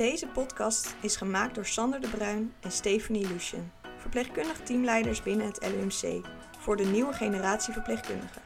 Deze 0.00 0.26
podcast 0.26 0.94
is 1.00 1.16
gemaakt 1.16 1.54
door 1.54 1.66
Sander 1.66 2.00
de 2.00 2.08
Bruin 2.08 2.52
en 2.60 2.72
Stephanie 2.72 3.26
Lucien, 3.26 3.72
verpleegkundig 3.98 4.60
teamleiders 4.60 5.22
binnen 5.22 5.46
het 5.46 5.66
LUMC, 5.66 6.26
voor 6.58 6.76
de 6.76 6.84
nieuwe 6.84 7.12
generatie 7.12 7.72
verpleegkundigen. 7.72 8.42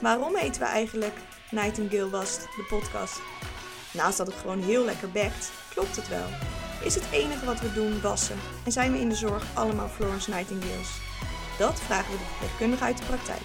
Waarom 0.00 0.36
heten 0.36 0.60
we 0.60 0.66
eigenlijk 0.66 1.14
Nightingale 1.50 2.10
Was, 2.10 2.38
de 2.38 2.66
podcast? 2.68 3.20
Naast 3.92 4.18
dat 4.18 4.26
het 4.26 4.36
gewoon 4.36 4.62
heel 4.62 4.84
lekker 4.84 5.10
bekt, 5.10 5.52
klopt 5.70 5.96
het 5.96 6.08
wel. 6.08 6.26
Is 6.84 6.94
het 6.94 7.10
enige 7.12 7.44
wat 7.44 7.60
we 7.60 7.72
doen 7.72 8.00
wassen 8.00 8.38
en 8.64 8.72
zijn 8.72 8.92
we 8.92 8.98
in 8.98 9.08
de 9.08 9.14
zorg 9.14 9.56
allemaal 9.56 9.88
Florence 9.88 10.30
Nightingales? 10.30 11.00
Dat 11.58 11.80
vragen 11.80 12.12
we 12.12 12.18
de 12.18 12.24
verpleegkundige 12.24 12.84
uit 12.84 12.98
de 12.98 13.04
praktijk. 13.04 13.42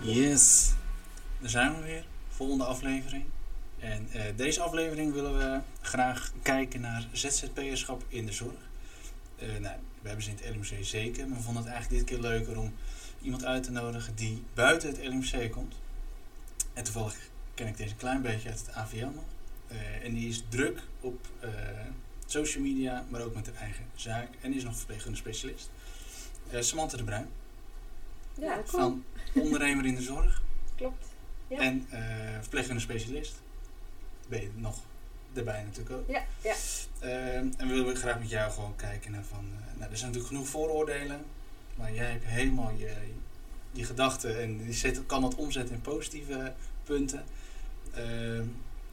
Yes, 0.00 0.72
daar 1.40 1.50
zijn 1.50 1.76
we 1.76 1.82
weer. 1.82 2.04
Volgende 2.28 2.64
aflevering. 2.64 3.24
En 3.84 4.08
uh, 4.14 4.22
deze 4.36 4.60
aflevering 4.60 5.12
willen 5.12 5.38
we 5.38 5.60
graag 5.80 6.32
kijken 6.42 6.80
naar 6.80 7.06
ZZP'erschap 7.12 8.02
in 8.08 8.26
de 8.26 8.32
zorg. 8.32 8.52
Uh, 9.42 9.48
nou, 9.48 9.76
we 10.00 10.08
hebben 10.08 10.24
ze 10.24 10.30
in 10.30 10.36
het 10.40 10.54
LMC 10.56 10.84
zeker, 10.84 11.28
maar 11.28 11.38
we 11.38 11.44
vonden 11.44 11.62
het 11.62 11.72
eigenlijk 11.72 12.06
dit 12.06 12.10
keer 12.16 12.30
leuker 12.30 12.58
om 12.58 12.72
iemand 13.22 13.44
uit 13.44 13.62
te 13.62 13.70
nodigen 13.70 14.14
die 14.14 14.42
buiten 14.54 14.88
het 14.88 15.06
LMC 15.06 15.50
komt. 15.52 15.74
En 16.72 16.84
toevallig 16.84 17.16
ken 17.54 17.66
ik 17.66 17.76
deze 17.76 17.90
een 17.90 17.96
klein 17.96 18.22
beetje 18.22 18.48
uit 18.48 18.58
het 18.66 18.74
AVL 18.74 19.06
nog. 19.14 19.24
Uh, 19.72 20.04
en 20.04 20.14
die 20.14 20.28
is 20.28 20.44
druk 20.48 20.80
op 21.00 21.26
social 22.26 22.62
media, 22.62 23.04
maar 23.08 23.20
ook 23.20 23.34
met 23.34 23.46
haar 23.46 23.62
eigen 23.62 23.84
zaak. 23.94 24.28
En 24.40 24.54
is 24.54 24.64
nog 24.64 24.76
verpleegkundige 24.76 25.22
specialist. 25.22 25.70
Samantha 26.58 26.96
de 26.96 27.04
Bruin. 27.04 27.28
Ja, 28.34 28.62
cool. 28.66 28.82
Van 28.82 29.04
ondernemer 29.34 29.86
in 29.86 29.94
de 29.94 30.02
zorg. 30.02 30.42
Klopt. 30.76 31.06
Ja. 31.48 31.58
En 31.58 31.86
verpleegkundige 32.40 32.86
specialist 32.86 33.42
ben 34.28 34.40
je 34.40 34.50
nog 34.54 34.76
erbij 35.32 35.62
natuurlijk 35.62 35.96
ook. 35.96 36.08
Ja, 36.08 36.24
ja. 36.42 36.54
Uh, 37.02 37.36
en 37.36 37.54
we 37.56 37.66
willen 37.66 37.96
graag 37.96 38.18
met 38.18 38.30
jou 38.30 38.52
gewoon 38.52 38.76
kijken 38.76 39.10
naar 39.10 39.24
van... 39.24 39.44
Uh, 39.44 39.78
nou, 39.78 39.90
er 39.90 39.96
zijn 39.96 40.10
natuurlijk 40.10 40.34
genoeg 40.34 40.48
vooroordelen. 40.48 41.24
Maar 41.74 41.94
jij 41.94 42.10
hebt 42.10 42.24
helemaal 42.24 42.72
je, 42.76 42.94
je 43.72 43.84
gedachten 43.84 44.40
en 44.42 44.64
je 44.66 44.72
zet, 44.72 45.06
kan 45.06 45.20
dat 45.20 45.34
omzetten 45.34 45.74
in 45.74 45.80
positieve 45.80 46.52
punten. 46.84 47.24
Uh, 47.90 47.98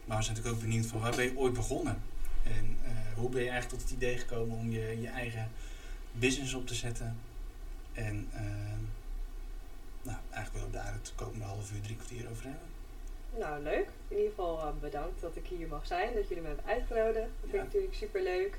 maar 0.05 0.17
we 0.17 0.23
zijn 0.23 0.35
natuurlijk 0.35 0.55
ook 0.55 0.69
benieuwd 0.69 0.85
van 0.85 0.99
waar 0.99 1.15
ben 1.15 1.25
je 1.25 1.37
ooit 1.37 1.53
begonnen? 1.53 2.01
En 2.43 2.77
eh, 2.83 2.91
hoe 3.15 3.29
ben 3.29 3.43
je 3.43 3.49
eigenlijk 3.49 3.81
tot 3.81 3.89
het 3.89 3.97
idee 3.97 4.17
gekomen 4.17 4.57
om 4.57 4.71
je, 4.71 5.01
je 5.01 5.07
eigen 5.07 5.49
business 6.11 6.53
op 6.53 6.67
te 6.67 6.75
zetten? 6.75 7.17
En 7.93 8.27
ehm, 8.33 8.81
nou, 10.01 10.17
eigenlijk 10.29 10.51
willen 10.51 10.71
we 10.71 10.77
daar 10.77 10.93
het 10.93 11.13
komende 11.15 11.45
half 11.45 11.71
uur, 11.71 11.81
drie 11.81 11.95
kwartier 11.95 12.29
over 12.29 12.43
hebben. 12.43 12.67
Nou, 13.37 13.63
leuk. 13.63 13.87
In 14.07 14.17
ieder 14.17 14.29
geval 14.29 14.57
uh, 14.57 14.69
bedankt 14.81 15.21
dat 15.21 15.35
ik 15.35 15.47
hier 15.47 15.67
mag 15.67 15.87
zijn, 15.87 16.13
dat 16.13 16.27
jullie 16.27 16.43
me 16.43 16.47
hebben 16.47 16.65
uitgenodigd. 16.65 17.15
Dat 17.15 17.49
vind 17.49 17.53
ik 17.53 17.63
natuurlijk 17.63 17.93
super 17.93 18.21
leuk. 18.21 18.57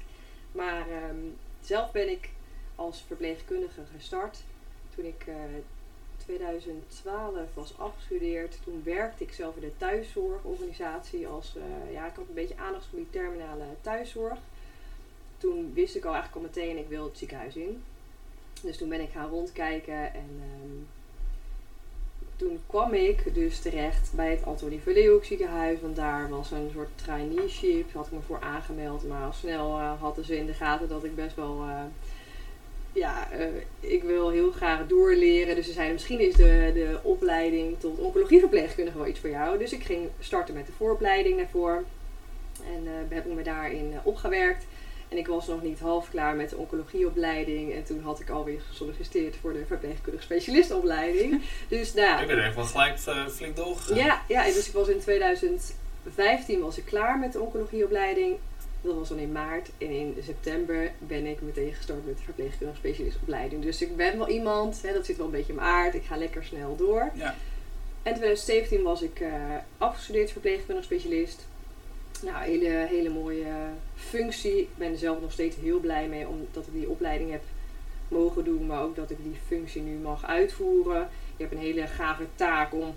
Maar 0.53 0.87
um, 1.09 1.37
zelf 1.61 1.93
ben 1.93 2.11
ik 2.11 2.31
als 2.75 3.03
verpleegkundige 3.07 3.81
gestart 3.95 4.43
toen 4.95 5.05
ik 5.05 5.27
uh, 5.29 5.35
2012 6.17 7.55
was 7.55 7.79
afgestudeerd. 7.79 8.59
Toen 8.65 8.83
werkte 8.85 9.25
ik 9.25 9.33
zelf 9.33 9.55
in 9.55 9.61
de 9.61 9.77
thuiszorgorganisatie 9.77 11.27
als, 11.27 11.57
uh, 11.57 11.93
ja, 11.93 12.07
ik 12.07 12.17
had 12.17 12.29
een 12.29 12.35
beetje 12.35 12.57
aandachtsgebied 12.57 13.13
terminale 13.13 13.65
thuiszorg. 13.81 14.39
Toen 15.39 15.73
wist 15.75 15.95
ik 15.95 16.05
al 16.05 16.15
eigenlijk 16.15 16.45
al 16.45 16.51
meteen, 16.53 16.79
ik 16.79 16.89
wil 16.89 17.05
het 17.05 17.19
ziekenhuis 17.19 17.57
in. 17.57 17.83
Dus 18.63 18.77
toen 18.77 18.89
ben 18.89 19.01
ik 19.01 19.11
gaan 19.11 19.29
rondkijken 19.29 20.15
en 20.15 20.43
um, 20.63 20.89
toen 22.43 22.61
kwam 22.67 22.95
ik 22.95 23.35
dus 23.35 23.59
terecht 23.59 24.13
bij 24.15 24.31
het 24.31 24.45
Antonie 24.45 24.81
Verleeuwk 24.81 25.25
ziekenhuis. 25.25 25.81
Want 25.81 25.97
daar 25.97 26.29
was 26.29 26.51
een 26.51 26.71
soort 26.73 26.89
traineeship. 26.95 27.93
Had 27.93 28.07
ik 28.07 28.13
me 28.13 28.19
voor 28.27 28.41
aangemeld. 28.41 29.09
Maar 29.09 29.25
al 29.25 29.33
snel 29.33 29.79
uh, 29.79 30.01
hadden 30.01 30.25
ze 30.25 30.37
in 30.37 30.47
de 30.47 30.55
gaten 30.55 30.89
dat 30.89 31.05
ik 31.05 31.15
best 31.15 31.37
wel... 31.37 31.65
Uh, 31.67 31.81
ja, 32.93 33.29
uh, 33.33 33.47
ik 33.81 34.03
wil 34.03 34.31
heel 34.31 34.51
graag 34.51 34.87
doorleren. 34.87 35.55
Dus 35.55 35.67
ze 35.67 35.73
zeiden 35.73 35.95
misschien 35.95 36.21
is 36.21 36.35
de, 36.35 36.71
de 36.75 36.99
opleiding 37.03 37.79
tot 37.79 37.99
oncologieverpleegkundige 37.99 38.99
wel 38.99 39.07
iets 39.07 39.21
voor 39.21 39.31
jou. 39.31 39.59
Dus 39.59 39.73
ik 39.73 39.85
ging 39.85 40.09
starten 40.19 40.55
met 40.55 40.67
de 40.67 40.73
vooropleiding 40.73 41.37
daarvoor. 41.37 41.85
En 42.75 43.09
heb 43.09 43.27
me 43.27 43.43
daarin 43.43 43.95
opgewerkt. 44.03 44.67
En 45.13 45.19
ik 45.19 45.27
was 45.27 45.47
nog 45.47 45.63
niet 45.63 45.81
half 45.81 46.11
klaar 46.11 46.37
met 46.37 46.51
de 46.51 46.57
oncologieopleiding. 46.57 47.75
En 47.75 47.85
toen 47.85 48.03
had 48.03 48.21
ik 48.21 48.31
alweer 48.31 48.61
gesolliciteerd 48.69 49.37
voor 49.41 49.53
de 49.53 49.65
verpleegkundige 49.67 50.25
specialistopleiding. 50.25 51.43
Dus 51.69 51.95
nou 51.95 52.07
ja. 52.07 52.21
Ik 52.21 52.27
ben 52.27 52.39
er 52.39 52.51
even 52.51 52.67
gelijk 52.67 52.99
uh, 53.09 53.29
flink 53.29 53.57
doorgegaan. 53.57 53.97
Ja, 53.97 54.23
ja, 54.29 54.45
dus 54.45 54.67
ik 54.67 54.73
was 54.73 54.89
in 54.89 55.01
2015 55.01 56.61
was 56.61 56.79
ik 56.79 56.85
klaar 56.85 57.19
met 57.19 57.33
de 57.33 57.41
oncologieopleiding. 57.41 58.37
Dat 58.81 58.95
was 58.95 59.09
dan 59.09 59.19
in 59.19 59.33
maart. 59.33 59.71
En 59.79 59.91
in 59.91 60.17
september 60.25 60.93
ben 60.99 61.27
ik 61.27 61.41
meteen 61.41 61.75
gestart 61.75 62.07
met 62.07 62.17
de 62.17 62.23
verpleegkundige 62.23 62.79
specialistopleiding. 62.79 63.63
Dus 63.63 63.83
ik 63.83 63.97
ben 63.97 64.19
wel 64.19 64.29
iemand, 64.29 64.83
hè, 64.83 64.93
dat 64.93 65.07
zit 65.07 65.17
wel 65.17 65.27
een 65.27 65.33
beetje 65.33 65.53
in 65.53 65.59
mijn 65.59 65.69
aard. 65.69 65.95
Ik 65.95 66.05
ga 66.05 66.17
lekker 66.17 66.45
snel 66.45 66.77
door. 66.77 67.11
Ja. 67.15 67.35
En 68.03 68.13
in 68.13 68.19
2017 68.19 68.83
was 68.83 69.03
ik 69.03 69.21
uh, 69.21 69.33
afgestudeerd 69.79 70.31
verpleegkundige 70.31 70.87
specialist. 70.87 71.47
Nou, 72.23 72.45
hele, 72.45 72.87
hele 72.89 73.09
mooie 73.09 73.53
functie. 73.95 74.59
Ik 74.59 74.77
ben 74.77 74.91
er 74.91 74.99
zelf 74.99 75.21
nog 75.21 75.33
steeds 75.33 75.57
heel 75.57 75.79
blij 75.79 76.09
mee 76.09 76.29
omdat 76.29 76.67
ik 76.67 76.73
die 76.73 76.89
opleiding 76.89 77.31
heb 77.31 77.43
mogen 78.09 78.45
doen, 78.45 78.67
maar 78.67 78.83
ook 78.83 78.97
dat 78.97 79.11
ik 79.11 79.17
die 79.23 79.37
functie 79.47 79.83
nu 79.83 79.97
mag 79.97 80.27
uitvoeren. 80.27 81.09
Je 81.37 81.43
hebt 81.43 81.53
een 81.53 81.61
hele 81.61 81.87
gave 81.87 82.27
taak 82.35 82.75
om, 82.75 82.95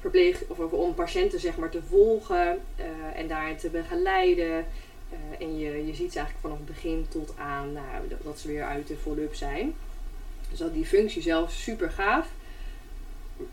verpleeg, 0.00 0.42
of 0.46 0.58
om 0.58 0.94
patiënten 0.94 1.40
zeg 1.40 1.56
maar, 1.56 1.70
te 1.70 1.82
volgen 1.88 2.60
uh, 2.78 2.84
en 3.14 3.28
daarin 3.28 3.56
te 3.56 3.68
begeleiden. 3.68 4.66
Uh, 5.12 5.46
en 5.46 5.58
je, 5.58 5.86
je 5.86 5.94
ziet 5.94 6.12
ze 6.12 6.18
eigenlijk 6.18 6.38
vanaf 6.40 6.56
het 6.56 6.66
begin 6.66 7.06
tot 7.08 7.34
aan 7.38 7.72
nou, 7.72 8.08
dat, 8.08 8.18
dat 8.22 8.38
ze 8.38 8.48
weer 8.48 8.64
uit 8.64 8.86
de 8.86 8.96
follow-up 8.96 9.34
zijn. 9.34 9.74
Dus 10.50 10.58
dat 10.58 10.74
die 10.74 10.86
functie 10.86 11.22
zelf 11.22 11.52
super 11.52 11.90
gaaf 11.90 12.28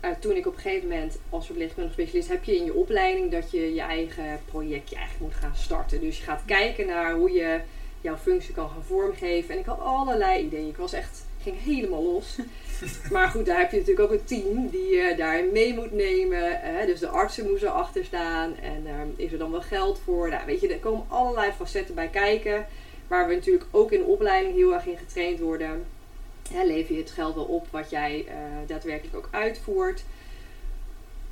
uh, 0.04 0.10
toen 0.18 0.36
ik 0.36 0.46
op 0.46 0.54
een 0.54 0.60
gegeven 0.60 0.88
moment 0.88 1.18
als 1.30 1.46
verpleegkundige 1.46 1.94
specialist 1.94 2.28
heb 2.28 2.44
je 2.44 2.56
in 2.56 2.64
je 2.64 2.74
opleiding 2.74 3.30
dat 3.30 3.50
je 3.50 3.74
je 3.74 3.80
eigen 3.80 4.40
projectje 4.44 4.96
eigenlijk 4.96 5.24
moet 5.24 5.40
gaan 5.40 5.56
starten. 5.56 6.00
Dus 6.00 6.18
je 6.18 6.24
gaat 6.24 6.42
kijken 6.46 6.86
naar 6.86 7.12
hoe 7.12 7.32
je 7.32 7.60
jouw 8.00 8.16
functie 8.16 8.54
kan 8.54 8.68
gaan 8.68 8.84
vormgeven. 8.84 9.54
En 9.54 9.60
ik 9.60 9.66
had 9.66 9.80
allerlei 9.80 10.44
ideeën. 10.44 10.68
Ik 10.68 10.76
was 10.76 10.92
echt, 10.92 11.24
ging 11.42 11.56
helemaal 11.62 12.02
los. 12.02 12.38
maar 13.12 13.28
goed, 13.28 13.46
daar 13.46 13.58
heb 13.58 13.70
je 13.70 13.76
natuurlijk 13.76 14.12
ook 14.12 14.18
een 14.18 14.24
team 14.24 14.68
die 14.68 14.88
je 14.88 15.14
daarin 15.16 15.52
mee 15.52 15.74
moet 15.74 15.92
nemen. 15.92 16.60
Dus 16.86 17.00
de 17.00 17.08
artsen 17.08 17.48
moeten 17.48 17.68
erachter 17.68 18.04
staan. 18.04 18.56
En 18.56 18.82
uh, 18.86 19.24
is 19.24 19.32
er 19.32 19.38
dan 19.38 19.50
wel 19.50 19.62
geld 19.62 20.00
voor? 20.04 20.28
Nou, 20.28 20.46
weet 20.46 20.60
je, 20.60 20.68
er 20.68 20.78
komen 20.78 21.04
allerlei 21.08 21.52
facetten 21.52 21.94
bij 21.94 22.08
kijken. 22.08 22.66
Waar 23.08 23.28
we 23.28 23.34
natuurlijk 23.34 23.66
ook 23.70 23.92
in 23.92 23.98
de 23.98 24.06
opleiding 24.06 24.54
heel 24.54 24.74
erg 24.74 24.86
in 24.86 24.98
getraind 24.98 25.40
worden. 25.40 25.84
Hè, 26.52 26.64
lever 26.64 26.94
je 26.94 27.00
het 27.00 27.10
geld 27.10 27.34
wel 27.34 27.44
op 27.44 27.66
wat 27.70 27.90
jij 27.90 28.24
uh, 28.28 28.34
daadwerkelijk 28.66 29.16
ook 29.16 29.28
uitvoert. 29.30 30.04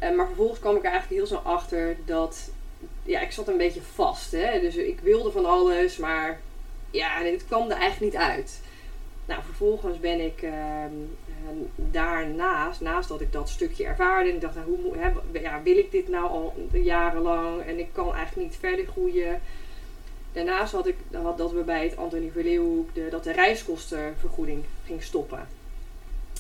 Uh, 0.03 0.17
maar 0.17 0.27
vervolgens 0.27 0.61
kwam 0.61 0.77
ik 0.77 0.85
er 0.85 0.91
eigenlijk 0.91 1.21
heel 1.21 1.27
snel 1.27 1.53
achter 1.53 1.97
dat 2.05 2.51
ja, 3.03 3.21
ik 3.21 3.33
zat 3.33 3.49
een 3.49 3.57
beetje 3.57 3.83
vast. 3.83 4.33
Hè? 4.33 4.61
Dus 4.61 4.77
ik 4.77 5.01
wilde 5.01 5.31
van 5.31 5.47
alles, 5.47 5.97
maar 5.97 6.41
ja, 6.91 7.23
het 7.23 7.47
kwam 7.47 7.71
er 7.71 7.77
eigenlijk 7.77 8.13
niet 8.13 8.23
uit. 8.23 8.61
Nou, 9.27 9.43
vervolgens 9.43 10.01
ben 10.01 10.21
ik 10.21 10.43
uh, 10.43 10.53
daarnaast, 11.77 12.81
naast 12.81 13.09
dat 13.09 13.21
ik 13.21 13.33
dat 13.33 13.49
stukje 13.49 13.85
ervaarde, 13.85 14.29
en 14.29 14.35
ik 14.35 14.41
dacht, 14.41 14.55
nou, 14.55 14.67
hoe, 14.67 14.97
hè, 14.97 15.11
ja, 15.41 15.63
wil 15.63 15.77
ik 15.77 15.91
dit 15.91 16.09
nou 16.09 16.29
al 16.29 16.55
jarenlang 16.73 17.63
en 17.63 17.79
ik 17.79 17.89
kan 17.93 18.15
eigenlijk 18.15 18.49
niet 18.49 18.59
verder 18.61 18.87
groeien. 18.87 19.41
Daarnaast 20.33 20.73
had 20.73 20.87
ik 20.87 20.97
had 21.13 21.39
dat 21.39 21.53
we 21.53 21.63
bij 21.63 21.85
het 21.85 21.97
Antonie 21.97 22.33
Verleeuwhoek 22.33 22.95
de, 22.95 23.09
dat 23.11 23.25
de 23.25 23.33
reiskostenvergoeding 23.33 24.65
ging 24.87 25.03
stoppen. 25.03 25.47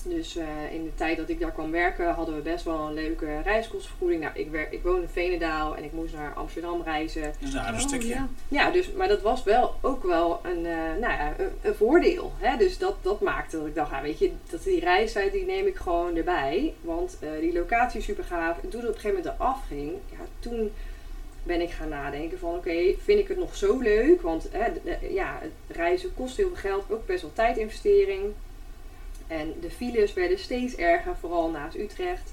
Dus 0.04 0.36
uh, 0.36 0.44
in 0.72 0.84
de 0.84 0.94
tijd 0.94 1.16
dat 1.16 1.28
ik 1.28 1.40
daar 1.40 1.52
kwam 1.52 1.70
werken 1.70 2.14
hadden 2.14 2.34
we 2.34 2.40
best 2.40 2.64
wel 2.64 2.86
een 2.86 2.94
leuke 2.94 3.40
reiskostenvergoeding. 3.40 4.22
Nou, 4.22 4.38
ik, 4.38 4.50
werk, 4.50 4.72
ik 4.72 4.82
woonde 4.82 5.02
in 5.02 5.08
Venendaal 5.08 5.76
en 5.76 5.84
ik 5.84 5.92
moest 5.92 6.14
naar 6.14 6.32
Amsterdam 6.34 6.82
reizen. 6.82 7.32
Dus 7.38 7.52
een 7.52 7.60
aardig 7.60 7.80
stukje. 7.80 8.08
Ja. 8.08 8.28
ja, 8.48 8.70
dus, 8.70 8.92
maar 8.92 9.08
dat 9.08 9.22
was 9.22 9.42
wel 9.42 9.74
ook 9.80 10.02
wel 10.02 10.40
een, 10.42 10.64
uh, 10.64 10.74
nou 11.00 11.12
ja, 11.12 11.34
een, 11.38 11.50
een, 11.62 11.74
voordeel. 11.74 12.32
Hè? 12.38 12.56
Dus 12.56 12.78
dat, 12.78 12.94
dat 13.02 13.20
maakte 13.20 13.56
dat 13.56 13.66
ik 13.66 13.74
dacht, 13.74 13.90
nou, 13.90 14.02
weet 14.02 14.18
je, 14.18 14.32
dat 14.50 14.62
die 14.62 14.80
reistijd 14.80 15.32
die 15.32 15.44
neem 15.44 15.66
ik 15.66 15.76
gewoon 15.76 16.16
erbij. 16.16 16.74
Want 16.80 17.16
uh, 17.20 17.30
die 17.40 17.52
locatie 17.52 17.98
is 17.98 18.04
super 18.04 18.24
gaaf. 18.24 18.62
En 18.62 18.68
toen 18.68 18.80
het 18.80 18.88
op 18.88 18.94
een 18.94 19.00
gegeven 19.00 19.22
moment 19.22 19.40
eraf 19.40 19.66
ging, 19.68 19.92
ja, 20.10 20.18
toen 20.38 20.72
ben 21.42 21.60
ik 21.60 21.70
gaan 21.70 21.88
nadenken 21.88 22.38
van 22.38 22.48
oké, 22.48 22.58
okay, 22.58 22.98
vind 23.02 23.18
ik 23.18 23.28
het 23.28 23.38
nog 23.38 23.56
zo 23.56 23.78
leuk? 23.78 24.22
Want 24.22 24.48
hè, 24.50 24.66
ja, 25.08 25.38
het 25.40 25.76
reizen 25.76 26.14
kost 26.14 26.36
heel 26.36 26.48
veel 26.48 26.56
geld, 26.56 26.84
ook 26.90 27.06
best 27.06 27.22
wel 27.22 27.32
tijdinvestering. 27.32 28.32
En 29.26 29.54
de 29.60 29.70
files 29.70 30.14
werden 30.14 30.38
steeds 30.38 30.76
erger, 30.76 31.16
vooral 31.20 31.50
naast 31.50 31.76
Utrecht. 31.76 32.32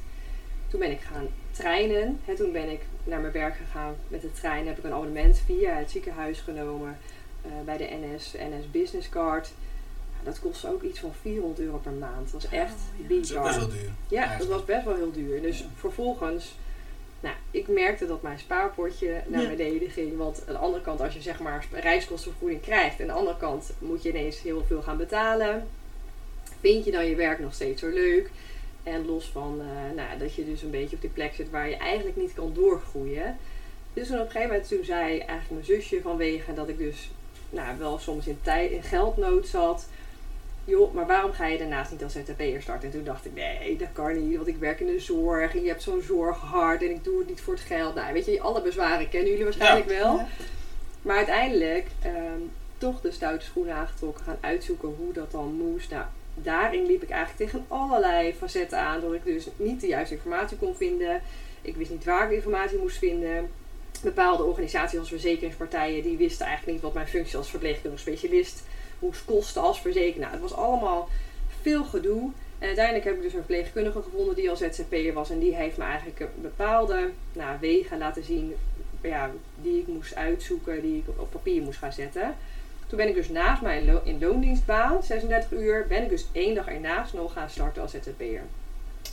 Toen 0.68 0.80
ben 0.80 0.92
ik 0.92 1.02
gaan 1.02 1.28
treinen. 1.52 2.20
Hè, 2.26 2.36
toen 2.36 2.52
ben 2.52 2.70
ik 2.70 2.82
naar 3.04 3.20
mijn 3.20 3.34
werk 3.34 3.56
gegaan 3.56 3.96
met 4.08 4.22
de 4.22 4.32
trein. 4.32 4.68
Heb 4.68 4.78
ik 4.78 4.84
een 4.84 4.94
abonnement 4.94 5.42
via 5.46 5.74
het 5.74 5.92
ziekenhuis 5.92 6.40
genomen 6.40 6.98
uh, 7.46 7.52
bij 7.66 7.78
de 7.78 7.88
NS, 8.02 8.34
NS 8.34 8.72
Business 8.72 9.10
Card. 9.10 9.52
Dat 10.24 10.40
kostte 10.40 10.68
ook 10.68 10.82
iets 10.82 11.00
van 11.00 11.14
400 11.22 11.60
euro 11.60 11.78
per 11.78 11.92
maand. 11.92 12.32
Dat 12.32 12.42
was 12.42 12.52
echt 12.52 12.74
oh, 12.74 13.00
ja. 13.02 13.08
bizar. 13.08 13.44
Dat 13.44 13.52
is 13.52 13.58
best 13.58 13.68
wel 13.68 13.80
duur. 13.80 13.92
Ja, 14.08 14.20
eigenlijk. 14.20 14.50
dat 14.50 14.60
was 14.60 14.76
best 14.76 14.86
wel 14.86 14.96
heel 14.96 15.12
duur. 15.12 15.42
Dus 15.42 15.60
ja. 15.60 15.66
vervolgens 15.76 16.56
Nou, 17.20 17.36
ik 17.52 17.68
merkte 17.68 18.08
dat 18.08 18.22
mijn 18.22 18.40
spaarpotje 18.40 19.22
naar 19.28 19.42
Ja. 19.42 19.50
beneden 19.50 19.90
ging. 19.90 20.18
Want 20.18 20.44
aan 20.48 20.54
de 20.54 20.60
andere 20.60 20.84
kant, 20.84 21.02
als 21.02 21.14
je 21.14 21.22
zeg 21.22 21.40
maar 21.40 21.66
reiskostenvergoeding 21.72 22.62
krijgt, 22.62 23.02
aan 23.02 23.08
de 23.08 23.14
andere 23.14 23.38
kant 23.38 23.72
moet 23.80 24.04
je 24.04 24.10
ineens 24.10 24.42
heel 24.42 24.64
veel 24.68 24.82
gaan 24.82 24.98
betalen. 24.98 25.68
Vind 26.60 26.86
je 26.86 26.92
dan 26.92 27.06
je 27.06 27.16
werk 27.16 27.40
nog 27.40 27.54
steeds 27.54 27.82
zo 27.82 27.90
leuk? 27.90 28.30
En 28.84 29.06
los 29.06 29.26
van 29.26 29.62
eh, 29.62 29.96
nou, 29.96 30.18
dat 30.20 30.34
je 30.34 30.46
dus 30.46 30.62
een 30.62 30.70
beetje 30.72 30.96
op 30.96 31.02
die 31.02 31.10
plek 31.10 31.34
zit 31.34 31.50
waar 31.50 31.70
je 31.70 31.78
eigenlijk 31.78 32.18
niet 32.18 32.34
kan 32.34 32.52
doorgroeien. 32.54 33.38
Dus 33.94 34.08
toen 34.08 34.20
op 34.20 34.26
een 34.26 34.32
gegeven 34.32 34.52
moment 34.52 34.70
toen 34.70 34.84
zei 34.84 35.18
eigenlijk 35.20 35.50
mijn 35.50 35.66
zusje 35.66 36.02
vanwege 36.02 36.54
dat 36.54 36.70
ik 36.70 36.78
dus 36.78 37.12
nou, 37.50 37.78
wel 37.78 37.98
soms 37.98 38.28
in, 38.28 38.40
tijd, 38.42 38.72
in 38.72 38.84
geldnood 38.84 39.48
zat. 39.48 39.88
Joh, 40.70 40.94
maar 40.94 41.08
waarom 41.08 41.32
ga 41.32 41.46
je 41.46 41.58
daarnaast 41.58 41.92
niet 41.92 42.04
als 42.04 42.14
ZZP'er 42.14 42.62
starten? 42.62 42.90
En 42.90 42.96
toen 42.96 43.04
dacht 43.04 43.26
ik, 43.26 43.34
nee, 43.34 43.78
dat 43.78 43.88
kan 43.94 44.28
niet, 44.28 44.36
want 44.36 44.48
ik 44.48 44.58
werk 44.58 44.80
in 44.80 44.88
de 44.88 45.00
zorg 45.00 45.56
en 45.56 45.62
je 45.62 45.68
hebt 45.68 45.84
zo'n 45.84 46.02
zorghart 46.02 46.82
en 46.82 46.90
ik 46.90 47.04
doe 47.04 47.20
het 47.20 47.28
niet 47.28 47.42
voor 47.42 47.54
het 47.54 47.64
geld. 47.64 47.96
Nou, 47.96 48.14
weet 48.14 48.26
je, 48.26 48.42
alle 48.42 48.62
bezwaren 48.62 49.10
kennen 49.10 49.30
jullie 49.30 49.44
waarschijnlijk 49.44 49.88
wel. 49.88 50.16
Ja. 50.16 50.28
Maar 51.02 51.16
uiteindelijk 51.16 51.88
ehm, 52.02 52.42
toch 52.78 53.02
de 53.02 53.12
stoute 53.12 53.46
schoenen 53.46 53.76
aangetrokken, 53.76 54.24
gaan 54.24 54.38
uitzoeken 54.42 54.96
hoe 54.98 55.14
dat 55.14 55.32
dan 55.32 55.54
moest. 55.54 55.90
Nou, 55.90 56.04
daarin 56.34 56.86
liep 56.86 57.04
ik 57.04 57.10
eigenlijk 57.10 57.52
tegen 57.52 57.66
allerlei 57.68 58.34
facetten 58.34 58.80
aan, 58.80 59.02
dat 59.02 59.14
ik 59.14 59.24
dus 59.24 59.48
niet 59.56 59.82
de 59.82 59.88
juiste 59.88 60.16
informatie 60.16 60.58
kon 60.58 60.76
vinden. 60.76 61.22
Ik 61.62 61.76
wist 61.76 61.92
niet 61.92 62.04
waar 62.04 62.30
ik 62.30 62.36
informatie 62.36 62.78
moest 62.78 62.98
vinden. 62.98 63.50
Bepaalde 64.04 64.44
organisaties 64.44 65.00
als 65.00 65.10
verzekeringspartijen, 65.10 66.04
die 66.04 66.18
wisten 66.18 66.46
eigenlijk 66.46 66.74
niet 66.74 66.86
wat 66.86 66.94
mijn 66.94 67.08
functie 67.08 67.38
als 67.38 67.50
verpleegkundig 67.50 68.00
specialist 68.00 68.64
moest 69.00 69.26
kosten 69.26 69.62
als 69.62 69.82
verzekeraar. 69.82 70.20
Nou, 70.20 70.32
het 70.32 70.42
was 70.42 70.54
allemaal 70.54 71.10
veel 71.62 71.84
gedoe. 71.84 72.32
En 72.60 72.68
uiteindelijk 72.68 73.06
heb 73.06 73.16
ik 73.16 73.22
dus 73.22 73.34
een 73.34 73.38
verpleegkundige 73.38 74.02
gevonden 74.02 74.36
die 74.36 74.50
al 74.50 74.56
ZZP'er 74.56 75.14
was. 75.14 75.30
En 75.30 75.40
die 75.40 75.56
heeft 75.56 75.78
me 75.78 75.84
eigenlijk 75.84 76.20
een 76.20 76.42
bepaalde 76.42 77.10
nou, 77.34 77.58
wegen 77.60 77.98
laten 77.98 78.24
zien 78.24 78.56
ja, 79.02 79.32
die 79.62 79.80
ik 79.80 79.88
moest 79.88 80.16
uitzoeken, 80.16 80.82
die 80.82 80.98
ik 80.98 81.20
op, 81.20 81.32
papier 81.32 81.62
moest 81.62 81.80
gaan 81.80 81.94
zetten. 81.94 82.36
Toen 82.88 82.98
ben 82.98 83.08
ik 83.08 83.16
dus 83.16 83.30
naast 83.30 83.62
mijn 83.62 83.86
lo- 83.86 84.02
in 84.04 84.20
loondienstbaan, 84.20 85.04
36 85.04 85.52
uur, 85.52 85.86
ben 85.88 86.04
ik 86.04 86.10
dus 86.10 86.26
één 86.32 86.56
dag 86.56 86.68
ernaast 86.68 87.14
nog 87.14 87.34
gaan 87.34 87.50
starten 87.50 87.82
als 87.82 87.92
ZZP'er. 87.92 88.42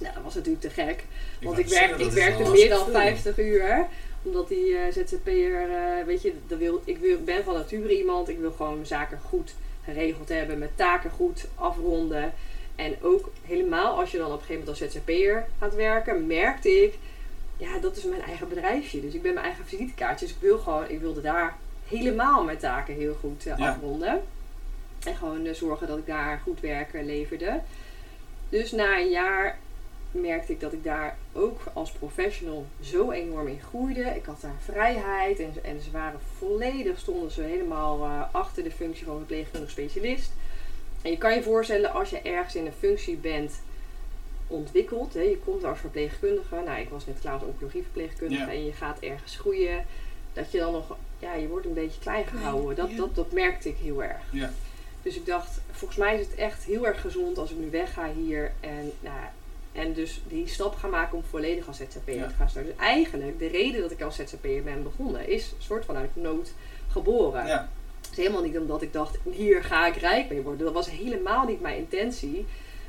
Nou, 0.01 0.15
dat 0.15 0.23
was 0.23 0.35
natuurlijk 0.35 0.63
te 0.63 0.71
gek. 0.71 1.05
Want 1.43 1.59
ik, 1.59 1.69
werk, 1.69 1.97
ik 1.97 2.11
werkte 2.11 2.51
meer 2.51 2.69
dan 2.69 2.93
hartstikke 2.93 3.35
veel. 3.35 3.35
50 3.35 3.39
uur. 3.39 3.87
Omdat 4.23 4.49
die 4.49 4.77
eh, 4.77 4.93
ZZP'er, 4.93 5.71
eh, 5.71 6.05
weet 6.07 6.23
je, 6.23 6.33
dat 6.47 6.59
wil, 6.59 6.83
ik 6.85 6.99
wil, 6.99 7.19
ben 7.25 7.45
van 7.45 7.55
nature 7.55 7.99
iemand. 7.99 8.29
Ik 8.29 8.39
wil 8.39 8.53
gewoon 8.53 8.75
mijn 8.75 8.87
zaken 8.87 9.21
goed 9.29 9.55
geregeld 9.87 10.29
hebben. 10.29 10.59
Mijn 10.59 10.71
taken 10.75 11.11
goed 11.11 11.47
afronden. 11.55 12.33
En 12.77 12.97
ook 13.03 13.31
helemaal 13.45 13.99
als 13.99 14.11
je 14.11 14.19
dan 14.19 14.27
op 14.27 14.33
een 14.33 14.47
gegeven 14.47 14.65
moment 14.65 14.83
als 14.83 14.93
ZZP'er 14.93 15.47
gaat 15.59 15.75
werken, 15.75 16.27
merkte 16.27 16.69
ik, 16.83 16.95
ja, 17.57 17.79
dat 17.79 17.97
is 17.97 18.05
mijn 18.05 18.23
eigen 18.23 18.49
bedrijfje. 18.49 19.01
Dus 19.01 19.15
ik 19.15 19.23
ben 19.23 19.35
mijn 19.35 19.47
eigen 19.47 19.65
visitekaartje. 19.67 20.27
Dus 20.27 20.35
ik 20.35 20.41
wil 20.41 20.59
gewoon, 20.59 20.89
ik 20.89 21.01
wilde 21.01 21.21
daar 21.21 21.57
helemaal 21.89 22.45
mijn 22.45 22.59
taken 22.59 22.95
heel 22.95 23.15
goed 23.21 23.47
eh, 23.47 23.59
Ja. 23.59 23.69
afronden. 23.69 24.23
En 25.05 25.17
gewoon 25.17 25.45
eh, 25.47 25.55
zorgen 25.55 25.87
dat 25.87 25.99
ik 25.99 26.07
daar 26.07 26.41
goed 26.43 26.61
werk 26.61 26.95
eh, 26.95 27.05
leverde. 27.05 27.61
Dus 28.49 28.73
na 28.73 28.99
een 28.99 29.11
jaar 29.11 29.59
merkte 30.21 30.53
ik 30.53 30.61
dat 30.61 30.73
ik 30.73 30.85
daar 30.85 31.17
ook 31.33 31.61
als 31.73 31.91
professional 31.91 32.67
zo 32.81 33.11
enorm 33.11 33.49
in 33.49 33.61
groeide. 33.61 34.01
Ik 34.01 34.25
had 34.25 34.41
daar 34.41 34.57
vrijheid 34.65 35.41
en, 35.41 35.53
en 35.63 35.81
ze 35.81 35.91
waren 35.91 36.21
volledig, 36.39 36.99
stonden 36.99 37.31
ze 37.31 37.43
helemaal 37.43 38.05
eh, 38.05 38.35
achter 38.35 38.63
de 38.63 38.71
functie 38.71 39.07
van 39.07 39.17
verpleegkundig 39.17 39.71
specialist. 39.71 40.33
En 41.03 41.11
je 41.11 41.19
kan 41.19 41.35
je 41.35 41.43
voorstellen 41.43 41.93
als 41.93 42.11
je 42.11 42.21
ergens 42.21 42.55
in 42.55 42.67
een 42.67 42.73
functie 42.73 43.17
bent 43.17 43.53
ontwikkeld. 44.47 45.15
Hè, 45.15 45.21
je 45.21 45.39
komt 45.45 45.65
als 45.65 45.79
verpleegkundige. 45.79 46.63
Nou, 46.65 46.81
ik 46.81 46.89
was 46.89 47.07
net 47.07 47.21
klaar 47.21 47.33
als 47.33 47.43
oncologieverpleegkundige. 47.43 48.41
Ja. 48.41 48.53
En 48.53 48.65
je 48.65 48.73
gaat 48.73 48.99
ergens 48.99 49.37
groeien. 49.37 49.85
Dat 50.33 50.51
je 50.51 50.59
dan 50.59 50.73
nog, 50.73 50.97
ja, 51.19 51.35
je 51.35 51.49
wordt 51.49 51.67
een 51.67 51.75
beetje 51.75 52.01
klein 52.01 52.27
gehouden. 52.27 52.77
Dat, 52.77 52.91
ja. 52.91 52.97
dat, 52.97 53.15
dat 53.15 53.33
merkte 53.33 53.69
ik 53.69 53.77
heel 53.77 54.03
erg. 54.03 54.23
Ja. 54.31 54.51
Dus 55.03 55.17
ik 55.17 55.27
dacht, 55.27 55.61
volgens 55.71 55.99
mij 55.99 56.21
is 56.21 56.27
het 56.27 56.35
echt 56.35 56.65
heel 56.65 56.87
erg 56.87 57.01
gezond 57.01 57.39
als 57.39 57.51
ik 57.51 57.57
nu 57.57 57.71
wegga 57.71 58.11
hier. 58.13 58.53
En, 58.61 58.93
nou, 59.01 59.21
en 59.77 59.93
dus 59.93 60.21
die 60.29 60.49
stap 60.49 60.75
ga 60.75 60.89
maken 60.89 61.17
om 61.17 61.25
volledig 61.31 61.67
als 61.67 61.77
ZZP'er 61.77 62.15
Ja. 62.15 62.27
te 62.27 62.35
gaan 62.35 62.49
starten. 62.51 62.73
Dus 62.77 62.87
eigenlijk, 62.87 63.39
de 63.39 63.47
reden 63.47 63.81
dat 63.81 63.91
ik 63.91 64.03
als 64.03 64.17
ZZP'er 64.17 64.63
ben 64.63 64.83
begonnen, 64.83 65.29
is 65.29 65.51
een 65.57 65.63
soort 65.63 65.85
van 65.85 65.97
uit 65.97 66.11
nood 66.17 66.53
geboren. 66.89 67.47
Ja. 67.47 67.69
Het 68.01 68.11
is 68.11 68.17
helemaal 68.17 68.43
niet 68.43 68.59
omdat 68.59 68.83
ik 68.83 68.93
dacht, 68.93 69.19
hier 69.31 69.65
ga 69.65 69.87
ik 69.87 69.97
rijk 69.97 70.29
mee 70.29 70.43
worden. 70.43 70.65
Dat 70.65 70.75
was 70.75 70.91
helemaal 70.91 71.47
niet 71.47 71.61
mijn 71.61 71.77
intentie. 71.77 72.47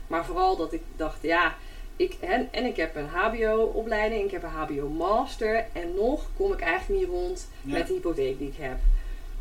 Maar 0.07 0.25
vooral 0.25 0.57
dat 0.57 0.73
ik 0.73 0.81
dacht, 0.95 1.17
ja, 1.21 1.55
ik, 1.95 2.15
en, 2.19 2.47
en 2.51 2.65
ik 2.65 2.75
heb 2.75 2.95
een 2.95 3.07
HBO-opleiding, 3.07 4.25
ik 4.25 4.31
heb 4.31 4.43
een 4.43 4.49
HBO-master. 4.49 5.65
En 5.73 5.93
nog 5.95 6.25
kom 6.37 6.53
ik 6.53 6.59
eigenlijk 6.59 7.01
niet 7.01 7.09
rond 7.09 7.47
Ja. 7.61 7.73
met 7.77 7.87
de 7.87 7.93
hypotheek 7.93 8.37
die 8.37 8.47
ik 8.47 8.57
heb. 8.57 8.77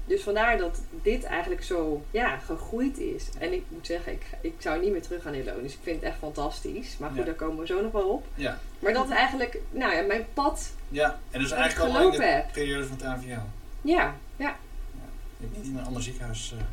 Dus 0.06 0.22
vandaar 0.22 0.58
dat 0.58 0.80
dit 1.02 1.24
eigenlijk 1.24 1.62
zo 1.64 2.02
ja, 2.10 2.36
gegroeid 2.38 2.98
is. 2.98 3.24
En 3.38 3.52
ik 3.52 3.62
moet 3.68 3.86
zeggen, 3.86 4.12
ik, 4.12 4.22
ik 4.40 4.54
zou 4.58 4.80
niet 4.80 4.92
meer 4.92 5.02
terug 5.02 5.22
gaan 5.22 5.34
in 5.34 5.44
loon. 5.44 5.62
Dus 5.62 5.72
ik 5.72 5.78
vind 5.82 5.96
het 6.00 6.04
echt 6.10 6.18
fantastisch. 6.18 6.96
Maar 6.98 7.08
goed, 7.08 7.18
Ja. 7.18 7.24
daar 7.24 7.34
komen 7.34 7.60
we 7.60 7.66
zo 7.66 7.82
nog 7.82 7.92
wel 7.92 8.08
op. 8.08 8.26
Ja. 8.34 8.58
Maar 8.78 8.92
dat 8.92 9.08
eigenlijk, 9.10 9.58
nou 9.70 9.94
ja, 9.94 10.02
mijn 10.02 10.26
pad. 10.34 10.70
ja. 10.88 11.18
En 11.30 11.40
dus 11.40 11.50
eigenlijk 11.50 11.90
ik 11.90 11.96
al 11.96 12.12
in 12.12 12.18
de 12.18 12.24
heb. 12.24 12.52
periode 12.52 12.86
van 12.86 12.96
het 12.96 13.06
AVL. 13.06 13.40
Ja, 13.80 14.14
ja. 14.36 14.56
Je 15.38 15.44
hebt 15.46 15.56
niet 15.56 15.66
in 15.66 15.76
een 15.78 15.84
ander 15.84 16.02
ziekenhuis 16.02 16.54
eh, 16.58 16.64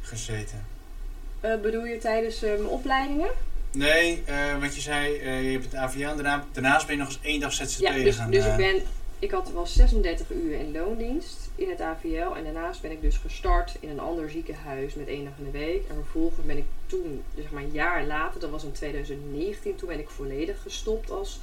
gezeten. 0.00 0.66
Eh, 1.40 1.60
bedoel 1.60 1.84
je 1.84 1.98
tijdens 1.98 2.42
eh, 2.42 2.50
mijn 2.50 2.66
opleidingen? 2.66 3.30
Nee, 3.72 4.24
wat 4.60 4.74
je 4.74 4.80
zei, 4.80 5.12
je 5.44 5.52
hebt 5.52 5.64
het 5.64 5.74
AVL 5.74 6.00
en 6.06 6.14
daarna, 6.16 6.44
daarnaast 6.52 6.86
ben 6.86 6.96
je 6.96 7.00
nog 7.02 7.10
eens 7.10 7.18
één 7.22 7.40
dag 7.40 7.52
ZZP'er 7.52 7.96
Ja, 7.98 8.04
dus, 8.04 8.16
gaan. 8.16 8.30
dus 8.30 8.44
ik 8.46 8.56
ben, 8.56 8.82
ik 9.18 9.30
had 9.30 9.50
wel 9.52 9.66
36 9.66 10.30
uur 10.30 10.58
in 10.58 10.72
loondienst 10.72 11.39
in 11.60 11.70
het 11.70 11.80
AVL. 11.80 12.36
En 12.36 12.44
daarnaast 12.44 12.82
ben 12.82 12.90
ik 12.90 13.00
dus 13.00 13.16
gestart 13.16 13.76
in 13.80 13.88
een 13.88 14.00
ander 14.00 14.30
ziekenhuis 14.30 14.94
met 14.94 15.06
één 15.06 15.24
dag 15.24 15.32
in 15.38 15.44
de 15.44 15.58
week. 15.58 15.88
En 15.88 15.94
vervolgens 15.94 16.46
ben 16.46 16.56
ik 16.56 16.64
toen, 16.86 17.22
dus 17.34 17.42
zeg 17.42 17.52
maar 17.52 17.62
een 17.62 17.70
jaar 17.70 18.06
later, 18.06 18.40
dat 18.40 18.50
was 18.50 18.64
in 18.64 18.72
2019, 18.72 19.76
toen 19.76 19.88
ben 19.88 19.98
ik 19.98 20.08
volledig 20.08 20.62
gestopt 20.62 21.10
als 21.10 21.38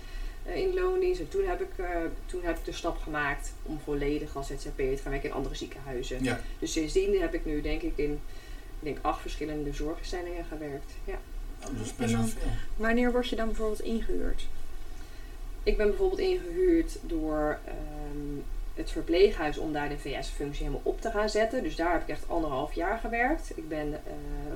eh, 0.45 0.55
in 0.55 0.73
loondienst. 0.73 1.19
En 1.19 1.29
toen 1.29 1.45
heb, 1.45 1.61
ik, 1.61 1.69
eh, 1.75 2.01
toen 2.25 2.43
heb 2.43 2.57
ik 2.57 2.65
de 2.65 2.71
stap 2.71 2.97
gemaakt 2.97 3.53
om 3.63 3.79
volledig 3.83 4.35
als 4.35 4.47
ZZP'er 4.47 4.95
te 4.95 5.01
gaan 5.01 5.11
werken 5.11 5.29
in 5.29 5.35
andere 5.35 5.55
ziekenhuizen. 5.55 6.23
Ja, 6.23 6.41
Dus 6.59 6.71
sindsdien 6.71 7.21
heb 7.21 7.33
ik 7.33 7.45
nu 7.45 7.61
denk 7.61 7.81
ik 7.81 7.97
in 7.97 8.19
ik 8.79 8.83
denk 8.83 8.97
acht 9.01 9.21
verschillende 9.21 9.73
zorginstellingen 9.73 10.45
gewerkt. 10.45 10.91
Ja. 11.03 11.19
oh, 11.59 11.77
dat 11.77 11.85
is 11.85 11.95
best 11.95 12.13
wel 12.13 12.23
veel. 12.23 12.51
Wanneer 12.75 13.11
word 13.11 13.27
je 13.27 13.35
dan 13.35 13.47
bijvoorbeeld 13.47 13.81
ingehuurd? 13.81 14.47
Ik 15.63 15.77
ben 15.77 15.87
bijvoorbeeld 15.87 16.19
ingehuurd 16.19 16.97
door 17.01 17.59
ehm, 17.65 18.39
het 18.77 18.91
verpleeghuis 18.91 19.57
om 19.57 19.73
daar 19.73 19.89
de 19.89 19.97
VS-functie 19.97 20.65
helemaal 20.65 20.81
op 20.83 21.01
te 21.01 21.11
gaan 21.11 21.29
zetten. 21.29 21.63
Dus 21.63 21.75
daar 21.75 21.91
heb 21.91 22.01
ik 22.01 22.07
echt 22.07 22.29
anderhalf 22.29 22.73
jaar 22.73 22.97
gewerkt. 22.97 23.51
Ik 23.55 23.69
ben 23.69 23.93
eh, 23.93 24.13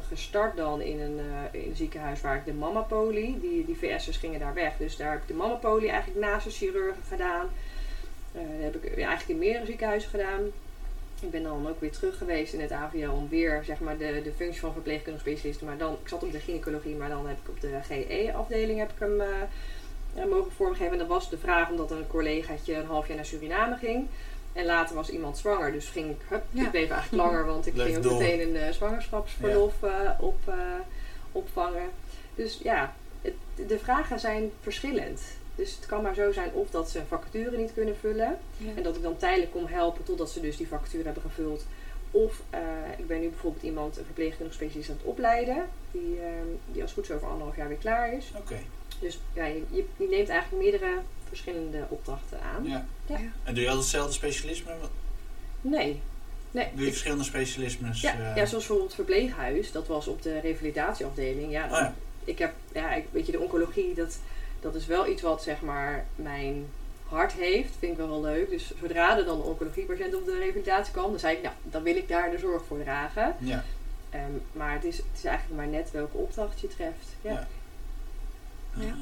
gestart 0.08 0.56
dan 0.58 0.82
in 0.82 1.00
een, 1.00 1.20
eh, 1.20 1.62
in 1.66 1.76
ziekenhuis 1.76 2.22
waar 2.22 2.36
ik 2.36 2.46
de 2.46 2.54
mamapolie, 2.54 3.40
die, 3.40 3.66
die 3.66 3.78
VS'ers 3.78 4.18
gingen 4.18 4.40
daar 4.40 4.54
weg. 4.54 4.78
Dus 4.78 4.98
daar 4.98 5.12
heb 5.12 5.22
ik 5.22 5.28
de 5.28 5.34
mamapolie 5.34 5.90
eigenlijk 5.90 6.26
naast 6.26 6.46
de 6.46 6.52
chirurgen 6.52 7.04
gedaan. 7.08 7.48
Eh, 8.32 8.42
dat 8.42 8.74
heb 8.74 8.76
ik 8.76 8.96
eigenlijk 8.96 9.30
in 9.30 9.38
meerdere 9.38 9.66
ziekenhuizen 9.66 10.10
gedaan. 10.10 10.42
Ik 11.22 11.32
ben 11.32 11.44
dan 11.44 11.70
ook 11.70 11.80
weer 11.80 11.92
terug 11.92 12.18
geweest 12.18 12.54
in 12.54 12.62
het 12.62 12.72
AVL 12.72 13.10
om 13.10 13.30
weer 13.30 13.64
zeg 13.66 13.80
maar, 13.80 13.98
de, 13.98 14.22
de 14.24 14.32
functie 14.32 14.62
van 14.62 14.74
verpleegkundig 14.74 15.22
specialist. 15.22 15.62
Maar 15.62 15.78
dan, 15.78 15.98
ik 16.02 16.08
zat 16.08 16.24
op 16.24 16.32
de 16.32 16.40
gynaecologie, 16.40 16.96
maar 16.96 17.10
dan 17.10 17.28
heb 17.28 17.38
ik 17.38 17.50
op 17.50 17.62
de 17.62 17.80
GE-afdeling 17.82 18.80
heb 18.80 18.92
ik 18.92 19.00
hem 19.00 19.22
mogen 20.30 20.52
vormgeven. 20.52 20.92
En 20.92 20.98
dat 20.98 21.08
was 21.08 21.30
de 21.30 21.38
vraag 21.38 21.70
omdat 21.70 21.92
een 21.92 22.08
collegaatje 22.08 22.76
een 22.76 22.86
half 22.86 23.08
jaar 23.08 23.16
naar 23.16 23.26
Suriname 23.26 23.76
ging. 23.78 24.08
En 24.54 24.66
later 24.66 24.96
was 24.96 25.10
iemand 25.10 25.38
zwanger, 25.38 25.72
dus 25.72 25.88
ging 25.88 26.10
ik, 26.10 26.18
hup, 26.28 26.44
Ja. 26.52 26.64
ik 26.64 26.72
bleef 26.72 26.90
eigenlijk 26.90 27.24
langer, 27.24 27.46
want 27.46 27.68
ik 27.68 27.74
ging 27.76 27.98
ook 27.98 28.04
door. 28.04 28.22
meteen 28.22 28.42
een 28.42 28.56
eh, 28.56 28.72
zwangerschapsverlof 28.72 29.84
eh, 29.84 30.12
op, 30.20 30.38
eh, 30.46 30.56
opvangen. 31.32 31.90
Dus 32.36 32.60
ja, 32.64 32.94
het, 33.22 33.34
de 33.68 33.80
vragen 33.80 34.20
zijn 34.20 34.52
verschillend. 34.62 35.22
Dus 35.56 35.76
het 35.76 35.86
kan 35.86 36.02
maar 36.02 36.14
zo 36.16 36.32
zijn 36.32 36.52
of 36.54 36.70
dat 36.70 36.90
ze 36.90 37.00
een 37.00 37.06
vacature 37.08 37.58
niet 37.58 37.74
kunnen 37.74 37.98
vullen. 37.98 38.38
Ja. 38.58 38.72
En 38.76 38.84
dat 38.84 38.96
ik 38.96 39.02
dan 39.02 39.18
tijdelijk 39.18 39.52
kom 39.52 39.66
helpen 39.66 40.04
totdat 40.04 40.30
ze 40.30 40.42
dus 40.42 40.58
die 40.58 40.68
vacature 40.68 41.04
hebben 41.04 41.22
gevuld. 41.24 41.66
Of 42.12 42.42
eh, 42.50 42.60
ik 42.98 43.08
ben 43.08 43.20
nu 43.20 43.30
bijvoorbeeld 43.30 43.64
iemand, 43.64 43.98
een 43.98 44.06
verpleegkundig 44.06 44.54
specialist 44.54 44.90
aan 44.90 44.96
het 44.96 45.06
opleiden. 45.06 45.68
Die, 45.92 46.20
die 46.72 46.82
als 46.82 46.92
het 46.92 47.00
goed 47.00 47.10
is 47.10 47.16
over 47.16 47.28
anderhalf 47.28 47.56
jaar 47.56 47.68
weer 47.68 47.78
klaar 47.78 48.14
is. 48.14 48.32
Oké, 48.38 48.60
Dus 49.02 49.20
ja, 49.34 49.46
je, 49.46 49.64
je, 49.70 50.08
neemt 50.10 50.30
eigenlijk 50.30 50.64
meerdere 50.64 51.00
verschillende 51.28 51.86
opdrachten 51.90 52.42
aan. 52.42 52.64
ja. 52.64 52.86
Ja. 53.06 53.20
En 53.44 53.54
doe 53.54 53.64
je 53.64 53.70
altijd 53.70 53.78
hetzelfde 53.78 54.14
specialisme? 54.14 54.72
Nee. 55.62 56.00
Nee. 56.52 56.68
Doe 56.74 56.86
je 56.86 56.90
verschillende 56.90 57.24
specialismes? 57.24 58.02
Ja, 58.02 58.14
eh, 58.14 58.20
ja, 58.20 58.34
zoals 58.34 58.52
bijvoorbeeld 58.52 58.88
het 58.88 58.96
verpleeghuis. 58.96 59.72
Dat 59.72 59.88
was 59.88 60.08
op 60.08 60.22
de 60.22 60.40
revalidatieafdeling. 60.40 61.52
Ja, 61.52 61.66
Oh 61.66 61.72
ja. 61.72 61.94
ik 62.24 62.40
heb, 62.40 62.54
ja, 62.74 62.94
ik, 62.94 63.06
weet 63.12 63.26
je, 63.26 63.32
de 63.32 63.40
oncologie, 63.40 63.94
dat, 63.94 64.20
dat 64.60 64.76
is 64.76 64.86
wel 64.86 65.08
iets 65.08 65.22
wat 65.22 65.44
zeg 65.44 65.62
maar 65.62 66.06
mijn 66.16 66.66
hart 67.08 67.34
heeft. 67.34 67.74
Vind 67.80 67.92
ik 67.92 67.98
wel 67.98 68.08
heel 68.08 68.22
leuk. 68.22 68.50
Dus 68.50 68.72
zodra 68.80 69.18
er 69.18 69.26
dan 69.26 69.40
een 69.40 69.46
oncologiepatiënt 69.46 70.16
op 70.16 70.26
de 70.26 70.38
revalidatie 70.38 70.94
kwam, 70.94 71.10
dan 71.10 71.20
zei 71.20 71.36
ik, 71.36 71.42
nou, 71.42 71.56
dan 71.64 71.84
wil 71.84 71.96
ik 71.96 72.08
daar 72.08 72.32
de 72.32 72.38
zorg 72.38 72.64
voor 72.68 72.80
dragen. 72.84 73.36
Ja. 73.40 73.64
Ehm, 74.10 74.32
maar 74.52 74.74
het 74.74 74.84
is, 74.84 74.98
het 74.98 75.06
is 75.18 75.24
eigenlijk 75.24 75.62
maar 75.62 75.70
net 75.70 75.92
welke 75.92 76.18
opdracht 76.18 76.60
je 76.60 76.68
treft. 76.68 77.08
Ja. 77.22 77.48
Ja. 78.74 78.96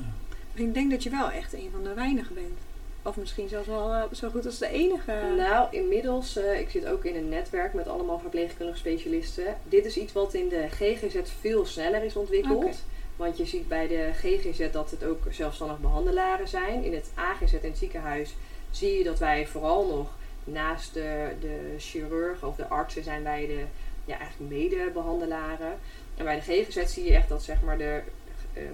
Ik 0.54 0.74
denk 0.74 0.92
dat 0.92 1.04
je 1.04 1.10
wel 1.10 1.32
echt 1.32 1.54
een 1.54 1.70
van 1.72 1.84
de 1.84 1.94
weinigen 1.94 2.36
bent. 2.36 2.58
Of 3.02 3.18
misschien 3.18 3.50
zelfs 3.50 3.68
wel 3.68 3.94
eh, 3.94 4.04
zo 4.14 4.30
goed 4.30 4.46
als 4.46 4.58
de 4.58 4.68
enige. 4.68 5.34
Nou, 5.38 5.68
inmiddels, 5.72 6.38
uh, 6.38 6.60
ik 6.60 6.70
zit 6.70 6.86
ook 6.86 7.06
in 7.06 7.16
een 7.16 7.30
netwerk 7.30 7.74
met 7.74 7.88
allemaal 7.88 8.20
verpleegkundige 8.20 8.78
specialisten. 8.78 9.58
Dit 9.64 9.86
is 9.86 9.98
iets 9.98 10.14
wat 10.14 10.34
in 10.34 10.50
de 10.50 10.68
GGZ 10.70 11.16
veel 11.40 11.66
sneller 11.66 12.04
is 12.04 12.16
ontwikkeld. 12.16 12.64
Okay. 12.64 12.76
Want 13.16 13.38
je 13.38 13.46
ziet 13.46 13.68
bij 13.68 13.88
de 13.88 14.10
GGZ 14.14 14.72
dat 14.72 14.92
het 14.92 15.04
ook 15.04 15.24
zelfstandig 15.30 15.80
behandelaren 15.80 16.48
zijn. 16.48 16.84
In 16.84 16.94
het 16.94 17.12
AGZ 17.14 17.54
in 17.54 17.60
het 17.62 17.78
ziekenhuis 17.78 18.36
zie 18.72 18.98
je 18.98 19.04
dat 19.04 19.20
wij 19.20 19.48
vooral 19.48 19.88
nog 19.88 20.08
naast 20.44 20.94
de, 20.94 21.28
de 21.40 21.76
chirurg 21.78 22.44
of 22.44 22.56
de 22.56 22.68
artsen 22.68 23.04
zijn 23.04 23.24
wij 23.24 23.48
de 23.48 23.64
ja, 24.06 24.18
eigenlijk 24.20 24.52
mede-behandelaren. 24.52 25.74
En 26.18 26.24
bij 26.24 26.36
de 26.36 26.42
GGZ 26.42 26.94
zie 26.94 27.04
je 27.04 27.16
echt 27.16 27.30
dat 27.30 27.44
zeg 27.44 27.62
maar, 27.62 27.78
de 27.78 28.02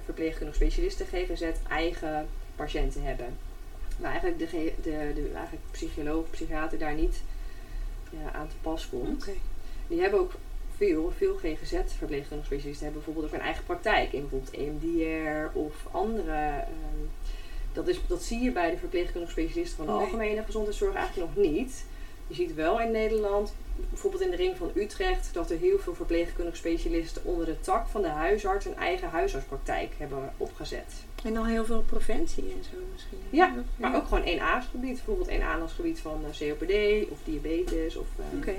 verpleegkundige 0.06 0.58
specialisten 0.58 1.06
GGZ 1.06 1.44
eigen 1.70 2.28
patiënten 2.56 3.04
hebben. 3.04 3.38
Maar 3.98 4.12
eigenlijk 4.12 4.40
de, 4.40 4.74
de, 4.82 5.12
de, 5.16 5.30
eigenlijk 5.34 5.66
psycholoog, 5.72 6.30
psychiater 6.30 6.78
daar 6.78 6.94
niet 6.94 7.22
ja, 8.10 8.32
aan 8.32 8.48
te 8.48 8.56
pas 8.62 8.90
komt. 8.90 9.22
Okay. 9.22 9.38
Die 9.88 10.02
hebben 10.02 10.20
ook 10.20 10.34
veel, 10.78 11.14
veel 11.18 11.36
GGZ-verpleegkundige 11.36 12.46
specialisten 12.46 12.86
hebben 12.86 13.04
bijvoorbeeld 13.04 13.26
ook 13.26 13.40
een 13.40 13.46
eigen 13.46 13.64
praktijk 13.64 14.14
in 14.14 14.22
bijvoorbeeld 14.22 14.54
EMDR 14.54 15.58
of 15.58 15.74
andere. 15.92 16.64
Um, 16.94 17.10
dat, 17.74 17.88
is, 17.88 18.00
dat 18.08 18.24
zie 18.24 18.40
je 18.44 18.52
bij 18.52 18.72
de 18.72 18.78
verpleegkundige 18.78 19.32
specialisten 19.32 19.78
van 19.78 19.86
de 19.86 19.92
Nee. 19.92 20.02
algemene 20.02 20.44
gezondheidszorg 20.44 20.96
eigenlijk 20.96 21.36
nog 21.36 21.46
niet. 21.46 21.86
Je 22.28 22.36
ziet 22.36 22.54
wel 22.54 22.82
in 22.82 22.92
Nederland, 22.92 23.54
bijvoorbeeld 23.90 24.24
in 24.24 24.30
de 24.30 24.36
ring 24.36 24.58
van 24.58 24.72
Utrecht, 24.76 25.30
dat 25.34 25.52
er 25.52 25.58
heel 25.58 25.80
veel 25.80 25.96
verpleegkundige 25.96 26.58
specialisten 26.58 27.24
onder 27.26 27.46
de 27.46 27.60
tak 27.60 27.88
van 27.88 28.02
de 28.02 28.08
huisarts 28.08 28.66
een 28.66 28.78
eigen 28.78 29.10
huisartspraktijk 29.10 29.94
hebben 29.98 30.34
opgezet. 30.38 30.94
En 31.24 31.34
dan 31.34 31.46
heel 31.46 31.66
veel 31.66 31.82
preventie 31.82 32.44
en 32.44 32.64
zo 32.64 32.78
misschien. 32.94 33.18
Ja, 33.30 33.54
Maar 33.76 33.96
ook 33.96 34.08
gewoon 34.08 34.24
één 34.24 34.42
aandachtgebied. 34.42 34.96
Bijvoorbeeld 34.96 35.28
één 35.28 35.44
aandachtgebied 35.44 36.00
van 36.00 36.26
eh, 36.26 36.50
COPD 36.50 37.10
of 37.12 37.18
diabetes. 37.24 37.96
Of, 37.96 38.08
eh, 38.18 38.38
Oké. 38.38 38.56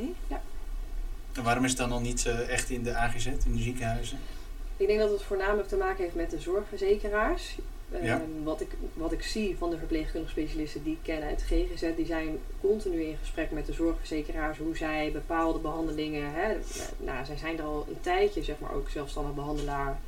En 1.32 1.42
waarom 1.42 1.64
is 1.64 1.70
het 1.70 1.78
dan 1.78 1.88
nog 1.88 2.02
niet 2.02 2.26
eh, 2.26 2.48
echt 2.48 2.70
in 2.70 2.82
de 2.82 2.94
AGZ, 2.94 3.26
in 3.26 3.56
de 3.56 3.62
ziekenhuizen? 3.62 4.18
Ik 4.76 4.86
denk 4.86 4.98
dat 4.98 5.10
het 5.10 5.22
voornamelijk 5.22 5.68
te 5.68 5.76
maken 5.76 6.02
heeft 6.02 6.14
met 6.14 6.30
de 6.30 6.40
zorgverzekeraars. 6.40 7.56
Ja. 7.90 8.14
Ehm, 8.14 8.42
wat, 8.44 8.60
ik, 8.60 8.70
wat 8.94 9.12
ik 9.12 9.22
zie 9.22 9.56
van 9.56 9.70
de 9.70 9.78
verpleegkundige 9.78 10.32
specialisten 10.32 10.82
die 10.82 10.92
ik 10.92 10.98
ken 11.02 11.22
uit 11.22 11.40
het 11.40 11.50
GGZ, 11.50 11.96
die 11.96 12.06
zijn 12.06 12.38
continu 12.60 13.02
in 13.02 13.16
gesprek 13.20 13.50
met 13.50 13.66
de 13.66 13.72
zorgverzekeraars 13.72 14.58
hoe 14.58 14.76
zij 14.76 15.10
bepaalde 15.12 15.58
behandelingen. 15.58 16.32
Hè, 16.32 16.56
nou, 16.98 17.24
zij 17.24 17.36
zijn 17.36 17.58
er 17.58 17.64
al 17.64 17.86
een 17.88 18.00
tijdje, 18.00 18.42
zeg 18.42 18.58
maar, 18.58 18.74
ook 18.74 18.88
zelfstandig 18.88 19.34
behandelaar. 19.34 19.98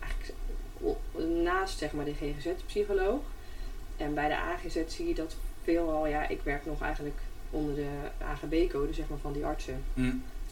Eigenlijk 0.00 0.34
naast 1.42 1.78
zeg 1.78 1.92
maar, 1.92 2.04
de 2.04 2.14
GGZ-psycholoog. 2.14 3.20
En 3.96 4.14
bij 4.14 4.28
de 4.28 4.36
AGZ 4.36 4.76
zie 4.86 5.08
je 5.08 5.14
dat 5.14 5.36
veelal, 5.62 6.06
ja, 6.06 6.28
ik 6.28 6.40
werk 6.42 6.66
nog 6.66 6.82
eigenlijk 6.82 7.18
onder 7.50 7.74
de 7.74 7.88
AGB-code 8.24 8.92
zeg 8.92 9.08
maar, 9.08 9.18
van 9.18 9.32
die 9.32 9.44
artsen. 9.44 9.82
Hm. 9.94 10.06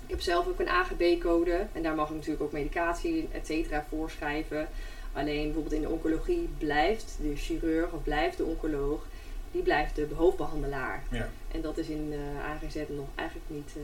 Ik 0.04 0.11
heb 0.11 0.21
zelf 0.21 0.47
ook 0.47 0.61
een 0.61 0.68
AGB-code 0.68 1.66
en 1.73 1.83
daar 1.83 1.94
mag 1.94 2.09
ik 2.09 2.14
natuurlijk 2.14 2.42
ook 2.42 2.52
medicatie, 2.52 3.28
et 3.33 3.47
cetera, 3.47 3.85
voorschrijven. 3.88 4.68
Alleen 5.14 5.42
bijvoorbeeld 5.44 5.73
in 5.75 5.80
de 5.80 5.88
oncologie 5.88 6.49
blijft 6.59 7.16
de 7.21 7.37
chirurg 7.37 7.90
of 7.92 8.02
blijft 8.02 8.37
de 8.37 8.44
oncoloog, 8.44 9.06
die 9.52 9.62
blijft 9.62 9.94
de 9.94 10.09
hoofdbehandelaar. 10.14 11.02
Ja. 11.11 11.28
En 11.52 11.61
dat 11.61 11.78
is 11.78 11.87
in 11.88 12.11
de 12.11 12.23
AGZ 12.42 12.75
nog 12.88 13.06
eigenlijk 13.14 13.49
niet, 13.50 13.73
eh, 13.76 13.83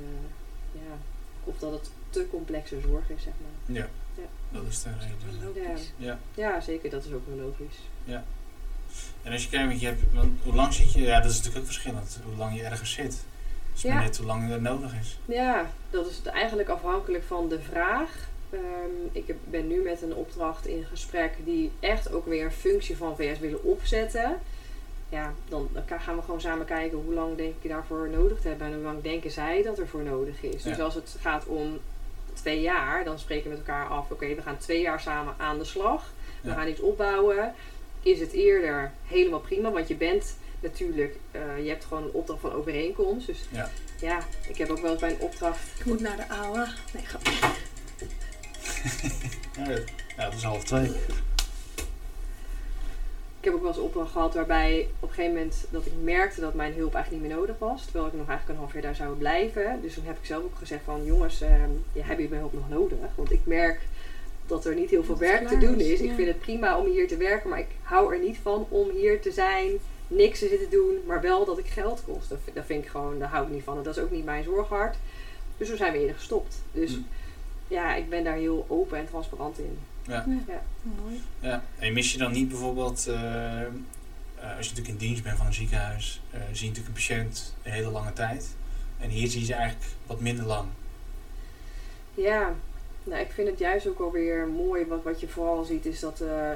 ja, 0.73 0.97
of 1.45 1.59
dat 1.59 1.73
het 1.73 1.91
te 2.11 2.27
complexe 2.31 2.81
zorg 2.81 3.11
is, 3.11 3.23
zeg 3.23 3.33
maar. 3.41 3.77
ja, 3.77 3.89
Ja. 4.15 4.23
dat 4.53 4.63
is 4.69 4.83
de 4.83 4.89
reden. 5.01 5.55
Logisch. 5.67 5.93
Ja. 5.97 6.19
Ja, 6.35 6.61
zeker, 6.61 6.91
dat 6.91 7.05
is 7.05 7.13
ook 7.13 7.27
wel 7.27 7.37
logisch. 7.47 7.79
En 9.23 9.33
als 9.33 9.43
je 9.45 9.49
kijkt, 9.49 9.67
want 9.69 9.81
je 9.81 9.87
hebt, 9.87 10.01
want 10.13 10.43
hoe 10.43 10.55
lang 10.55 10.73
zit 10.75 10.93
je? 10.93 11.01
Ja, 11.01 11.21
dat 11.21 11.31
is 11.31 11.37
natuurlijk 11.37 11.59
ook 11.65 11.71
verschillend. 11.73 12.19
Hoe 12.25 12.37
lang 12.37 12.57
je 12.57 12.63
ergens 12.63 12.93
zit. 12.93 13.23
Dus 13.73 13.83
Ja. 13.83 14.01
net 14.03 14.17
hoe 14.17 14.27
lang 14.27 14.49
het 14.51 14.61
nodig 14.61 14.93
is. 15.01 15.19
Ja, 15.25 15.71
dat 15.91 16.07
is 16.11 16.23
eigenlijk 16.25 16.69
afhankelijk 16.69 17.25
van 17.25 17.49
de 17.49 17.61
vraag. 17.61 18.29
Ehm, 18.51 18.63
ik 19.13 19.27
heb, 19.27 19.37
ben 19.45 19.69
nu 19.69 19.83
met 19.83 20.03
een 20.03 20.15
opdracht 20.15 20.67
in 20.67 20.85
gesprek 20.91 21.33
die 21.45 21.71
echt 21.81 22.13
ook 22.13 22.27
weer 22.27 22.45
een 22.45 22.51
functie 22.53 22.97
van 22.97 23.17
VS 23.17 23.39
willen 23.39 23.63
opzetten. 23.65 24.39
Ja, 25.09 25.35
dan, 25.49 25.69
gaan 25.87 26.17
we 26.17 26.23
gewoon 26.23 26.41
samen 26.41 26.67
kijken 26.67 26.99
hoe 26.99 27.15
lang 27.15 27.37
denk 27.37 27.55
ik 27.61 27.71
daarvoor 27.71 28.09
nodig 28.09 28.41
te 28.41 28.49
hebben 28.49 28.67
en 28.67 28.75
hoe 28.75 28.83
lang 28.83 29.03
denken 29.03 29.31
zij 29.31 29.63
dat 29.63 29.79
er 29.79 29.89
voor 29.89 30.03
nodig 30.03 30.43
is. 30.43 30.63
Dus 30.63 30.81
als 30.81 30.95
het 30.95 31.17
gaat 31.21 31.47
om 31.47 31.79
twee 32.33 32.61
jaar, 32.61 33.05
dan 33.05 33.19
spreken 33.19 33.45
we 33.45 33.57
met 33.57 33.59
elkaar 33.59 33.87
af, 33.89 34.11
oké, 34.11 34.35
we 34.35 34.43
gaan 34.43 34.59
twee 34.59 34.81
jaar 34.81 35.01
samen 35.01 35.35
aan 35.39 35.59
de 35.59 35.65
slag. 35.65 36.13
We 36.41 36.49
Ja. 36.49 36.55
gaan 36.55 36.69
iets 36.69 36.81
opbouwen. 36.81 37.55
Is 38.03 38.21
het 38.21 38.33
eerder 38.33 38.93
helemaal 39.07 39.41
prima, 39.41 39.71
want 39.71 39.89
je 39.89 39.95
bent 39.95 40.37
natuurlijk, 40.61 41.17
eh, 41.31 41.41
je 41.63 41.69
hebt 41.69 41.85
gewoon 41.85 42.03
een 42.03 42.13
opdracht 42.13 42.41
van 42.41 42.53
overeenkomst. 42.53 43.27
Dus 43.27 43.39
Ja. 43.51 43.71
ja, 44.01 44.19
ik 44.49 44.57
heb 44.59 44.71
ook 44.71 44.81
wel 44.81 44.91
eens 44.91 45.01
bij 45.01 45.11
een 45.11 45.21
opdracht 45.21 45.61
Ik 45.79 45.85
moet 45.85 46.01
naar 46.01 46.17
de 46.17 46.29
oude. 46.29 46.67
Nee, 46.95 47.05
grapje. 47.05 47.33
Ja, 50.17 50.25
dat 50.25 50.35
is 50.35 50.43
half 50.43 50.65
twee. 50.65 50.91
Ik 53.39 53.47
heb 53.47 53.55
ook 53.55 53.61
wel 53.61 53.69
eens 53.69 53.79
een 53.79 53.85
opdracht 53.85 54.13
gehad 54.13 54.35
waarbij 54.35 54.89
op 55.01 55.09
een 55.09 55.15
gegeven 55.15 55.35
moment 55.37 55.65
dat 55.71 55.87
ik 55.87 55.93
merkte 56.03 56.41
dat 56.41 56.55
mijn 56.55 56.75
hulp 56.75 56.95
eigenlijk 56.95 57.23
niet 57.25 57.33
meer 57.33 57.41
nodig 57.41 57.59
was. 57.59 57.83
Terwijl 57.85 58.07
ik 58.07 58.13
nog 58.13 58.29
eigenlijk 58.29 58.49
een 58.49 58.57
half 58.65 58.73
jaar 58.73 58.83
daar 58.83 58.95
zou 58.95 59.17
blijven. 59.17 59.79
Dus 59.83 59.95
toen 59.95 60.05
heb 60.05 60.19
ik 60.19 60.25
zelf 60.25 60.45
ook 60.45 60.55
gezegd 60.59 60.85
van 60.85 61.05
jongens, 61.05 61.41
ehm 61.41 61.53
ja, 61.93 62.01
hebben 62.05 62.17
jullie 62.17 62.29
mijn 62.29 62.41
hulp 62.41 62.53
nog 62.53 62.69
nodig? 62.69 62.99
Want 63.15 63.33
ik 63.33 63.41
merk 63.45 63.81
dat 64.47 64.65
er 64.65 64.75
niet 64.75 64.91
heel 64.91 65.05
veel 65.05 65.17
Dat 65.19 65.29
het 65.29 65.39
werk 65.39 65.49
te 65.49 65.59
doen 65.67 65.81
is, 65.81 65.99
ja. 65.99 66.05
Ik 66.05 66.13
vind 66.15 66.29
het 66.29 66.39
prima 66.41 66.79
om 66.79 66.87
hier 66.87 67.09
te 67.09 67.17
werken, 67.17 67.51
maar 67.51 67.59
ik 67.59 67.69
hou 67.83 68.15
er 68.15 68.21
niet 68.21 68.39
van 68.43 68.67
om 68.69 68.91
hier 68.91 69.21
te 69.21 69.33
zijn, 69.33 69.71
niks 70.09 70.39
te 70.39 70.49
zitten 70.49 70.71
doen, 70.71 70.97
maar 71.07 71.21
wel 71.21 71.45
dat 71.45 71.59
ik 71.59 71.67
geld 71.67 72.03
kost. 72.07 72.29
Dat, 72.29 72.39
vind- 72.45 72.57
dat 72.57 72.67
vind 72.67 72.85
ik 72.85 72.91
gewoon, 72.91 73.19
daar 73.19 73.29
hou 73.29 73.47
ik 73.47 73.53
niet 73.53 73.65
van. 73.65 73.77
En 73.77 73.83
dat 73.83 73.97
is 73.97 74.03
ook 74.03 74.11
niet 74.11 74.25
mijn 74.25 74.45
zorghart. 74.45 74.97
Dus 75.57 75.69
toen 75.69 75.77
zijn 75.77 75.93
we 75.93 75.99
eerder 75.99 76.17
gestopt. 76.17 76.57
Dus 76.73 76.91
Hm. 76.95 77.01
Ja, 77.71 77.95
ik 77.95 78.09
ben 78.09 78.25
daar 78.25 78.37
heel 78.37 78.67
open 78.69 78.99
en 78.99 79.07
transparant 79.07 79.59
in. 79.59 79.79
Ja. 80.07 80.25
Ja. 80.47 80.63
Mooi. 80.83 81.23
Ja. 81.41 81.63
En 81.79 81.93
mis 81.93 82.13
je 82.13 82.19
dan 82.19 82.33
niet 82.33 82.49
bijvoorbeeld, 82.49 83.07
eh, 83.07 83.61
eh, 83.63 83.69
als 84.57 84.67
je 84.69 84.75
natuurlijk 84.75 84.89
in 84.89 84.97
dienst 84.97 85.23
bent 85.23 85.37
van 85.37 85.47
een 85.47 85.55
ziekenhuis, 85.55 86.21
eh, 86.31 86.41
zie 86.41 86.47
je 86.47 86.69
natuurlijk 86.69 86.87
een 86.87 86.93
patiënt 86.93 87.55
een 87.63 87.73
hele 87.73 87.91
lange 87.91 88.13
tijd. 88.13 88.55
En 88.99 89.09
hier 89.09 89.29
zie 89.29 89.41
je 89.41 89.47
ze 89.47 89.55
eigenlijk 89.55 89.91
wat 90.07 90.21
minder 90.21 90.45
lang. 90.45 90.69
Ja, 92.15 92.55
nou, 93.05 93.21
ik 93.21 93.31
vind 93.31 93.49
het 93.49 93.59
juist 93.59 93.89
ook 93.89 94.01
alweer 94.01 94.47
mooi. 94.47 94.87
Wat, 94.87 95.03
wat 95.03 95.21
je 95.21 95.29
vooral 95.29 95.65
ziet 95.65 95.87
is 95.87 96.01
dat 96.01 96.21
eh, 96.21 96.51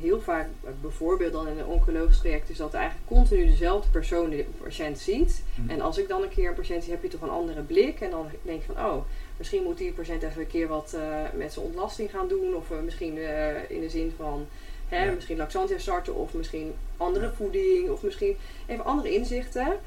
heel 0.00 0.20
vaak, 0.20 0.46
bijvoorbeeld 0.80 1.32
dan 1.32 1.48
in 1.48 1.58
een 1.58 1.66
oncologisch 1.66 2.18
traject, 2.18 2.50
is 2.50 2.56
dat 2.56 2.74
eigenlijk 2.74 3.06
continu 3.06 3.46
dezelfde 3.46 3.90
persoon 3.90 4.30
de 4.30 4.44
patiënt 4.62 4.98
ziet. 4.98 5.42
Hm. 5.54 5.70
En 5.70 5.80
als 5.80 5.98
ik 5.98 6.08
dan 6.08 6.22
een 6.22 6.28
keer 6.28 6.48
een 6.48 6.54
patiënt 6.54 6.82
zie, 6.82 6.92
heb 6.92 7.02
je 7.02 7.08
toch 7.08 7.20
een 7.20 7.30
andere 7.30 7.62
blik. 7.62 8.00
En 8.00 8.10
dan 8.10 8.26
denk 8.42 8.60
je 8.60 8.72
van, 8.72 8.84
oh, 8.84 9.04
misschien 9.40 9.62
moet 9.62 9.78
die 9.78 9.92
patiënt 9.92 10.22
even 10.22 10.40
een 10.40 10.46
keer 10.46 10.68
wat 10.68 10.92
eh, 10.94 11.22
met 11.34 11.52
zijn 11.52 11.64
ontlasting 11.64 12.10
gaan 12.10 12.28
doen. 12.28 12.54
Of 12.54 12.70
eh, 12.70 12.78
misschien 12.84 13.18
eh, 13.18 13.70
in 13.70 13.80
de 13.80 13.88
zin 13.90 14.12
van, 14.16 14.46
hè, 14.88 15.04
Ja. 15.04 15.12
misschien 15.12 15.36
laxantia 15.36 15.78
starten. 15.78 16.14
Of 16.14 16.32
misschien 16.32 16.74
andere 16.96 17.24
Ja. 17.26 17.32
voeding. 17.32 17.90
Of 17.90 18.02
misschien 18.02 18.36
even 18.66 18.84
andere 18.84 19.14
inzichten. 19.14 19.78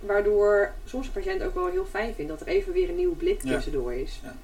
Waardoor 0.00 0.72
soms 0.84 1.06
een 1.06 1.12
patiënt 1.12 1.42
ook 1.42 1.54
wel 1.54 1.66
heel 1.66 1.84
fijn 1.90 2.14
vindt 2.14 2.30
dat 2.30 2.40
er 2.40 2.46
even 2.46 2.72
weer 2.72 2.88
een 2.88 2.96
nieuwe 2.96 3.16
blik 3.16 3.42
Ja. 3.42 3.54
tussendoor 3.54 3.92
is. 3.94 4.20
Ja. 4.22 4.36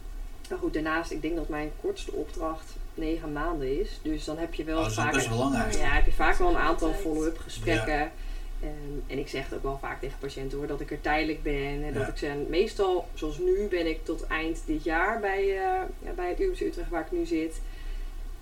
Maar 0.48 0.58
goed, 0.58 0.74
daarnaast, 0.74 1.10
ik 1.10 1.22
denk 1.22 1.36
dat 1.36 1.48
mijn 1.48 1.70
kortste 1.80 2.12
opdracht 2.12 2.74
negen 2.94 3.32
maanden 3.32 3.80
is. 3.80 3.98
Dus 4.02 4.24
dan 4.24 4.38
heb 4.38 4.54
je 4.54 4.64
wel 4.64 4.76
Oh, 4.76 4.82
dat 4.82 4.90
is 4.90 4.96
vaak... 4.98 5.12
best 5.12 5.28
wel 5.28 5.38
lang 5.38 5.54
eigenlijk. 5.54 5.84
Ja, 5.88 5.94
heb 5.94 6.04
je 6.04 6.12
vaak 6.12 6.36
wel 6.36 6.48
een 6.48 6.56
aantal 6.56 6.92
follow-up 6.92 7.38
gesprekken. 7.38 8.12
Ehm, 8.62 8.70
en 9.12 9.18
ik 9.18 9.28
zeg 9.28 9.44
het 9.44 9.54
ook 9.54 9.62
wel 9.62 9.78
vaak 9.78 10.00
tegen 10.00 10.18
patiënten 10.18 10.58
hoor, 10.58 10.66
dat 10.66 10.80
ik 10.80 10.90
er 10.90 11.00
tijdelijk 11.00 11.42
ben. 11.42 11.84
En 11.84 11.92
dat 11.94 12.08
ik 12.08 12.16
ze, 12.16 12.44
meestal, 12.48 13.08
zoals 13.14 13.38
nu, 13.38 13.66
ben 13.70 13.86
ik 13.86 14.04
tot 14.04 14.26
eind 14.26 14.62
dit 14.66 14.84
jaar 14.84 15.20
bij, 15.20 15.40
eh, 15.42 15.82
ja, 16.02 16.12
bij 16.16 16.28
het 16.28 16.40
UMC 16.40 16.60
Utrecht 16.60 16.90
waar 16.90 17.00
ik 17.00 17.18
nu 17.18 17.26
zit. 17.26 17.60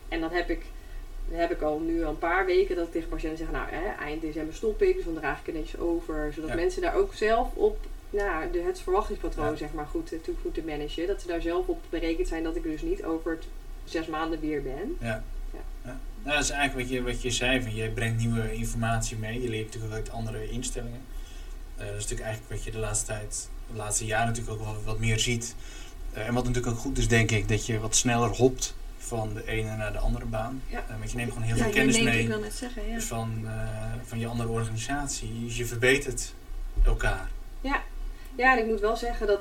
En 0.08 0.20
dan 0.20 0.30
heb 0.30 0.50
ik, 0.50 0.62
dan 1.28 1.38
heb 1.38 1.50
ik 1.50 1.62
al 1.62 1.78
nu 1.78 2.04
al 2.04 2.10
een 2.10 2.18
paar 2.18 2.46
weken 2.46 2.76
dat 2.76 2.86
ik 2.86 2.92
tegen 2.92 3.08
patiënten 3.08 3.38
zeg, 3.38 3.50
nou 3.50 3.66
hè, 3.70 4.04
eind 4.04 4.20
december 4.20 4.54
stop 4.54 4.82
ik, 4.82 4.94
dus 4.96 5.04
dan 5.04 5.14
draag 5.14 5.40
ik 5.40 5.46
er 5.46 5.52
netjes 5.52 5.80
over. 5.80 6.32
Zodat 6.34 6.50
Ja. 6.50 6.56
mensen 6.56 6.82
daar 6.82 6.94
ook 6.96 7.14
zelf 7.14 7.54
op, 7.54 7.78
nou, 8.10 8.50
de, 8.50 8.60
het 8.60 8.80
verwachtingspatroon 8.80 9.56
zeg 9.56 9.72
maar 9.72 9.86
goed, 9.86 10.12
eh, 10.12 10.18
toe- 10.22 10.34
goed 10.42 10.54
te 10.54 10.62
managen. 10.66 11.06
Dat 11.06 11.20
ze 11.20 11.26
daar 11.26 11.40
zelf 11.40 11.66
op 11.66 11.78
berekend 11.90 12.28
zijn 12.28 12.42
dat 12.42 12.56
ik 12.56 12.62
dus 12.62 12.82
niet 12.82 13.04
over 13.04 13.30
het 13.30 13.44
zes 13.84 14.06
maanden 14.06 14.40
weer 14.40 14.62
ben. 14.62 14.96
Ja. 15.00 15.22
Ja. 15.84 15.98
Ja. 16.26 16.32
Nou, 16.32 16.44
dat 16.44 16.50
is 16.50 16.56
eigenlijk 16.56 16.88
wat 16.88 16.96
je, 16.96 17.02
wat 17.02 17.22
je 17.22 17.30
zei, 17.30 17.62
van 17.62 17.74
je 17.74 17.90
brengt 17.90 18.18
nieuwe 18.18 18.54
informatie 18.54 19.16
mee. 19.16 19.42
Je 19.42 19.48
leert 19.48 19.64
natuurlijk 19.64 19.92
ook 19.92 19.98
uit 19.98 20.10
andere 20.10 20.50
instellingen. 20.50 21.00
Eh, 21.76 21.86
dat 21.86 21.94
is 21.94 22.02
natuurlijk 22.02 22.20
eigenlijk 22.20 22.50
wat 22.50 22.64
je 22.64 22.70
de 22.70 22.78
laatste 22.78 23.06
tijd, 23.06 23.48
de 23.70 23.76
laatste 23.76 24.04
jaren 24.06 24.26
natuurlijk 24.26 24.60
ook 24.60 24.64
wel 24.64 24.82
wat 24.84 24.98
meer 24.98 25.18
ziet. 25.18 25.54
Eh, 26.12 26.26
en 26.26 26.34
wat 26.34 26.44
natuurlijk 26.44 26.74
ook 26.74 26.80
goed 26.80 26.98
is, 26.98 27.08
denk 27.08 27.30
ik, 27.30 27.48
dat 27.48 27.66
je 27.66 27.80
wat 27.80 27.96
sneller 27.96 28.28
hopt 28.28 28.74
van 28.98 29.34
de 29.34 29.46
ene 29.46 29.76
naar 29.76 29.92
de 29.92 29.98
andere 29.98 30.24
baan. 30.24 30.62
Ja. 30.68 30.84
Eh, 30.88 30.98
want 30.98 31.10
je 31.10 31.16
neemt 31.16 31.32
gewoon 31.32 31.46
heel 31.46 31.56
Ja, 31.56 31.62
veel 31.62 31.72
kennis 31.72 32.02
mee 32.02 32.20
ik 32.20 32.28
wil 32.28 32.40
net 32.40 32.54
zeggen, 32.54 32.88
ja. 32.88 32.94
dus 32.94 33.04
van, 33.04 33.48
van 34.04 34.18
je 34.18 34.26
andere 34.26 34.48
organisatie. 34.48 35.44
Dus 35.44 35.56
je 35.56 35.66
verbetert 35.66 36.32
elkaar. 36.84 37.28
Ja, 38.36 38.52
en 38.52 38.58
ik 38.58 38.66
moet 38.66 38.80
wel 38.80 38.96
zeggen 38.96 39.26
dat 39.26 39.40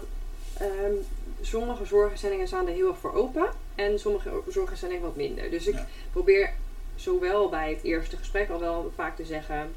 ehm, 0.57 0.93
sommige 1.41 1.85
zorginstellingen 1.85 2.47
staan 2.47 2.67
er 2.67 2.73
heel 2.73 2.87
erg 2.89 2.97
voor 2.99 3.13
open. 3.13 3.49
En 3.75 3.99
sommige 3.99 4.29
zorginstellingen 4.49 5.01
wat 5.01 5.15
minder. 5.15 5.49
Dus 5.49 5.67
ik 5.67 5.73
Ja. 5.73 5.87
probeer 6.11 6.53
zowel 6.95 7.49
bij 7.49 7.69
het 7.69 7.83
eerste 7.83 8.17
gesprek 8.17 8.49
al 8.49 8.59
wel 8.59 8.91
vaak 8.95 9.15
te 9.15 9.25
zeggen... 9.25 9.69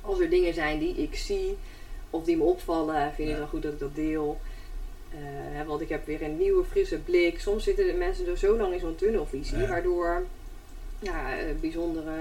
als 0.00 0.20
er 0.20 0.30
dingen 0.30 0.54
zijn 0.54 0.78
die 0.78 0.94
ik 0.96 1.14
zie 1.16 1.56
of 2.10 2.24
die 2.24 2.36
me 2.36 2.42
opvallen, 2.42 3.12
vind 3.14 3.28
ik 3.28 3.34
Ja. 3.34 3.40
dan 3.40 3.48
goed 3.48 3.62
dat 3.62 3.72
ik 3.72 3.78
dat 3.78 3.94
deel. 3.94 4.40
Eh, 5.10 5.66
want 5.66 5.80
ik 5.80 5.88
heb 5.88 6.06
weer 6.06 6.22
een 6.22 6.36
nieuwe, 6.38 6.64
frisse 6.64 6.98
blik. 6.98 7.40
Soms 7.40 7.64
zitten 7.64 7.86
de 7.86 7.92
mensen 7.92 8.26
er 8.26 8.38
zo 8.38 8.56
lang 8.56 8.72
in 8.72 8.80
zo'n 8.80 8.94
tunnelvisie, 8.96 9.58
Ja. 9.58 9.68
waardoor 9.68 10.24
ja, 10.98 11.38
eh, 11.38 11.44
bijzondere 11.60 12.12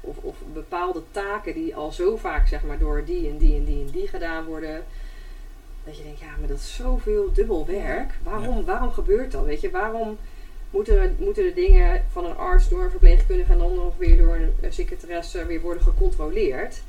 of, 0.00 0.16
of 0.20 0.36
bepaalde 0.52 1.02
taken 1.10 1.54
die 1.54 1.76
al 1.76 1.92
zo 1.92 2.16
vaak 2.16 2.48
zeg 2.48 2.62
maar, 2.62 2.78
door 2.78 3.04
die 3.04 3.28
en 3.28 3.36
die 3.38 3.56
en 3.56 3.64
die 3.64 3.84
en 3.84 3.90
die 3.90 4.08
gedaan 4.08 4.44
worden. 4.44 4.84
Dat 5.84 5.96
je 5.96 6.02
denkt, 6.02 6.20
ja, 6.20 6.36
maar 6.38 6.48
dat 6.48 6.58
is 6.58 6.74
zoveel 6.74 7.32
dubbel 7.32 7.66
werk. 7.66 8.12
Waarom, 8.22 8.64
waarom 8.64 8.90
gebeurt 8.92 9.32
dat? 9.32 9.44
Weet 9.44 9.60
je, 9.60 9.70
waarom 9.70 10.18
moeten, 10.72 11.16
moeten 11.18 11.44
de 11.44 11.54
dingen 11.54 12.04
van 12.12 12.24
een 12.24 12.36
arts 12.36 12.68
door 12.68 12.82
een 12.82 12.90
verpleegkundige 12.90 13.52
en 13.52 13.58
dan 13.58 13.74
nog 13.74 13.96
weer 13.96 14.16
door 14.16 14.34
een, 14.34 14.52
een 14.60 14.72
secretaresse 14.72 15.46
weer 15.46 15.60
worden 15.60 15.82
gecontroleerd? 15.82 16.82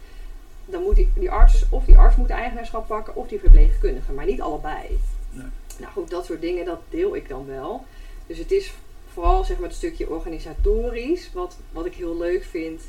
Dan 0.65 0.83
moet 0.83 0.95
die, 0.95 1.09
die 1.15 1.31
arts, 1.31 1.65
of 1.69 1.85
die 1.85 1.97
arts 1.97 2.15
moet 2.15 2.29
eigenaarschap 2.29 2.87
pakken, 2.87 3.15
of 3.15 3.27
die 3.27 3.39
verpleegkundige, 3.39 4.11
maar 4.11 4.25
niet 4.25 4.41
allebei. 4.41 4.99
Nee. 5.31 5.45
Nou 5.77 5.91
goed, 5.91 6.09
dat 6.09 6.25
soort 6.25 6.41
dingen, 6.41 6.65
dat 6.65 6.79
deel 6.89 7.15
ik 7.15 7.29
dan 7.29 7.45
wel. 7.45 7.85
Dus 8.27 8.37
het 8.37 8.51
is 8.51 8.73
vooral 9.13 9.43
zeg 9.43 9.59
maar 9.59 9.67
het 9.67 9.77
stukje 9.77 10.09
organisatorisch, 10.09 11.29
wat, 11.33 11.57
wat 11.71 11.85
ik 11.85 11.93
heel 11.93 12.17
leuk 12.17 12.43
vind. 12.43 12.81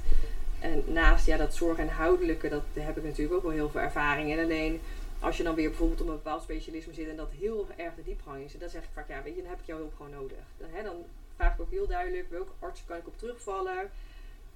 En 0.60 0.82
naast 0.86 1.26
ja, 1.26 1.36
dat 1.36 1.54
zorg- 1.54 1.78
en 1.78 1.88
houdelijke, 1.88 2.48
dat, 2.48 2.62
daar 2.72 2.86
heb 2.86 2.96
ik 2.96 3.04
natuurlijk 3.04 3.36
ook 3.36 3.42
wel 3.42 3.52
heel 3.52 3.70
veel 3.70 3.80
ervaring 3.80 4.30
in. 4.30 4.38
Alleen 4.38 4.80
als 5.24 5.36
je 5.36 5.42
dan 5.42 5.54
weer 5.54 5.68
bijvoorbeeld 5.68 6.00
op 6.00 6.06
een 6.08 6.14
bepaald 6.14 6.42
specialisme 6.42 6.94
zit 6.94 7.08
en 7.08 7.16
dat 7.16 7.30
heel 7.38 7.66
erg 7.76 7.94
de 7.94 8.02
diepgang 8.02 8.44
is, 8.44 8.52
dan 8.58 8.68
zeg 8.68 8.82
ik 8.82 8.88
vaak, 8.92 9.08
ja, 9.08 9.22
weet 9.22 9.34
je, 9.34 9.40
dan 9.40 9.50
heb 9.50 9.60
ik 9.60 9.66
jouw 9.66 9.76
hulp 9.76 9.94
gewoon 9.96 10.12
nodig. 10.12 10.38
Dan, 10.58 10.68
hè, 10.72 10.82
dan 10.82 10.96
vraag 11.36 11.54
ik 11.54 11.60
ook 11.60 11.70
heel 11.70 11.86
duidelijk, 11.86 12.30
welke 12.30 12.52
arts 12.58 12.82
kan 12.86 12.96
ik 12.96 13.06
op 13.06 13.18
terugvallen? 13.18 13.90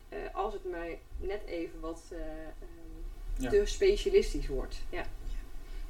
Eh, 0.08 0.18
als 0.32 0.52
het 0.52 0.64
mij 0.70 0.98
net 1.20 1.40
even 1.46 1.80
wat 1.80 2.00
eh, 2.08 2.18
ehm, 2.18 3.42
Ja. 3.42 3.50
te 3.50 3.62
specialistisch 3.64 4.46
wordt. 4.48 4.76
Ja, 4.90 5.02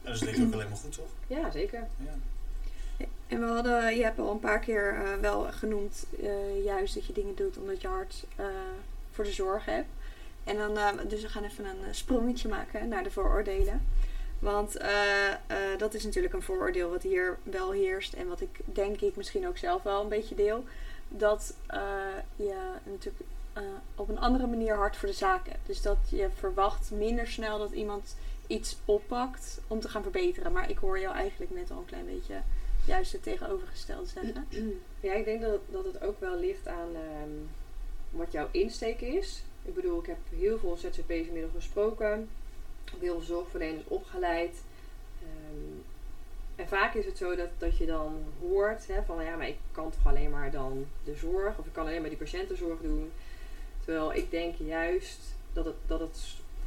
Dat 0.02 0.14
is 0.14 0.20
denk 0.20 0.36
ik 0.36 0.46
ook 0.46 0.52
alleen 0.52 0.68
maar 0.68 0.78
goed, 0.78 0.92
toch? 0.92 1.08
ja 1.26 1.50
zeker. 1.50 1.86
Ja. 2.04 2.14
En 3.26 3.40
we 3.40 3.46
hadden, 3.46 3.96
je 3.96 4.02
hebt 4.02 4.18
al 4.18 4.30
een 4.30 4.40
paar 4.40 4.58
keer 4.60 4.94
eh, 4.94 5.14
wel 5.20 5.42
genoemd, 5.52 6.06
eh, 6.22 6.64
juist 6.64 6.94
dat 6.94 7.06
je 7.06 7.12
dingen 7.12 7.34
doet 7.34 7.58
omdat 7.58 7.80
je 7.80 7.88
hart 7.88 8.24
eh, 8.36 8.46
voor 9.12 9.24
de 9.24 9.32
zorg 9.32 9.64
hebt. 9.64 9.88
En 10.44 10.56
dan, 10.56 10.78
eh, 10.78 10.88
dus 11.08 11.22
we 11.22 11.28
gaan 11.28 11.44
even 11.44 11.64
een 11.64 11.94
sprongetje 11.94 12.48
maken 12.48 12.88
naar 12.88 13.02
de 13.02 13.10
vooroordelen. 13.10 13.86
Want 14.38 14.76
eh, 14.76 15.32
eh, 15.32 15.36
dat 15.78 15.94
is 15.94 16.04
natuurlijk 16.04 16.34
een 16.34 16.42
vooroordeel 16.42 16.90
wat 16.90 17.02
hier 17.02 17.38
wel 17.42 17.70
heerst 17.70 18.12
en 18.12 18.28
wat 18.28 18.40
ik 18.40 18.60
denk 18.64 19.00
ik 19.00 19.16
misschien 19.16 19.48
ook 19.48 19.56
zelf 19.56 19.82
wel 19.82 20.02
een 20.02 20.08
beetje 20.08 20.34
deel. 20.34 20.64
Dat 21.08 21.54
eh, 21.66 21.80
je 22.36 22.70
natuurlijk 22.84 23.24
op 23.94 24.08
een 24.08 24.18
andere 24.18 24.46
manier 24.46 24.74
hard 24.74 24.96
voor 24.96 25.08
de 25.08 25.14
zaak 25.14 25.48
hebt. 25.48 25.66
Dus 25.66 25.82
dat 25.82 25.98
je 26.10 26.28
verwacht 26.34 26.90
minder 26.90 27.26
snel 27.26 27.58
dat 27.58 27.70
iemand 27.70 28.16
iets 28.46 28.76
oppakt 28.84 29.60
om 29.66 29.80
te 29.80 29.88
gaan 29.88 30.02
verbeteren. 30.02 30.52
Maar 30.52 30.70
ik 30.70 30.78
hoor 30.78 30.98
jou 31.00 31.14
eigenlijk 31.14 31.50
net 31.54 31.70
al 31.70 31.78
een 31.78 31.84
klein 31.84 32.06
beetje 32.06 32.42
juist 32.84 33.12
het 33.12 33.22
tegenovergestelde 33.22 34.06
zeggen. 34.06 34.46
Ja, 35.00 35.12
ik 35.12 35.24
denk 35.24 35.40
dat, 35.40 35.60
dat 35.70 35.84
het 35.84 36.02
ook 36.02 36.20
wel 36.20 36.38
ligt 36.38 36.68
aan 36.68 36.88
ehm, 36.94 37.30
wat 38.10 38.32
jouw 38.32 38.48
insteek 38.50 39.00
is. 39.00 39.42
Ik 39.62 39.74
bedoel, 39.74 39.98
ik 39.98 40.06
heb 40.06 40.18
heel 40.38 40.58
veel 40.58 40.76
ZZP's 40.76 41.26
inmiddels 41.26 41.54
gesproken. 41.54 42.28
Veel 42.98 43.20
zorgverleners 43.20 43.84
opgeleid. 43.88 44.56
Ehm, 45.22 45.80
en 46.56 46.68
vaak 46.68 46.94
is 46.94 47.04
het 47.04 47.18
zo 47.18 47.36
dat, 47.36 47.48
dat 47.58 47.78
je 47.78 47.86
dan 47.86 48.24
hoort 48.40 48.86
hè, 48.86 49.02
van 49.02 49.24
ja, 49.24 49.36
maar 49.36 49.48
ik 49.48 49.56
kan 49.72 49.90
toch 49.90 50.12
alleen 50.12 50.30
maar 50.30 50.50
dan 50.50 50.86
de 51.04 51.14
zorg 51.14 51.58
of 51.58 51.66
ik 51.66 51.72
kan 51.72 51.86
alleen 51.86 52.00
maar 52.00 52.10
die 52.10 52.18
patiëntenzorg 52.18 52.80
doen. 52.80 53.10
Terwijl 53.84 54.14
ik 54.14 54.30
denk 54.30 54.54
juist 54.58 55.18
dat 55.52 55.64
het, 55.64 55.74
dat 55.86 56.00
het 56.00 56.18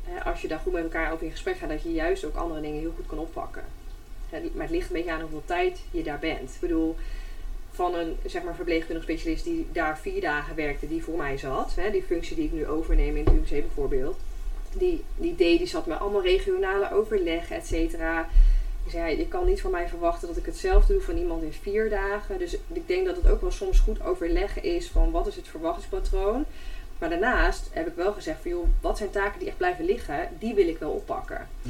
hè, 0.04 0.24
als 0.24 0.42
je 0.42 0.48
daar 0.48 0.60
goed 0.60 0.74
met 0.74 0.84
elkaar 0.84 1.12
over 1.12 1.26
in 1.26 1.32
gesprek 1.32 1.58
gaat, 1.58 1.70
dat 1.70 1.84
je 1.84 1.94
juist 1.94 2.26
ook 2.26 2.36
andere 2.36 2.62
dingen 2.62 2.80
heel 2.80 2.94
goed 2.96 3.06
kan 3.06 3.20
oppakken. 3.20 3.64
Hè, 4.30 4.42
maar 4.54 4.64
het 4.64 4.76
ligt 4.76 4.88
een 4.88 4.96
beetje 4.96 5.12
aan 5.12 5.22
hoeveel 5.22 5.44
tijd 5.46 5.82
je 5.92 6.04
daar 6.04 6.20
bent. 6.20 6.54
Ik 6.54 6.60
bedoel, 6.60 6.96
van 7.72 7.96
een 7.96 8.18
zeg 8.26 8.44
maar, 8.44 8.56
verpleegkundig 8.56 9.04
specialist 9.04 9.44
die 9.44 9.68
daar 9.72 10.00
vier 10.00 10.22
dagen 10.22 10.56
werkte, 10.56 10.88
die 10.88 11.04
voor 11.04 11.18
mij 11.18 11.38
zat. 11.38 11.76
Hè, 11.76 11.92
die 11.92 12.04
functie 12.04 12.36
die 12.36 12.46
ik 12.46 12.52
nu 12.52 12.68
overneem 12.68 13.18
in 13.18 13.26
het 13.26 13.34
UMC 13.34 13.50
bijvoorbeeld. 13.50 14.18
Die, 14.74 15.04
die 15.16 15.36
deed, 15.36 15.58
die 15.58 15.68
zat 15.68 15.86
met 15.86 16.00
allemaal 16.00 16.22
regionale 16.22 16.92
overleg, 16.94 17.52
et 17.52 17.68
cetera. 17.68 18.30
Ik 18.86 18.92
zei, 18.92 19.18
je 19.18 19.28
kan 19.28 19.46
niet 19.46 19.62
van 19.62 19.72
mij 19.72 19.88
verwachten 19.88 20.28
dat 20.28 20.38
ik 20.38 20.46
hetzelfde 20.46 20.94
doe 20.94 21.02
van 21.02 21.18
iemand 21.18 21.44
in 21.44 21.54
vier 21.62 21.90
dagen. 21.90 22.40
Dus 22.40 22.58
ik 22.74 22.88
denk 22.88 23.06
dat 23.06 23.16
het 23.16 23.28
ook 23.30 23.42
wel 23.42 23.52
soms 23.52 23.80
goed 23.80 24.04
overleggen 24.04 24.64
is 24.64 24.88
van 24.88 25.12
wat 25.12 25.28
is 25.28 25.36
het 25.36 25.48
verwachtingspatroon. 25.48 26.46
Maar 27.00 27.10
daarnaast 27.10 27.70
heb 27.72 27.88
ik 27.88 27.96
wel 27.96 28.14
gezegd 28.14 28.42
van 28.42 28.52
joh, 28.52 28.68
wat 28.82 28.98
zijn 28.98 29.10
taken 29.10 29.40
die 29.40 29.48
echt 29.48 29.58
blijven 29.58 29.86
liggen, 29.86 30.30
die 30.40 30.54
wil 30.54 30.68
ik 30.68 30.78
wel 30.78 30.92
oppakken. 30.92 31.48
Hm. 31.62 31.70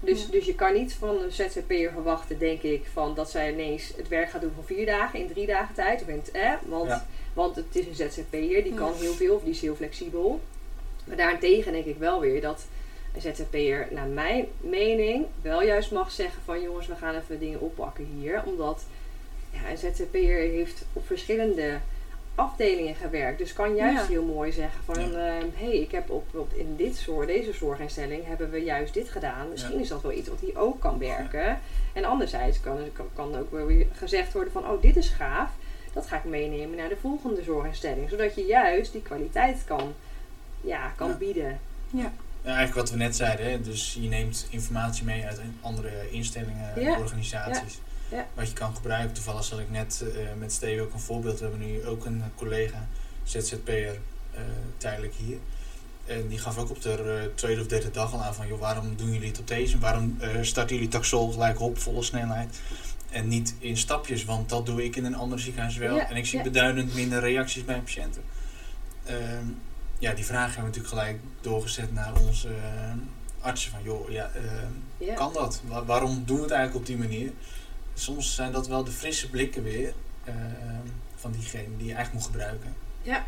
Dus, 0.00 0.22
Ja. 0.22 0.30
dus 0.30 0.44
je 0.46 0.54
kan 0.54 0.72
niet 0.74 0.92
van 0.94 1.22
een 1.22 1.32
ZZP'er 1.32 1.90
verwachten, 1.92 2.38
denk 2.38 2.62
ik, 2.62 2.86
van 2.92 3.14
dat 3.14 3.30
zij 3.30 3.52
ineens 3.52 3.92
het 3.96 4.08
werk 4.08 4.30
gaat 4.30 4.40
doen 4.40 4.52
van 4.54 4.64
vier 4.64 4.86
dagen 4.86 5.18
in 5.18 5.28
drie 5.28 5.46
dagen 5.46 5.74
tijd. 5.74 6.02
Of 6.02 6.08
in 6.08 6.16
het, 6.16 6.30
eh, 6.30 6.52
want, 6.68 6.88
Ja. 6.88 7.06
want 7.34 7.56
het 7.56 7.64
is 7.76 7.86
een 7.86 7.94
ZZP'er, 7.94 8.62
die 8.62 8.72
Ja. 8.72 8.76
kan 8.78 8.92
heel 8.94 9.12
veel 9.12 9.34
of 9.34 9.42
die 9.42 9.50
is 9.52 9.60
heel 9.60 9.74
flexibel. 9.74 10.40
Maar 11.06 11.16
daarentegen 11.16 11.72
denk 11.72 11.84
ik 11.84 11.96
wel 11.98 12.20
weer 12.20 12.40
dat 12.40 12.66
een 13.14 13.20
ZZP'er, 13.20 13.86
naar 13.90 14.06
mijn 14.06 14.46
mening, 14.60 15.26
wel 15.42 15.62
juist 15.62 15.90
mag 15.90 16.10
zeggen 16.10 16.42
van 16.44 16.62
jongens, 16.62 16.86
we 16.86 16.94
gaan 16.94 17.14
even 17.14 17.38
dingen 17.38 17.60
oppakken 17.60 18.04
hier. 18.18 18.42
Omdat 18.44 18.84
ja, 19.52 19.70
een 19.70 19.78
ZZP'er 19.78 20.38
heeft 20.38 20.84
op 20.92 21.06
verschillende 21.06 21.78
afdelingen 22.34 22.94
gewerkt. 22.94 23.38
Dus 23.38 23.52
kan 23.52 23.74
juist 23.74 24.00
Ja. 24.02 24.06
heel 24.06 24.22
mooi 24.24 24.52
zeggen 24.52 24.80
van 24.84 25.10
Ja. 25.10 25.18
hé, 25.54 25.64
hey, 25.66 25.76
ik 25.78 25.90
heb 25.90 26.10
op, 26.10 26.34
op 26.34 26.52
in 26.52 26.76
dit 26.76 26.96
soort, 26.96 27.26
deze 27.26 27.52
zorginstelling 27.52 28.26
hebben 28.26 28.50
we 28.50 28.58
juist 28.58 28.94
dit 28.94 29.08
gedaan. 29.08 29.50
Misschien 29.50 29.74
Ja. 29.76 29.80
is 29.80 29.88
dat 29.88 30.02
wel 30.02 30.12
iets 30.12 30.28
wat 30.28 30.40
hij 30.40 30.56
ook 30.56 30.80
kan 30.80 30.98
werken. 30.98 31.58
En 31.92 32.04
anderzijds 32.04 32.60
kan, 32.60 32.78
kan, 32.92 33.06
kan 33.14 33.36
ook 33.38 33.50
wel 33.50 33.66
weer 33.66 33.86
gezegd 33.92 34.32
worden 34.32 34.52
van 34.52 34.70
oh, 34.70 34.82
dit 34.82 34.96
is 34.96 35.08
gaaf. 35.08 35.50
Dat 35.92 36.06
ga 36.06 36.16
ik 36.16 36.24
meenemen 36.24 36.76
naar 36.76 36.88
de 36.88 36.96
volgende 36.96 37.42
zorginstelling. 37.42 38.10
Zodat 38.10 38.34
je 38.34 38.44
juist 38.44 38.92
die 38.92 39.02
kwaliteit 39.02 39.62
kan, 39.66 39.94
ja, 40.66 40.92
kan 40.96 41.08
Ja. 41.08 41.16
bieden. 41.16 41.58
Ja, 41.90 42.12
eigenlijk 42.44 42.74
wat 42.76 42.90
we 42.90 42.96
net 42.96 43.16
zeiden, 43.16 43.50
hè? 43.50 43.60
dus 43.60 43.96
je 44.00 44.08
neemt 44.08 44.46
informatie 44.50 45.04
mee 45.04 45.24
uit 45.24 45.40
andere 45.60 46.10
instellingen, 46.10 46.80
Ja. 46.80 46.98
organisaties. 46.98 47.74
Ja. 48.10 48.16
Ja. 48.16 48.26
Wat 48.34 48.48
je 48.48 48.54
kan 48.54 48.74
gebruiken. 48.74 49.12
Toevallig 49.14 49.44
zal 49.44 49.60
ik 49.60 49.70
net 49.70 50.04
eh, 50.14 50.22
met 50.38 50.52
Steve 50.52 50.82
ook 50.82 50.92
een 50.92 51.00
voorbeeld. 51.00 51.38
We 51.38 51.46
hebben 51.46 51.66
nu 51.66 51.86
ook 51.86 52.04
een 52.04 52.22
collega, 52.34 52.86
ZZP'er, 53.24 53.98
eh 54.34 54.40
tijdelijk 54.76 55.14
hier. 55.14 55.36
En 56.06 56.28
die 56.28 56.38
gaf 56.38 56.58
ook 56.58 56.70
op 56.70 56.82
de 56.82 56.90
eh, 56.92 57.34
tweede 57.34 57.60
of 57.60 57.66
derde 57.66 57.90
dag 57.90 58.12
al 58.12 58.22
aan 58.22 58.34
van, 58.34 58.46
joh, 58.46 58.60
waarom 58.60 58.96
doen 58.96 59.12
jullie 59.12 59.28
het 59.28 59.38
op 59.38 59.48
deze? 59.48 59.78
Waarom 59.78 60.16
eh, 60.20 60.30
starten 60.40 60.74
jullie 60.76 60.90
taxol 60.90 61.32
gelijk 61.32 61.60
op, 61.60 61.78
volle 61.78 62.02
snelheid? 62.02 62.60
En 63.10 63.28
niet 63.28 63.54
in 63.58 63.76
stapjes, 63.76 64.24
want 64.24 64.48
dat 64.48 64.66
doe 64.66 64.84
ik 64.84 64.96
in 64.96 65.04
een 65.04 65.16
ander 65.16 65.40
ziekenhuis 65.40 65.76
wel. 65.76 65.96
Ja, 65.96 66.08
en 66.08 66.16
ik 66.16 66.26
zie 66.26 66.38
ja. 66.38 66.44
beduidend 66.44 66.94
minder 66.94 67.20
reacties 67.20 67.64
bij 67.64 67.80
patiënten. 67.80 68.22
Ehm, 69.04 69.44
ja, 69.98 70.12
die 70.14 70.24
vraag 70.24 70.54
hebben 70.54 70.72
we 70.72 70.78
natuurlijk 70.78 70.94
gelijk 70.94 71.18
doorgezet 71.40 71.92
naar 71.92 72.12
onze 72.26 72.48
eh, 72.48 72.92
artsen. 73.40 73.70
Van, 73.70 73.82
joh, 73.82 74.10
ja, 74.10 74.30
ehm, 74.34 74.70
Ja. 74.98 75.14
kan 75.14 75.32
dat? 75.32 75.60
Wa- 75.66 75.84
waarom 75.84 76.22
doen 76.26 76.36
we 76.36 76.42
het 76.42 76.50
eigenlijk 76.52 76.80
op 76.80 76.86
die 76.86 76.96
manier? 77.08 77.30
Soms 77.94 78.34
zijn 78.34 78.52
dat 78.52 78.66
wel 78.68 78.84
de 78.84 78.90
frisse 78.90 79.30
blikken 79.30 79.62
weer 79.62 79.92
ehm, 80.24 80.86
van 81.16 81.32
diegene 81.32 81.76
die 81.76 81.86
je 81.86 81.94
eigenlijk 81.94 82.12
moet 82.12 82.24
gebruiken. 82.34 82.74
Ja. 83.02 83.24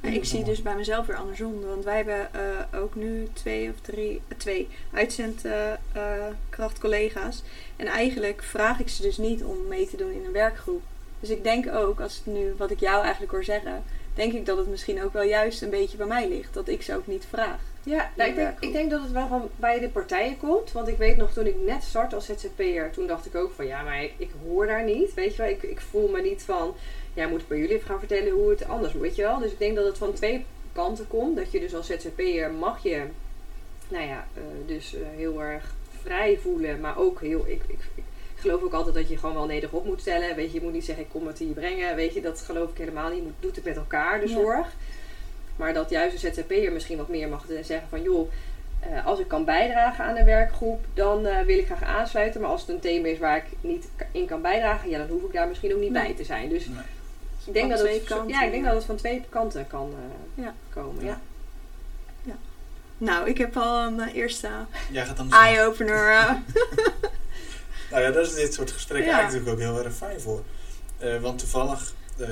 Maar 0.00 0.12
ik 0.12 0.24
zie 0.24 0.44
dus 0.44 0.62
bij 0.62 0.74
mezelf 0.76 1.06
weer 1.06 1.16
andersom. 1.16 1.60
Want 1.60 1.84
wij 1.84 1.96
hebben 1.96 2.34
eh, 2.34 2.40
ook 2.80 2.94
nu 2.94 3.28
twee 3.32 3.70
of 3.70 3.74
drie, 3.80 4.20
eh, 4.28 4.36
twee 4.38 4.68
uitzendkrachtcollega's. 4.92 7.42
en 7.76 7.86
eigenlijk 7.86 8.42
vraag 8.42 8.80
ik 8.80 8.88
ze 8.88 9.02
dus 9.02 9.16
niet 9.16 9.44
om 9.44 9.66
mee 9.68 9.88
te 9.88 9.96
doen 9.96 10.12
in 10.12 10.24
een 10.24 10.32
werkgroep. 10.32 10.82
Dus 11.20 11.28
ik 11.30 11.42
denk 11.42 11.74
ook, 11.74 12.00
als 12.00 12.16
het 12.16 12.26
nu 12.34 12.54
wat 12.56 12.70
ik 12.70 12.80
jou 12.80 13.02
eigenlijk 13.02 13.32
hoor 13.32 13.44
zeggen, 13.44 13.82
denk 14.14 14.32
ik 14.32 14.46
dat 14.46 14.56
het 14.56 14.68
misschien 14.68 15.02
ook 15.02 15.12
wel 15.12 15.22
juist 15.22 15.62
een 15.62 15.70
beetje 15.70 15.96
bij 15.96 16.06
mij 16.06 16.28
ligt. 16.28 16.54
Dat 16.54 16.68
ik 16.68 16.82
ze 16.82 16.94
ook 16.94 17.06
niet 17.06 17.26
vraag. 17.30 17.60
Ja, 17.82 18.10
nou, 18.16 18.30
ik, 18.30 18.36
denk, 18.36 18.60
ik 18.60 18.72
denk 18.72 18.90
dat 18.90 19.02
het 19.02 19.12
wel 19.12 19.28
van 19.28 19.50
beide 19.56 19.88
partijen 19.88 20.36
komt. 20.36 20.72
Want 20.72 20.88
ik 20.88 20.96
weet 20.96 21.16
nog, 21.16 21.32
toen 21.32 21.46
ik 21.46 21.56
net 21.66 21.82
start 21.82 22.14
als 22.14 22.26
ZZP'er, 22.26 22.90
toen 22.90 23.06
dacht 23.06 23.26
ik 23.26 23.34
ook 23.34 23.52
van 23.52 23.66
ja, 23.66 23.82
maar 23.82 24.02
ik, 24.02 24.12
ik 24.16 24.30
hoor 24.46 24.66
daar 24.66 24.84
niet. 24.84 25.14
Weet 25.14 25.36
je 25.36 25.42
wel, 25.42 25.50
ik, 25.50 25.62
ik 25.62 25.80
voel 25.80 26.08
me 26.08 26.20
niet 26.20 26.42
van, 26.42 26.74
ja, 27.14 27.28
moet 27.28 27.40
ik 27.40 27.48
bij 27.48 27.58
jullie 27.58 27.74
even 27.74 27.86
gaan 27.86 27.98
vertellen 27.98 28.32
hoe 28.32 28.50
het 28.50 28.68
anders 28.68 28.92
moet, 28.92 29.02
weet 29.02 29.16
je 29.16 29.22
wel. 29.22 29.38
Dus 29.38 29.52
ik 29.52 29.58
denk 29.58 29.76
dat 29.76 29.86
het 29.86 29.98
van 29.98 30.12
twee 30.12 30.44
kanten 30.72 31.06
komt. 31.08 31.36
Dat 31.36 31.52
je 31.52 31.60
dus 31.60 31.74
als 31.74 31.86
ZZP'er 31.86 32.50
mag 32.50 32.82
je, 32.82 33.02
nou 33.88 34.06
ja, 34.06 34.26
eh, 34.34 34.42
dus 34.66 34.94
eh, 34.94 35.00
heel 35.16 35.42
erg 35.42 35.74
vrij 36.02 36.38
voelen. 36.38 36.80
Maar 36.80 36.98
ook 36.98 37.20
heel, 37.20 37.44
ik, 37.46 37.62
ik, 37.66 37.80
ik 37.94 38.04
geloof 38.44 38.62
ook 38.62 38.72
altijd 38.72 38.94
dat 38.94 39.08
je 39.08 39.18
gewoon 39.18 39.34
wel 39.34 39.46
nederig 39.46 39.72
op 39.74 39.84
moet 39.84 40.00
stellen. 40.00 40.36
Weet 40.36 40.48
je, 40.52 40.54
je 40.58 40.64
moet 40.64 40.72
niet 40.72 40.84
zeggen 40.84 41.04
ik 41.04 41.10
kom 41.10 41.26
het 41.26 41.38
hier 41.38 41.52
brengen. 41.52 41.96
Weet 41.96 42.14
je, 42.14 42.20
dat 42.20 42.40
geloof 42.40 42.70
ik 42.70 42.78
helemaal 42.78 43.08
niet. 43.08 43.16
Je 43.18 43.22
moet, 43.22 43.32
doet 43.40 43.56
het 43.56 43.64
met 43.64 43.76
elkaar, 43.76 44.20
de 44.20 44.28
Ja. 44.28 44.34
zorg. 44.34 44.66
Maar 45.56 45.74
dat 45.74 45.90
juist 45.90 46.24
een 46.24 46.32
ZZP'er 46.34 46.72
misschien 46.72 46.96
wat 46.96 47.08
meer 47.08 47.28
mag 47.28 47.44
zeggen 47.62 47.88
van 47.88 48.02
joh, 48.02 48.30
eh, 48.80 49.06
als 49.06 49.18
ik 49.18 49.28
kan 49.28 49.44
bijdragen 49.44 50.04
aan 50.04 50.16
een 50.16 50.24
werkgroep, 50.24 50.84
dan 50.94 51.26
eh, 51.26 51.40
wil 51.44 51.58
ik 51.58 51.66
graag 51.66 51.82
aansluiten. 51.82 52.40
Maar 52.40 52.50
als 52.50 52.60
het 52.60 52.70
een 52.70 52.80
thema 52.80 53.08
is 53.08 53.18
waar 53.18 53.36
ik 53.36 53.44
niet 53.60 53.88
in 54.12 54.26
kan 54.26 54.40
bijdragen, 54.42 54.90
ja, 54.90 54.98
dan 54.98 55.08
hoef 55.08 55.22
ik 55.22 55.32
daar 55.32 55.48
misschien 55.48 55.74
ook 55.74 55.80
niet 55.80 55.90
Nee. 55.90 56.02
bij 56.02 56.14
te 56.14 56.24
zijn. 56.24 56.48
Dus 56.48 56.66
Nee. 56.66 56.76
ik 57.46 57.52
denk, 57.52 57.70
dat 57.70 57.78
het, 57.80 58.04
kanten, 58.04 58.28
ja, 58.28 58.42
ik 58.42 58.50
denk 58.50 58.62
ja. 58.62 58.68
dat 58.68 58.76
het 58.78 58.86
van 58.86 58.96
twee 58.96 59.22
kanten 59.28 59.66
kan 59.66 59.94
eh, 60.36 60.44
Ja. 60.44 60.54
komen. 60.70 61.04
Ja. 61.04 61.20
Nou, 62.98 63.28
ik 63.28 63.38
heb 63.38 63.56
al 63.56 63.82
een 63.86 64.00
eerste 64.00 64.48
Jij 64.90 65.06
gaat 65.06 65.16
dan 65.16 65.28
de 65.28 65.34
slag. 65.34 65.46
eye-opener. 65.46 66.12
Nou 67.94 68.06
ja, 68.06 68.12
daar 68.12 68.22
is 68.22 68.34
dit 68.34 68.54
soort 68.54 68.70
gesprekken 68.70 69.10
Ja. 69.10 69.18
eigenlijk 69.18 69.48
ook 69.48 69.58
heel 69.58 69.84
erg 69.84 69.94
fijn 69.94 70.20
voor. 70.20 70.42
Eh, 70.98 71.20
want 71.20 71.38
toevallig, 71.38 71.94
eh, 72.16 72.28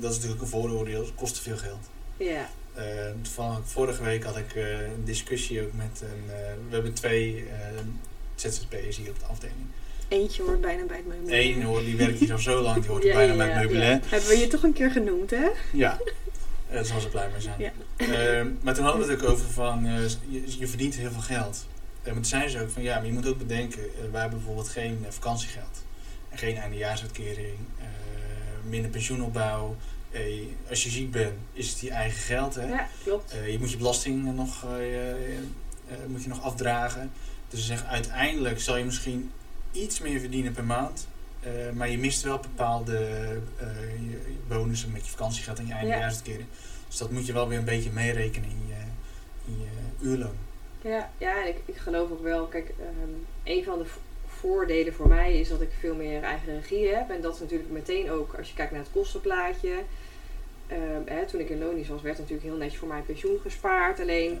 dat 0.00 0.10
is 0.10 0.16
natuurlijk 0.16 0.42
een 0.42 0.48
vooroordeel, 0.48 1.00
het 1.00 1.14
kost 1.14 1.34
te 1.34 1.42
veel 1.42 1.56
geld. 1.56 1.90
Ja. 2.16 2.48
Eh, 2.74 2.84
toevallig, 3.22 3.58
vorige 3.64 4.02
week 4.02 4.24
had 4.24 4.36
ik 4.36 4.54
een 4.54 5.04
discussie 5.04 5.62
ook 5.62 5.72
met 5.72 6.02
een. 6.02 6.26
we 6.68 6.74
hebben 6.74 6.92
twee 6.92 7.44
ZZP'ers 8.34 8.96
hier 8.96 9.10
op 9.10 9.18
de 9.18 9.24
afdeling. 9.24 9.58
Eentje 10.08 10.42
hoort 10.42 10.60
bijna 10.60 10.84
bij 10.84 10.96
het 10.96 11.06
meubilair. 11.06 11.44
Eén 11.44 11.62
hoor, 11.62 11.80
die 11.80 11.96
werkt 11.96 12.18
hier 12.18 12.32
al 12.32 12.38
zo 12.38 12.62
lang, 12.62 12.80
die 12.80 12.90
hoort 12.90 13.02
Ja, 13.02 13.14
bijna 13.14 13.32
ja, 13.32 13.38
met 13.38 13.46
het 13.46 13.56
meubilair. 13.56 14.00
Hebben 14.06 14.28
we 14.28 14.38
je 14.38 14.46
toch 14.46 14.62
een 14.62 14.72
keer 14.72 14.90
genoemd, 14.90 15.30
hè? 15.30 15.48
Ja, 15.72 15.98
daar 16.70 16.84
zal 16.84 17.00
ze 17.00 17.08
blij 17.08 17.28
mee 17.32 17.40
zijn. 17.40 18.56
Maar 18.62 18.74
toen 18.74 18.84
hadden 18.84 19.06
we 19.06 19.12
het 19.12 19.22
ook 19.22 19.28
over 19.30 19.50
van, 19.50 19.86
je, 20.28 20.58
je 20.58 20.66
verdient 20.66 20.94
heel 20.94 21.10
veel 21.10 21.20
geld. 21.20 21.66
En 22.02 22.14
toen 22.14 22.24
zeiden 22.24 22.50
ze 22.50 22.60
ook 22.60 22.70
van, 22.70 22.82
ja, 22.82 22.96
maar 22.96 23.06
je 23.06 23.12
moet 23.12 23.28
ook 23.28 23.38
bedenken, 23.38 23.82
eh, 23.82 24.10
wij 24.10 24.20
hebben 24.20 24.38
bijvoorbeeld 24.38 24.68
geen 24.68 24.98
eh, 25.06 25.12
vakantiegeld. 25.12 25.82
En 26.28 26.38
geen 26.38 26.56
eindejaarsuitkering, 26.56 27.58
eh, 27.78 27.84
minder 28.68 28.90
pensioenopbauw. 28.90 29.76
Eh, 30.10 30.22
als 30.68 30.82
je 30.82 30.90
ziek 30.90 31.10
bent, 31.10 31.38
is 31.52 31.70
het 31.70 31.80
je 31.80 31.90
eigen 31.90 32.20
geld. 32.20 32.54
Hè? 32.54 32.66
ja, 32.66 32.88
klopt. 33.02 33.34
Je 33.46 33.58
moet 33.58 33.70
je 33.70 33.76
belasting 33.76 34.34
nog, 34.34 34.64
moet 36.06 36.22
je 36.22 36.28
nog 36.28 36.42
afdragen. 36.42 37.10
Dus 37.48 37.72
uiteindelijk 37.82 38.60
zal 38.60 38.76
je 38.76 38.84
misschien 38.84 39.30
iets 39.72 40.00
meer 40.00 40.20
verdienen 40.20 40.52
per 40.52 40.64
maand. 40.64 41.06
maar 41.74 41.90
je 41.90 41.98
mist 41.98 42.22
wel 42.22 42.38
bepaalde 42.38 42.92
je 44.10 44.36
bonussen 44.48 44.92
met 44.92 45.04
je 45.04 45.10
vakantiegeld 45.10 45.58
en 45.58 45.66
je 45.66 45.72
eindejaarsuitkering. 45.72 46.48
Dus 46.88 46.96
dat 46.96 47.10
moet 47.10 47.26
je 47.26 47.32
wel 47.32 47.48
weer 47.48 47.58
een 47.58 47.64
beetje 47.64 47.90
meerekenen 47.90 48.50
in 48.50 48.66
je, 48.66 48.82
in 49.46 49.58
je 49.60 50.06
uurloon. 50.08 50.36
Ja, 50.82 51.10
ja 51.18 51.42
en 51.42 51.48
ik, 51.48 51.56
ik 51.64 51.76
geloof 51.76 52.10
ook 52.10 52.22
wel, 52.22 52.46
kijk, 52.46 52.68
ehm, 52.80 53.10
een 53.56 53.64
van 53.64 53.78
de 53.78 53.84
vo- 53.84 54.00
voordelen 54.26 54.92
voor 54.94 55.08
mij 55.08 55.40
is 55.40 55.48
dat 55.48 55.60
ik 55.60 55.68
veel 55.78 55.94
meer 55.94 56.22
eigen 56.22 56.54
regie 56.54 56.88
heb. 56.88 57.10
En 57.10 57.20
dat 57.20 57.34
is 57.34 57.40
natuurlijk 57.40 57.70
meteen 57.70 58.10
ook, 58.10 58.34
als 58.38 58.48
je 58.48 58.54
kijkt 58.54 58.72
naar 58.72 58.80
het 58.80 58.90
kostenplaatje. 58.92 59.72
Ehm, 60.66 60.80
hè, 61.04 61.26
toen 61.26 61.40
ik 61.40 61.48
in 61.48 61.58
Lonisch 61.58 61.88
was, 61.88 62.02
werd 62.02 62.18
natuurlijk 62.18 62.46
heel 62.48 62.56
netjes 62.56 62.78
voor 62.78 62.88
mijn 62.88 63.04
pensioen 63.06 63.38
gespaard. 63.42 64.00
Alleen, 64.00 64.38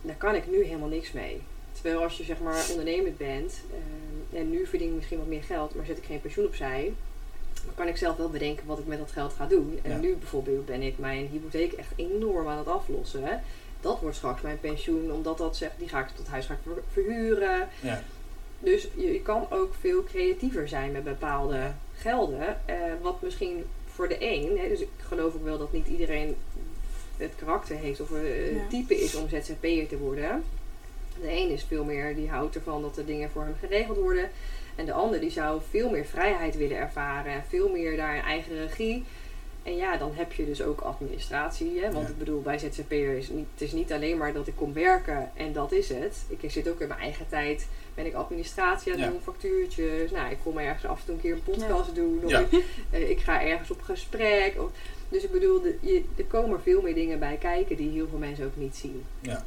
daar 0.00 0.16
kan 0.16 0.34
ik 0.34 0.50
nu 0.50 0.62
helemaal 0.64 0.88
niks 0.88 1.12
mee. 1.12 1.40
Terwijl 1.72 2.02
als 2.02 2.16
je 2.16 2.24
zeg 2.24 2.40
maar 2.40 2.66
ondernemend 2.70 3.16
bent, 3.18 3.60
ehm, 3.70 4.36
en 4.40 4.50
nu 4.50 4.66
verdien 4.66 4.88
ik 4.88 4.94
misschien 4.94 5.18
wat 5.18 5.26
meer 5.26 5.42
geld, 5.42 5.74
maar 5.74 5.86
zet 5.86 5.98
ik 5.98 6.04
geen 6.04 6.20
pensioen 6.20 6.46
opzij. 6.46 6.92
Dan 7.64 7.74
kan 7.74 7.88
ik 7.88 7.96
zelf 7.96 8.16
wel 8.16 8.30
bedenken 8.30 8.66
wat 8.66 8.78
ik 8.78 8.86
met 8.86 8.98
dat 8.98 9.10
geld 9.12 9.32
ga 9.32 9.46
doen. 9.46 9.78
En 9.82 9.90
Ja. 9.90 9.96
nu 9.98 10.14
bijvoorbeeld 10.16 10.66
ben 10.66 10.82
ik 10.82 10.98
mijn 10.98 11.26
hypotheek 11.26 11.72
echt 11.72 11.92
enorm 11.96 12.48
aan 12.48 12.58
het 12.58 12.66
aflossen. 12.68 13.42
Dat 13.82 14.00
wordt 14.00 14.16
straks 14.16 14.40
mijn 14.42 14.60
pensioen, 14.60 15.12
omdat 15.12 15.38
dat 15.38 15.56
zegt, 15.56 15.72
die 15.78 15.88
ga 15.88 16.00
ik 16.00 16.08
tot 16.14 16.26
huis 16.28 16.46
ga 16.46 16.52
ik 16.54 16.58
ver- 16.62 16.82
verhuren. 16.92 17.68
Ja, 17.80 18.02
Dus 18.58 18.88
je, 18.96 19.12
je 19.12 19.20
kan 19.22 19.46
ook 19.50 19.74
veel 19.80 20.04
creatiever 20.04 20.68
zijn 20.68 20.92
met 20.92 21.04
bepaalde 21.04 21.72
gelden. 21.96 22.58
eh, 22.64 22.76
wat 23.02 23.22
misschien 23.22 23.64
voor 23.94 24.08
de 24.08 24.16
een, 24.20 24.58
hè, 24.58 24.68
dus 24.68 24.80
ik 24.80 24.88
geloof 25.08 25.34
ook 25.34 25.44
wel 25.44 25.58
dat 25.58 25.72
niet 25.72 25.86
iedereen 25.86 26.36
het 27.16 27.32
karakter 27.36 27.76
heeft 27.76 28.00
of 28.00 28.12
eh, 28.12 28.52
Ja. 28.52 28.58
het 28.60 28.70
type 28.70 29.00
is 29.00 29.14
om 29.14 29.28
ZZP'er 29.28 29.88
te 29.88 29.98
worden. 29.98 30.44
De 31.20 31.30
een 31.32 31.50
is 31.50 31.64
veel 31.68 31.84
meer, 31.84 32.14
die 32.14 32.28
houdt 32.30 32.54
ervan 32.54 32.82
dat 32.82 32.94
de 32.94 33.04
dingen 33.04 33.30
voor 33.30 33.42
hem 33.42 33.56
geregeld 33.60 33.96
worden. 33.98 34.30
En 34.76 34.84
de 34.86 34.92
ander 34.92 35.20
die 35.20 35.30
zou 35.30 35.60
veel 35.70 35.90
meer 35.90 36.04
vrijheid 36.04 36.56
willen 36.56 36.76
ervaren. 36.76 37.32
en 37.32 37.44
Veel 37.48 37.68
meer 37.68 37.96
daar 37.96 38.16
een 38.16 38.22
eigen 38.22 38.56
regie. 38.66 39.04
En 39.62 39.76
ja, 39.76 39.96
dan 39.96 40.10
heb 40.14 40.32
je 40.32 40.46
dus 40.46 40.62
ook 40.62 40.80
administratie. 40.80 41.80
Hè? 41.80 41.92
Want 41.92 42.06
Ja. 42.06 42.12
ik 42.12 42.18
bedoel, 42.18 42.42
bij 42.42 42.58
ZZP'er 42.58 43.16
is 43.16 43.28
niet, 43.28 43.46
het 43.52 43.60
is 43.62 43.72
niet 43.72 43.92
alleen 43.92 44.16
maar 44.16 44.32
dat 44.32 44.46
ik 44.46 44.56
kom 44.56 44.72
werken 44.72 45.30
en 45.34 45.52
dat 45.52 45.72
is 45.72 45.88
het. 45.88 46.24
Ik 46.28 46.50
zit 46.50 46.68
ook 46.68 46.80
in 46.80 46.88
mijn 46.88 47.00
eigen 47.00 47.26
tijd. 47.28 47.66
Ben 47.94 48.06
ik 48.06 48.14
administratie 48.14 48.92
aan 48.92 48.98
het 48.98 49.06
Ja. 49.06 49.12
doen, 49.12 49.22
factuurtjes. 49.22 50.10
Nou, 50.10 50.30
ik 50.30 50.38
kom 50.42 50.58
ergens 50.58 50.84
af 50.86 50.98
en 50.98 51.04
toe 51.04 51.14
een 51.14 51.20
keer 51.20 51.32
een 51.32 51.42
podcast 51.42 51.94
doen. 51.94 52.20
Of 52.24 52.30
Ja. 52.30 52.38
ik, 52.38 52.64
eh, 52.90 53.10
ik 53.10 53.20
ga 53.20 53.42
ergens 53.44 53.70
op 53.70 53.82
gesprek. 53.82 54.54
Of, 54.60 54.70
dus 55.08 55.22
ik 55.24 55.30
bedoel, 55.32 55.60
de, 55.60 55.76
je, 55.80 56.02
er 56.16 56.24
komen 56.24 56.62
veel 56.62 56.82
meer 56.82 56.94
dingen 56.94 57.18
bij 57.18 57.36
kijken 57.36 57.76
die 57.76 57.90
heel 57.90 58.08
veel 58.08 58.18
mensen 58.18 58.44
ook 58.44 58.56
niet 58.56 58.76
zien. 58.76 59.04
ja, 59.20 59.44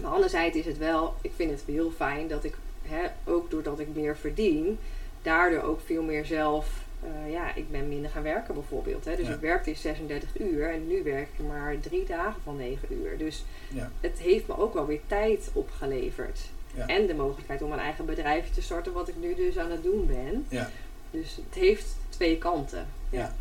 Maar 0.00 0.10
anderzijds 0.10 0.56
is 0.56 0.66
het 0.66 0.78
wel, 0.78 1.14
ik 1.20 1.30
vind 1.36 1.50
het 1.50 1.62
heel 1.66 1.90
fijn 1.96 2.28
dat 2.28 2.44
ik, 2.44 2.54
hè, 2.82 3.06
ook 3.24 3.50
doordat 3.50 3.78
ik 3.78 3.86
meer 3.94 4.16
verdien, 4.16 4.78
daardoor 5.22 5.62
ook 5.62 5.80
veel 5.84 6.02
meer 6.02 6.24
zelf, 6.24 6.84
eh, 7.02 7.32
ja, 7.32 7.54
ik 7.54 7.70
ben 7.70 7.88
minder 7.88 8.10
gaan 8.10 8.22
werken 8.22 8.54
bijvoorbeeld. 8.54 9.04
Hè. 9.04 9.16
Dus 9.16 9.26
Ja. 9.26 9.34
ik 9.34 9.40
werkte 9.40 9.70
in 9.70 9.76
36 9.76 10.28
uur 10.38 10.70
en 10.70 10.86
nu 10.88 11.02
werk 11.02 11.28
ik 11.38 11.46
maar 11.46 11.80
drie 11.80 12.04
dagen 12.04 12.40
van 12.42 12.56
9 12.56 12.88
uur. 12.92 13.18
Dus 13.18 13.44
ja, 13.68 13.90
het 14.00 14.18
heeft 14.18 14.46
me 14.46 14.58
ook 14.58 14.74
wel 14.74 14.86
weer 14.86 15.00
tijd 15.06 15.50
opgeleverd. 15.52 16.40
Ja. 16.74 16.86
En 16.86 17.06
de 17.06 17.14
mogelijkheid 17.14 17.62
om 17.62 17.72
een 17.72 17.78
eigen 17.78 18.06
bedrijfje 18.06 18.54
te 18.54 18.62
starten, 18.62 18.92
wat 18.92 19.08
ik 19.08 19.14
nu 19.20 19.34
dus 19.34 19.58
aan 19.58 19.70
het 19.70 19.82
doen 19.82 20.06
ben. 20.06 20.46
ja, 20.48 20.70
Dus 21.10 21.36
het 21.36 21.54
heeft 21.54 21.96
twee 22.08 22.38
kanten. 22.38 22.86
ja. 23.10 23.32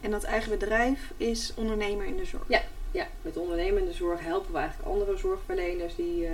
En 0.00 0.10
dat 0.10 0.22
eigen 0.22 0.50
bedrijf 0.50 1.12
is 1.16 1.52
ondernemer 1.56 2.06
in 2.06 2.16
de 2.16 2.24
zorg. 2.24 2.42
Ja, 2.90 3.06
met 3.22 3.36
ondernemende 3.36 3.92
zorg 3.92 4.20
helpen 4.20 4.52
we 4.52 4.58
eigenlijk 4.58 4.88
andere 4.88 5.16
zorgverleners 5.16 5.94
die 5.94 6.26
eh, 6.26 6.32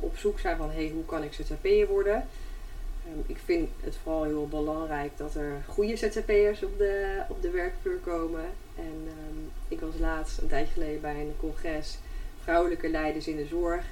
op 0.00 0.16
zoek 0.16 0.38
zijn 0.38 0.56
van 0.56 0.70
hey, 0.70 0.90
hoe 0.94 1.04
kan 1.04 1.22
ik 1.22 1.32
ZZP'er 1.32 1.86
worden. 1.86 2.24
Ik 3.26 3.38
vind 3.44 3.68
het 3.80 3.96
vooral 4.02 4.24
heel 4.24 4.48
belangrijk 4.48 5.10
dat 5.16 5.34
er 5.34 5.62
goede 5.66 5.96
ZZP'ers 5.96 6.62
op 6.62 6.78
de, 6.78 7.22
op 7.28 7.42
de 7.42 7.50
werkvloer 7.50 7.98
komen. 8.04 8.44
En 8.76 9.06
ehm, 9.06 9.38
ik 9.68 9.80
was 9.80 9.94
laatst 10.00 10.38
een 10.38 10.48
tijdje 10.48 10.72
geleden 10.72 11.00
bij 11.00 11.20
een 11.20 11.34
congres 11.38 11.98
vrouwelijke 12.42 12.88
leiders 12.88 13.28
in 13.28 13.36
de 13.36 13.46
zorg. 13.46 13.84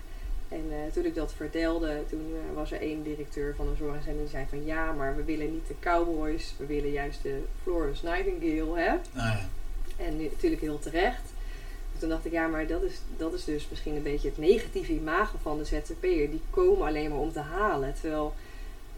En 0.48 0.64
eh, 0.70 0.92
toen 0.92 1.04
ik 1.04 1.14
dat 1.14 1.33
vertelde, 1.33 2.02
toen 2.09 2.35
eh, 2.35 2.54
was 2.54 2.72
er 2.72 2.81
één 2.81 3.02
directeur 3.02 3.54
van 3.54 3.68
een 3.68 3.76
zorginstelling 3.76 4.20
die 4.20 4.31
zei 4.31 4.46
van 4.48 4.64
ja, 4.64 4.92
maar 4.92 5.16
we 5.16 5.24
willen 5.24 5.52
niet 5.52 5.66
de 5.68 5.74
cowboys, 5.81 6.54
we 6.57 6.66
willen 6.66 6.90
juist 6.90 7.22
de 7.22 7.42
Florence 7.62 8.04
Nightingale, 8.04 8.78
hè. 8.78 8.96
Nou 9.12 9.28
ja, 9.28 9.48
En 9.96 10.16
nu, 10.16 10.24
natuurlijk 10.24 10.62
heel 10.62 10.78
terecht. 10.78 11.22
Dus 11.90 12.00
toen 12.00 12.09
dacht 12.09 12.24
ik, 12.24 12.33
ja, 12.33 12.46
maar 12.46 12.66
dat 12.66 12.83
is, 12.83 13.00
dat 13.16 13.33
is 13.33 13.44
dus 13.44 13.66
misschien 13.70 13.96
een 13.96 14.02
beetje 14.02 14.28
het 14.28 14.38
negatieve 14.38 14.92
imago 14.92 15.38
van 15.42 15.59
de 15.59 15.64
ZZP'er. 15.64 16.31
Die 16.31 16.42
komen 16.50 16.87
alleen 16.87 17.11
maar 17.11 17.18
om 17.18 17.33
te 17.33 17.40
halen. 17.40 17.94
Terwijl 18.00 18.35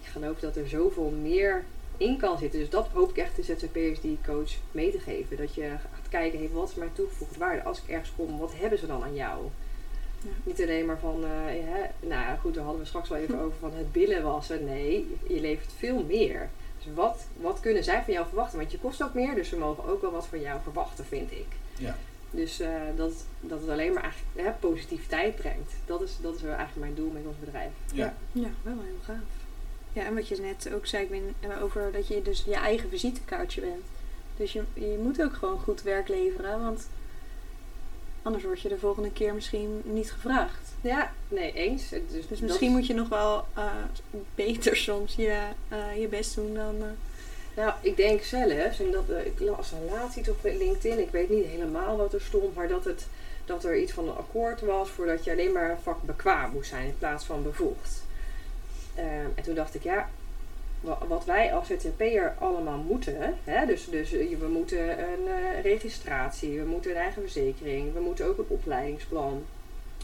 ik 0.02 0.08
geloof 0.12 0.38
dat 0.38 0.56
er 0.56 0.68
zoveel 0.68 1.10
meer 1.22 1.64
in 1.96 2.16
kan 2.16 2.38
zitten. 2.38 2.60
Dus 2.60 2.70
dat 2.70 2.88
hoop 2.92 3.10
ik 3.10 3.16
echt 3.16 3.36
de 3.36 3.42
ZZP'ers 3.42 4.00
die 4.00 4.18
coach 4.26 4.50
mee 4.72 4.90
te 4.90 4.98
geven. 4.98 5.36
Dat 5.36 5.54
je 5.54 5.62
gaat 5.62 6.08
kijken, 6.08 6.38
hey, 6.38 6.48
wat 6.52 6.68
is 6.68 6.74
mijn 6.74 6.92
toegevoegde 6.92 7.38
waarde? 7.38 7.62
Als 7.62 7.82
ik 7.82 7.88
ergens 7.88 8.12
kom, 8.16 8.38
wat 8.38 8.52
hebben 8.56 8.78
ze 8.78 8.86
dan 8.86 9.02
aan 9.02 9.14
jou? 9.14 9.44
Ja. 10.22 10.30
Niet 10.42 10.62
alleen 10.62 10.86
maar 10.86 10.98
van, 10.98 11.24
eh, 11.24 11.30
hè, 11.44 11.80
nou 12.08 12.20
ja, 12.22 12.36
goed, 12.40 12.54
daar 12.54 12.64
hadden 12.64 12.82
we 12.82 12.88
straks 12.88 13.08
wel 13.08 13.18
even 13.18 13.38
over 13.40 13.58
van 13.60 13.72
het 13.74 13.92
billen 13.92 14.22
wassen. 14.22 14.64
Nee, 14.64 15.16
je 15.28 15.40
levert 15.40 15.72
veel 15.78 16.04
meer. 16.08 16.48
Dus 16.84 16.94
wat, 16.94 17.26
wat 17.36 17.60
kunnen 17.60 17.84
zij 17.84 18.02
van 18.04 18.12
jou 18.12 18.26
verwachten? 18.26 18.58
Want 18.58 18.72
je 18.72 18.78
kost 18.78 19.02
ook 19.02 19.14
meer, 19.14 19.34
dus 19.34 19.48
ze 19.48 19.56
mogen 19.56 19.84
ook 19.84 20.00
wel 20.00 20.10
wat 20.12 20.26
van 20.26 20.40
jou 20.40 20.60
verwachten, 20.62 21.04
vind 21.04 21.30
ik. 21.32 21.46
ja, 21.76 21.96
Dus 22.30 22.60
eh, 22.60 22.70
dat, 22.96 23.12
dat 23.40 23.60
het 23.60 23.70
alleen 23.70 23.92
maar 23.92 24.02
eigenlijk, 24.02 24.46
hè, 24.46 24.50
positiviteit 24.68 25.36
brengt. 25.36 25.72
Dat 25.86 26.02
is, 26.02 26.16
dat 26.20 26.34
is 26.34 26.42
wel 26.42 26.54
eigenlijk 26.54 26.80
mijn 26.80 26.94
doel 26.94 27.10
met 27.10 27.26
ons 27.26 27.36
bedrijf. 27.44 27.70
ja, 27.92 28.14
Ja, 28.32 28.48
wel 28.62 28.74
heel 28.82 28.98
gaaf. 29.04 29.39
Ja, 29.92 30.04
en 30.04 30.14
wat 30.14 30.28
je 30.28 30.36
net 30.40 30.72
ook 30.74 30.86
zei, 30.86 31.02
ik 31.04 31.10
ben, 31.10 31.34
eh, 31.50 31.62
over 31.62 31.92
dat 31.92 32.06
je 32.08 32.22
dus 32.22 32.42
je 32.46 32.54
eigen 32.54 32.88
visitekaartje 32.88 33.60
bent. 33.60 33.82
Dus 34.36 34.52
je, 34.52 34.62
je 34.74 34.98
moet 35.02 35.22
ook 35.22 35.32
gewoon 35.34 35.58
goed 35.58 35.82
werk 35.82 36.08
leveren, 36.08 36.62
want 36.62 36.88
anders 38.22 38.44
word 38.44 38.60
je 38.60 38.68
de 38.68 38.78
volgende 38.78 39.10
keer 39.12 39.34
misschien 39.34 39.80
niet 39.84 40.12
gevraagd. 40.12 40.72
Ja, 40.80 41.12
nee, 41.28 41.52
eens. 41.52 41.88
Dus, 41.88 42.26
Dus 42.28 42.40
misschien 42.40 42.68
is- 42.68 42.74
moet 42.74 42.86
je 42.86 42.94
nog 42.94 43.08
wel 43.08 43.44
eh, 43.54 43.64
beter 44.34 44.76
soms 44.88 45.14
je, 45.14 45.38
eh, 45.68 46.00
je 46.00 46.08
best 46.08 46.34
doen 46.34 46.54
dan... 46.54 46.76
Nou, 47.56 47.72
ik 47.80 47.96
denk 47.96 48.22
zelfs, 48.22 48.80
en 48.80 48.90
dat, 48.90 49.04
ik 49.24 49.40
las 49.40 49.72
een 49.72 49.84
laatst 49.94 50.16
iets 50.16 50.28
op 50.28 50.38
LinkedIn, 50.42 50.98
ik 50.98 51.10
weet 51.10 51.28
niet 51.30 51.46
helemaal 51.46 51.96
wat 51.96 52.12
er 52.12 52.20
stond, 52.20 52.54
maar 52.54 52.68
dat, 52.68 52.84
het, 52.84 53.06
dat 53.44 53.64
er 53.64 53.78
iets 53.80 53.92
van 53.92 54.08
een 54.08 54.16
akkoord 54.16 54.60
was 54.60 54.90
voordat 54.90 55.24
je 55.24 55.30
alleen 55.30 55.52
maar 55.52 55.78
vakbekwaam 55.82 56.50
moest 56.52 56.68
zijn 56.68 56.84
in 56.86 56.98
plaats 56.98 57.24
van 57.24 57.42
bevoegd. 57.42 58.02
Ehm, 58.94 59.26
en 59.34 59.42
toen 59.42 59.54
dacht 59.54 59.74
ik, 59.74 59.82
ja, 59.82 60.08
wa- 60.80 60.98
wat 61.08 61.24
wij 61.24 61.52
als 61.54 61.66
ZZP'er 61.66 62.34
allemaal 62.38 62.78
moeten, 62.78 63.34
hè, 63.44 63.66
dus, 63.66 63.88
dus 63.90 64.12
eh, 64.12 64.38
we 64.38 64.46
moeten 64.48 64.90
een 64.98 65.26
eh, 65.26 65.62
registratie, 65.62 66.60
we 66.60 66.66
moeten 66.66 66.90
een 66.90 66.96
eigen 66.96 67.22
verzekering, 67.22 67.92
we 67.94 68.00
moeten 68.00 68.26
ook 68.26 68.38
een 68.38 68.44
opleidingsplan, 68.48 69.42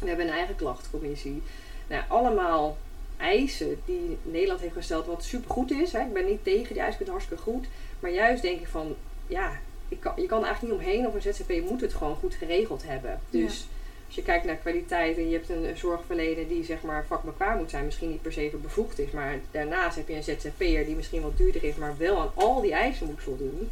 we 0.01 0.09
hebben 0.09 0.27
een 0.27 0.33
eigen 0.35 0.57
klachtencommissie. 0.57 1.43
Nou, 1.87 2.03
allemaal 2.09 2.77
eisen 3.17 3.81
die 3.85 4.19
Nederland 4.23 4.61
heeft 4.61 4.73
gesteld, 4.75 5.07
wat 5.07 5.25
supergoed 5.25 5.71
is. 5.71 5.93
Hè. 5.93 6.01
Ik 6.01 6.13
ben 6.13 6.27
niet 6.27 6.45
tegen 6.45 6.73
die 6.75 6.83
eisen, 6.83 7.01
ik 7.01 7.07
vind 7.07 7.09
het 7.09 7.09
hartstikke 7.09 7.43
goed. 7.43 7.67
Maar 8.01 8.11
juist 8.11 8.43
denk 8.43 8.61
ik 8.61 8.69
van, 8.69 8.95
ja, 9.27 9.53
ik 9.89 10.01
kan, 10.01 10.13
je 10.17 10.27
kan 10.27 10.39
er 10.41 10.45
eigenlijk 10.47 10.75
niet 10.75 10.87
omheen 10.87 11.07
of 11.07 11.15
een 11.15 11.23
ZZP 11.35 11.53
moet 11.71 11.81
het 11.81 11.95
gewoon 11.95 12.17
goed 12.17 12.35
geregeld 12.35 12.83
hebben. 12.87 13.21
Dus 13.31 13.67
als 14.07 14.15
je 14.15 14.23
kijkt 14.23 14.45
naar 14.45 14.57
kwaliteit 14.57 15.17
en 15.17 15.29
je 15.29 15.37
hebt 15.37 15.49
een 15.49 15.77
zorgverlener 15.77 16.49
die 16.49 16.65
zeg 16.65 16.83
maar 16.83 17.07
vakbekwaam 17.07 17.59
moet 17.59 17.71
zijn, 17.71 17.85
misschien 17.85 18.11
niet 18.11 18.23
per 18.23 18.33
se 18.33 18.59
bevoegd 18.63 18.99
is, 18.99 19.11
maar 19.11 19.39
daarnaast 19.51 19.97
heb 19.97 20.09
je 20.09 20.15
een 20.15 20.23
ZZP'er 20.23 20.85
die 20.85 20.97
misschien 20.97 21.23
wat 21.23 21.37
duurder 21.37 21.65
is, 21.65 21.75
maar 21.75 21.97
wel 21.99 22.21
aan 22.21 22.31
al 22.35 22.61
die 22.61 22.73
eisen 22.73 23.07
moet 23.07 23.23
voldoen. 23.23 23.71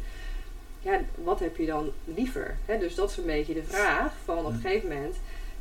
Ja, 0.79 1.01
wat 1.15 1.39
heb 1.39 1.57
je 1.57 1.65
dan 1.65 1.91
liever? 2.03 2.57
Dus 2.79 2.95
dat 2.95 3.09
is 3.09 3.17
een 3.17 3.25
beetje 3.25 3.53
de 3.53 3.63
vraag 3.63 4.13
van 4.23 4.37
op 4.37 4.45
een 4.45 4.59
gegeven 4.59 4.89
moment 4.89 5.15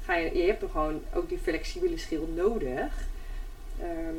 ga 0.04 0.16
je, 0.16 0.36
je 0.36 0.46
hebt 0.46 0.64
gewoon 0.70 1.02
ook 1.14 1.28
die 1.28 1.38
flexibele 1.38 1.98
schil 1.98 2.28
nodig. 2.34 2.92
Ehm, 3.80 4.16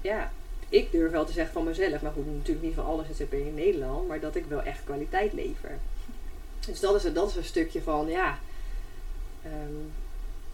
ja, 0.00 0.32
ik 0.68 0.90
durf 0.92 1.10
wel 1.10 1.24
te 1.24 1.32
zeggen 1.32 1.52
van 1.52 1.64
mezelf, 1.64 2.02
maar 2.02 2.12
goed, 2.12 2.26
natuurlijk 2.26 2.66
niet 2.66 2.74
van 2.74 2.84
alle 2.84 3.04
ZZP 3.12 3.32
in 3.32 3.54
Nederland, 3.54 4.08
maar 4.08 4.20
dat 4.20 4.34
ik 4.34 4.44
wel 4.48 4.62
echt 4.62 4.84
kwaliteit 4.84 5.32
lever. 5.32 5.78
Dus 6.66 6.80
dat 6.80 7.04
is, 7.04 7.12
dat 7.12 7.28
is 7.28 7.36
een 7.36 7.44
stukje 7.44 7.82
van, 7.82 8.08
ja, 8.08 8.38
ehm, 9.42 9.74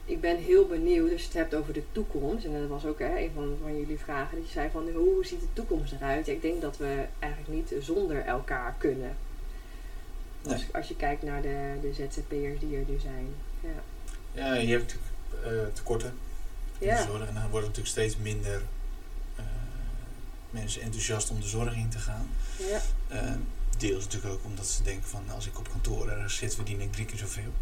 ik 0.05 0.21
ben 0.21 0.37
heel 0.37 0.67
benieuwd 0.67 1.13
als 1.13 1.21
je 1.21 1.27
het 1.27 1.37
hebt 1.37 1.55
over 1.55 1.73
de 1.73 1.83
toekomst. 1.93 2.45
En 2.45 2.53
dat 2.61 2.69
was 2.69 2.85
ook 2.87 2.99
hè, 2.99 3.19
een 3.19 3.31
van, 3.35 3.57
van 3.63 3.79
jullie 3.79 3.99
vragen, 3.99 4.37
dat 4.39 4.47
je 4.47 4.53
zei 4.53 4.71
van, 4.71 4.89
hoe 4.91 5.27
ziet 5.27 5.41
de 5.41 5.47
toekomst 5.53 5.93
eruit? 5.93 6.29
Ik 6.29 6.43
denk 6.43 6.61
dat 6.61 6.77
we 6.77 7.05
eigenlijk 7.19 7.53
niet 7.55 7.85
zonder 7.85 8.25
elkaar 8.25 8.75
kunnen. 8.79 9.17
Als, 10.45 10.53
Nee. 10.61 10.67
als 10.73 10.89
je 10.89 10.97
kijkt 10.97 11.23
naar 11.23 11.43
de, 11.43 11.75
de 11.83 11.93
ZZP'ers 11.93 12.61
die 12.61 12.77
er 12.77 12.85
nu 12.89 12.99
zijn. 12.99 13.27
Ja. 13.61 13.69
Ja, 14.33 14.55
je 14.55 14.69
hebt 14.77 14.95
natuurlijk 15.43 15.59
eh, 15.69 15.73
tekorten 15.75 16.15
in 16.79 16.87
Ja. 16.87 16.97
de 16.97 17.11
zorg. 17.13 17.29
En 17.29 17.35
dan 17.35 17.43
worden 17.51 17.69
natuurlijk 17.69 17.89
steeds 17.97 18.17
minder 18.17 18.63
eh, 19.37 19.45
mensen 20.51 20.83
enthousiast 20.83 21.31
om 21.31 21.41
de 21.41 21.47
zorg 21.47 21.75
in 21.77 21.89
te 21.89 21.99
gaan. 21.99 22.29
Ja. 22.59 22.81
Eh, 23.09 23.33
deels 23.79 24.05
natuurlijk 24.05 24.33
ook 24.35 24.45
omdat 24.45 24.67
ze 24.67 24.83
denken 24.83 25.09
van 25.09 25.23
als 25.35 25.47
ik 25.47 25.59
op 25.59 25.69
kantoor 25.71 26.09
ergens 26.09 26.37
zit, 26.37 26.55
verdien 26.55 26.81
ik 26.81 26.93
drie 26.93 27.05
keer 27.07 27.19
zoveel. 27.19 27.53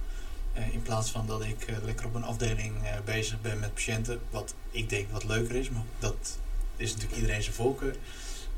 Eh, 0.52 0.72
in 0.72 0.82
plaats 0.82 1.10
van 1.10 1.26
dat 1.26 1.44
ik 1.44 1.62
eh, 1.62 1.76
lekker 1.82 2.06
op 2.06 2.14
een 2.14 2.24
afdeling 2.24 2.84
eh, 2.84 2.94
bezig 3.04 3.40
ben 3.40 3.58
met 3.58 3.74
patiënten, 3.74 4.20
wat 4.30 4.54
ik 4.70 4.88
denk 4.88 5.10
wat 5.10 5.24
leuker 5.24 5.54
is, 5.54 5.70
maar 5.70 5.82
dat 5.98 6.38
is 6.76 6.92
natuurlijk 6.92 7.20
iedereen 7.20 7.42
zijn 7.42 7.54
voorkeur. 7.54 7.96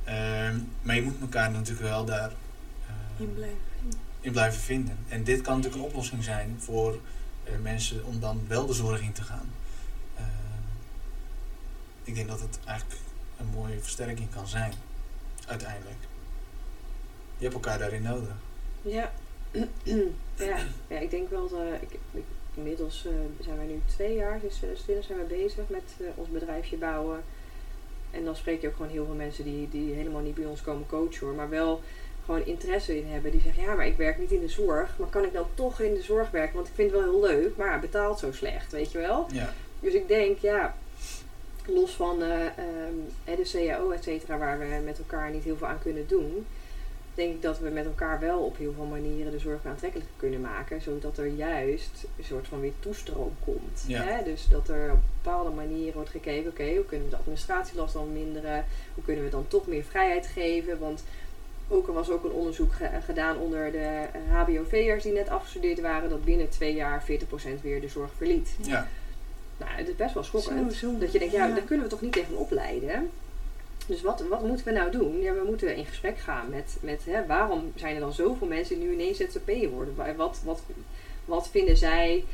Ehm, 0.04 0.59
maar 0.83 0.94
je 0.94 1.02
moet 1.02 1.20
elkaar 1.20 1.50
natuurlijk 1.50 1.87
wel 1.87 2.04
daar 2.04 2.33
In 3.16 3.35
blijven. 3.35 3.59
in 4.20 4.33
blijven 4.33 4.61
vinden. 4.61 4.98
En 5.09 5.24
dit 5.24 5.40
kan 5.40 5.57
natuurlijk 5.57 5.83
een 5.83 5.88
oplossing 5.88 6.24
zijn 6.24 6.57
voor 6.59 6.98
mensen 7.62 8.04
om 8.04 8.20
dan 8.20 8.44
wel 8.48 8.66
de 8.66 8.72
zorg 8.72 9.00
in 9.00 9.12
te 9.12 9.22
gaan. 9.22 9.52
Eh, 10.16 10.24
ik 12.04 12.14
denk 12.14 12.28
dat 12.28 12.40
het 12.40 12.59
eigenlijk 12.64 13.00
een 13.38 13.46
mooie 13.46 13.80
versterking 13.80 14.30
kan 14.30 14.48
zijn, 14.48 14.72
uiteindelijk. 15.46 15.98
Je 17.37 17.42
hebt 17.42 17.54
elkaar 17.54 17.78
daarin 17.78 18.02
nodig. 18.02 18.35
Ja. 18.83 19.12
ja. 20.48 20.56
ja, 20.88 20.98
ik 20.98 21.10
denk 21.10 21.30
wel 21.30 21.48
dat 21.48 21.58
eh, 21.60 21.82
ik, 21.82 21.98
ik- 22.12 22.22
inmiddels 22.54 23.06
eh, 23.06 23.44
zijn 23.44 23.56
wij 23.56 23.66
nu 23.66 23.80
twee 23.86 24.14
jaar, 24.14 24.38
sinds 24.40 24.56
2020 24.56 25.04
zijn 25.06 25.18
we 25.18 25.24
bezig 25.24 25.64
met 25.68 25.82
eh, 26.00 26.06
ons 26.14 26.28
bedrijfje 26.28 26.76
bouwen. 26.76 27.22
En 28.10 28.24
dan 28.24 28.36
spreek 28.36 28.60
je 28.60 28.68
ook 28.68 28.76
gewoon 28.76 28.90
heel 28.90 29.04
veel 29.04 29.14
mensen 29.14 29.44
die, 29.44 29.68
die 29.70 29.92
helemaal 29.94 30.20
niet 30.22 30.34
bij 30.34 30.44
ons 30.44 30.60
komen 30.62 30.86
coachen 30.86 31.26
hoor, 31.26 31.34
maar 31.36 31.48
wel 31.48 31.80
gewoon 32.24 32.44
interesse 32.46 32.96
in 32.98 33.06
hebben. 33.06 33.30
Die 33.30 33.40
zeggen, 33.40 33.62
ja, 33.62 33.74
maar 33.74 33.86
ik 33.86 33.96
werk 33.96 34.18
niet 34.18 34.30
in 34.32 34.40
de 34.40 34.48
zorg, 34.48 34.98
maar 34.98 35.08
kan 35.08 35.24
ik 35.24 35.32
dan 35.32 35.46
toch 35.54 35.80
in 35.80 35.94
de 35.94 36.02
zorg 36.02 36.30
werken? 36.30 36.54
Want 36.54 36.68
ik 36.68 36.74
vind 36.74 36.90
het 36.90 37.00
wel 37.00 37.10
heel 37.10 37.20
leuk, 37.20 37.56
maar 37.56 37.72
het 37.72 37.80
betaalt 37.80 38.18
zo 38.18 38.32
slecht, 38.32 38.72
weet 38.72 38.92
je 38.92 38.98
wel? 38.98 39.26
Ja, 39.32 39.52
Dus 39.80 39.92
ik 39.94 40.08
denk, 40.08 40.38
ja, 40.38 40.76
los 41.66 41.90
van 41.90 42.22
ehm, 42.22 42.42
eh, 43.24 43.36
de 43.36 43.50
CAO, 43.52 43.90
et 43.90 44.02
cetera, 44.02 44.38
waar 44.38 44.58
we 44.58 44.80
met 44.84 44.98
elkaar 44.98 45.30
niet 45.30 45.44
heel 45.44 45.56
veel 45.56 45.66
aan 45.66 45.82
kunnen 45.82 46.04
doen, 46.08 46.46
denk 47.14 47.35
ik 47.35 47.42
dat 47.42 47.59
we 47.59 47.68
met 47.68 47.85
elkaar 47.85 48.20
wel 48.20 48.38
op 48.38 48.57
heel 48.57 48.72
veel 48.77 48.85
manieren 48.85 49.33
de 49.33 49.38
zorg 49.38 49.66
aantrekkelijk 49.66 50.09
kunnen 50.16 50.40
maken, 50.40 50.83
zodat 50.83 51.18
er 51.18 51.27
juist 51.27 52.05
een 52.18 52.24
soort 52.24 52.46
van 52.48 52.61
weer 52.61 52.72
toestroom 52.81 53.33
komt. 53.44 53.85
Ja. 53.87 54.03
Hè? 54.03 54.24
Dus 54.24 54.46
dat 54.50 54.68
er 54.68 54.92
op 54.92 54.98
bepaalde 55.22 55.50
manieren 55.50 55.94
wordt 55.94 56.11
gekeken, 56.11 56.50
oké, 56.50 56.74
hoe 56.74 56.85
kunnen 56.85 57.05
we 57.07 57.12
de 57.12 57.18
administratielast 57.18 57.92
dan 57.92 58.12
minderen? 58.12 58.64
Hoe 58.94 59.05
kunnen 59.05 59.24
we 59.24 59.31
dan 59.31 59.44
toch 59.48 59.66
meer 59.66 59.83
vrijheid 59.85 60.27
geven? 60.27 60.79
Want 60.79 61.05
ook, 61.68 61.87
er 61.88 61.92
was 61.92 62.11
ook 62.11 62.24
een 62.24 62.31
onderzoek 62.33 62.72
ge- 62.72 63.00
gedaan 63.05 63.38
onder 63.38 63.72
de 63.72 63.79
eh, 63.79 64.20
HBOV'ers 64.31 65.03
die 65.03 65.12
net 65.12 65.29
afgestudeerd 65.29 65.81
waren, 65.81 66.09
dat 66.11 66.24
binnen 66.24 66.48
twee 66.48 66.74
jaar 66.74 67.03
40% 67.11 67.61
weer 67.62 67.81
de 67.81 67.88
zorg 67.88 68.11
verliet. 68.16 68.55
ja, 68.62 68.88
Nou, 69.59 69.70
het 69.72 69.88
is 69.88 69.96
best 69.96 70.14
wel 70.14 70.22
schokkend. 70.22 70.72
Zo, 70.74 70.87
zo. 70.92 70.98
Dat 70.98 71.12
je 71.12 71.18
denkt, 71.18 71.35
ja, 71.35 71.46
Ja. 71.46 71.55
daar 71.55 71.64
kunnen 71.64 71.85
we 71.85 71.90
toch 71.90 72.00
niet 72.00 72.12
tegen 72.12 72.37
opleiden. 72.37 73.11
Dus 73.87 74.03
wat, 74.03 74.23
wat 74.29 74.42
moeten 74.42 74.66
we 74.66 74.73
nou 74.73 74.90
doen? 74.90 75.20
Ja, 75.20 75.33
we 75.33 75.42
moeten 75.47 75.77
in 75.77 75.85
gesprek 75.85 76.18
gaan 76.18 76.51
met, 76.51 76.77
met 76.81 77.01
hè, 77.05 77.27
waarom 77.27 77.73
zijn 77.77 77.94
er 77.94 78.01
dan 78.01 78.12
zoveel 78.12 78.47
mensen 78.47 78.79
die 78.79 78.88
nu 78.88 78.92
ineens 78.92 79.16
ZZP'er 79.18 79.68
worden? 79.68 79.94
Wa- 79.97 80.14
Wat, 80.14 80.40
wat, 80.44 80.62
wat 81.25 81.49
vinden 81.49 81.77
zij 81.77 82.25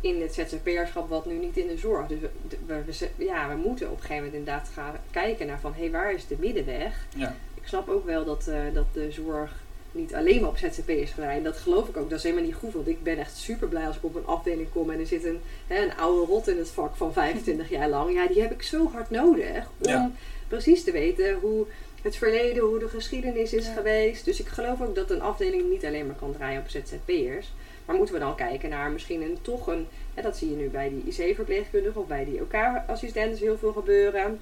in 0.00 0.20
het 0.22 0.34
ZZP'erschap 0.34 1.08
wat 1.08 1.26
nu 1.26 1.34
niet 1.34 1.56
in 1.56 1.66
de 1.66 1.76
zorg? 1.78 2.06
Dus 2.06 2.18
we, 2.20 2.28
we, 2.66 2.82
we 2.84 2.92
ze- 2.92 3.08
ja, 3.16 3.48
we 3.48 3.54
moeten 3.68 3.86
op 3.86 3.92
een 3.92 4.00
gegeven 4.00 4.16
moment 4.24 4.34
inderdaad 4.34 4.68
gaan 4.74 4.94
kijken 5.10 5.46
naar 5.46 5.60
van, 5.60 5.72
hé, 5.74 5.80
hey, 5.80 5.90
waar 5.90 6.12
is 6.12 6.26
de 6.26 6.36
middenweg? 6.38 7.06
ja. 7.16 7.34
Ik 7.60 7.66
snap 7.66 7.88
ook 7.88 8.04
wel 8.06 8.24
dat, 8.24 8.46
eh, 8.48 8.60
dat 8.74 8.84
de 8.92 9.10
zorg 9.12 9.52
niet 9.92 10.14
alleen 10.14 10.40
maar 10.40 10.50
op 10.50 10.56
ZZP 10.56 10.88
is 10.88 11.10
geleid. 11.10 11.44
Dat 11.44 11.56
geloof 11.56 11.88
ik 11.88 11.96
ook. 11.96 12.08
Dat 12.10 12.18
is 12.18 12.24
helemaal 12.24 12.44
niet 12.44 12.54
goed. 12.54 12.72
Want 12.72 12.88
ik 12.88 13.02
ben 13.02 13.18
echt 13.18 13.36
super 13.36 13.68
blij 13.68 13.86
als 13.86 13.96
ik 13.96 14.04
op 14.04 14.14
een 14.14 14.26
afdeling 14.26 14.68
kom 14.72 14.90
en 14.90 14.98
er 14.98 15.06
zit 15.06 15.24
een, 15.24 15.40
hè, 15.66 15.82
een 15.82 15.96
oude 15.96 16.26
rot 16.32 16.48
in 16.48 16.58
het 16.58 16.68
vak 16.70 16.96
van 16.96 17.12
25 17.12 17.68
jaar 17.70 17.88
lang. 17.88 18.12
Ja, 18.12 18.26
die 18.26 18.40
heb 18.42 18.52
ik 18.52 18.62
zo 18.62 18.90
hard 18.92 19.10
nodig 19.10 19.66
om 19.78 19.88
Ja. 19.88 20.10
Precies 20.50 20.84
te 20.84 20.92
weten 20.92 21.34
hoe 21.40 21.66
het 22.02 22.16
verleden, 22.16 22.62
hoe 22.62 22.78
de 22.78 22.88
geschiedenis 22.88 23.52
is 23.52 23.66
Ja. 23.66 23.72
geweest. 23.72 24.24
Dus 24.24 24.40
ik 24.40 24.46
geloof 24.48 24.80
ook 24.80 24.94
dat 24.94 25.10
een 25.10 25.20
afdeling 25.22 25.70
niet 25.70 25.84
alleen 25.84 26.06
maar 26.06 26.16
kan 26.16 26.32
draaien 26.32 26.60
op 26.60 26.68
ZZP'ers. 26.68 27.52
Maar 27.84 27.96
moeten 27.96 28.14
we 28.14 28.20
dan 28.20 28.34
kijken 28.34 28.70
naar 28.70 28.90
misschien 28.90 29.22
een, 29.22 29.38
toch 29.42 29.66
een, 29.66 29.86
hè, 30.14 30.22
dat 30.22 30.36
zie 30.36 30.50
je 30.50 30.56
nu 30.56 30.68
bij 30.68 30.88
die 30.88 31.14
IC-verpleegkundigen 31.26 32.00
of 32.00 32.06
bij 32.06 32.24
die 32.24 32.40
OK-assistenten 32.40 33.38
heel 33.38 33.58
veel 33.58 33.72
gebeuren. 33.72 34.40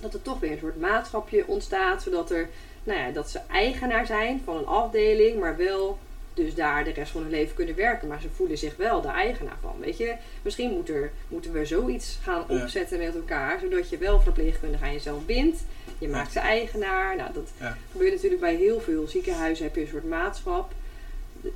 Dat 0.00 0.14
er 0.14 0.22
toch 0.22 0.40
weer 0.40 0.50
een 0.52 0.58
soort 0.58 0.80
maatschapje 0.80 1.44
ontstaat, 1.46 2.02
zodat 2.02 2.30
er 2.30 2.48
nou 2.84 2.98
ja, 2.98 3.10
dat 3.10 3.30
ze 3.30 3.40
eigenaar 3.50 4.06
zijn 4.06 4.40
van 4.44 4.56
een 4.56 4.66
afdeling, 4.66 5.40
maar 5.40 5.56
wel 5.56 5.98
dus 6.44 6.54
daar 6.54 6.84
de 6.84 6.90
rest 6.92 7.10
van 7.12 7.22
hun 7.22 7.30
leven 7.30 7.54
kunnen 7.54 7.74
werken. 7.74 8.08
Maar 8.08 8.20
ze 8.20 8.28
voelen 8.34 8.58
zich 8.58 8.76
wel 8.76 9.00
de 9.00 9.08
eigenaar 9.08 9.56
van. 9.60 9.74
Weet 9.80 9.96
je, 9.98 10.14
misschien 10.42 10.70
moet 10.70 10.88
er, 10.88 11.10
moeten 11.28 11.52
we 11.52 11.64
zoiets 11.64 12.18
gaan 12.22 12.44
Ja. 12.48 12.62
opzetten 12.62 12.98
met 12.98 13.14
elkaar, 13.14 13.58
zodat 13.60 13.88
je 13.90 13.98
wel 13.98 14.20
verpleegkundig 14.20 14.82
aan 14.82 14.92
jezelf 14.92 15.26
bindt. 15.26 15.60
Je 15.98 16.08
maakt 16.08 16.32
ze 16.32 16.38
eigenaar. 16.38 17.16
Nou, 17.16 17.32
dat 17.32 17.50
Ja. 17.60 17.76
gebeurt 17.92 18.12
natuurlijk 18.12 18.40
bij 18.40 18.54
heel 18.54 18.80
veel 18.80 19.06
ziekenhuizen. 19.06 19.64
Heb 19.64 19.74
je 19.74 19.80
een 19.80 19.86
soort 19.88 20.08
maatschap. 20.08 20.72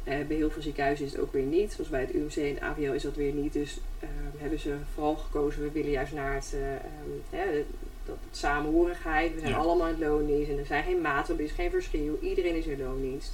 Eh, 0.05 0.15
bij 0.29 0.37
heel 0.37 0.51
veel 0.51 0.63
ziekenhuizen 0.63 1.07
is 1.07 1.13
het 1.13 1.21
ook 1.21 1.33
weer 1.33 1.43
niet. 1.43 1.73
Zoals 1.73 1.91
bij 1.91 2.01
het 2.01 2.15
UMC 2.15 2.37
en 2.37 2.49
het 2.55 2.61
AVL 2.61 2.93
is 2.93 3.03
dat 3.03 3.15
weer 3.17 3.33
niet. 3.33 3.53
Dus 3.53 3.79
eh, 4.01 4.09
hebben 4.39 4.59
ze 4.59 4.75
vooral 4.95 5.15
gekozen, 5.17 5.63
we 5.63 5.71
willen 5.71 5.91
juist 5.91 6.13
naar 6.13 6.35
het, 6.35 6.55
eh, 6.55 7.41
ehm, 7.41 7.63
dat 8.07 8.17
samenhorigheid. 8.31 9.35
We 9.35 9.41
zijn 9.41 9.55
allemaal 9.55 9.87
in 9.87 9.95
het 9.95 10.03
loondienst 10.09 10.51
en 10.51 10.59
er 10.59 10.67
zijn 10.67 10.85
geen 10.85 11.01
maten, 11.01 11.39
er 11.39 11.45
is 11.45 11.51
geen 11.51 11.71
verschil. 11.71 12.19
Iedereen 12.23 12.55
is 12.57 12.67
in 12.67 12.79
loondienst. 12.83 13.33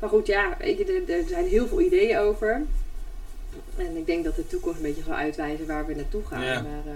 Maar 0.00 0.08
goed, 0.10 0.26
ja, 0.26 0.56
weet 0.58 0.78
je, 0.78 1.04
er, 1.08 1.14
er 1.18 1.28
zijn 1.28 1.46
heel 1.46 1.68
veel 1.68 1.80
ideeën 1.80 2.18
over. 2.18 2.62
En 3.76 3.96
ik 3.96 4.06
denk 4.06 4.24
dat 4.24 4.36
de 4.36 4.46
toekomst 4.46 4.76
een 4.76 4.82
beetje 4.82 5.02
zal 5.02 5.14
uitwijzen 5.14 5.66
waar 5.66 5.86
we 5.86 5.94
naartoe 5.94 6.26
gaan. 6.26 6.44
Ja. 6.44 6.60
Maar, 6.62 6.86
eh, 6.86 6.92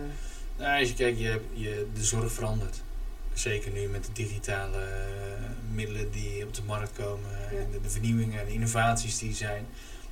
Nou, 0.58 0.80
als 0.80 0.88
je 0.88 0.94
kijkt, 0.94 1.18
je, 1.18 1.40
je, 1.52 1.86
de 1.94 2.04
zorg 2.04 2.32
verandert. 2.32 2.80
Zeker 3.32 3.70
nu 3.72 3.88
met 3.88 4.04
de 4.04 4.12
digitale 4.12 4.76
eh, 4.78 5.74
middelen 5.74 6.10
die 6.10 6.44
op 6.44 6.54
de 6.54 6.62
markt 6.66 6.92
komen. 6.96 7.30
Ja. 7.30 7.58
En 7.58 7.66
de, 7.72 7.80
de 7.80 7.90
vernieuwingen 7.90 8.40
en 8.40 8.46
de 8.46 8.52
innovaties 8.52 9.18
die 9.18 9.34
zijn. 9.34 9.66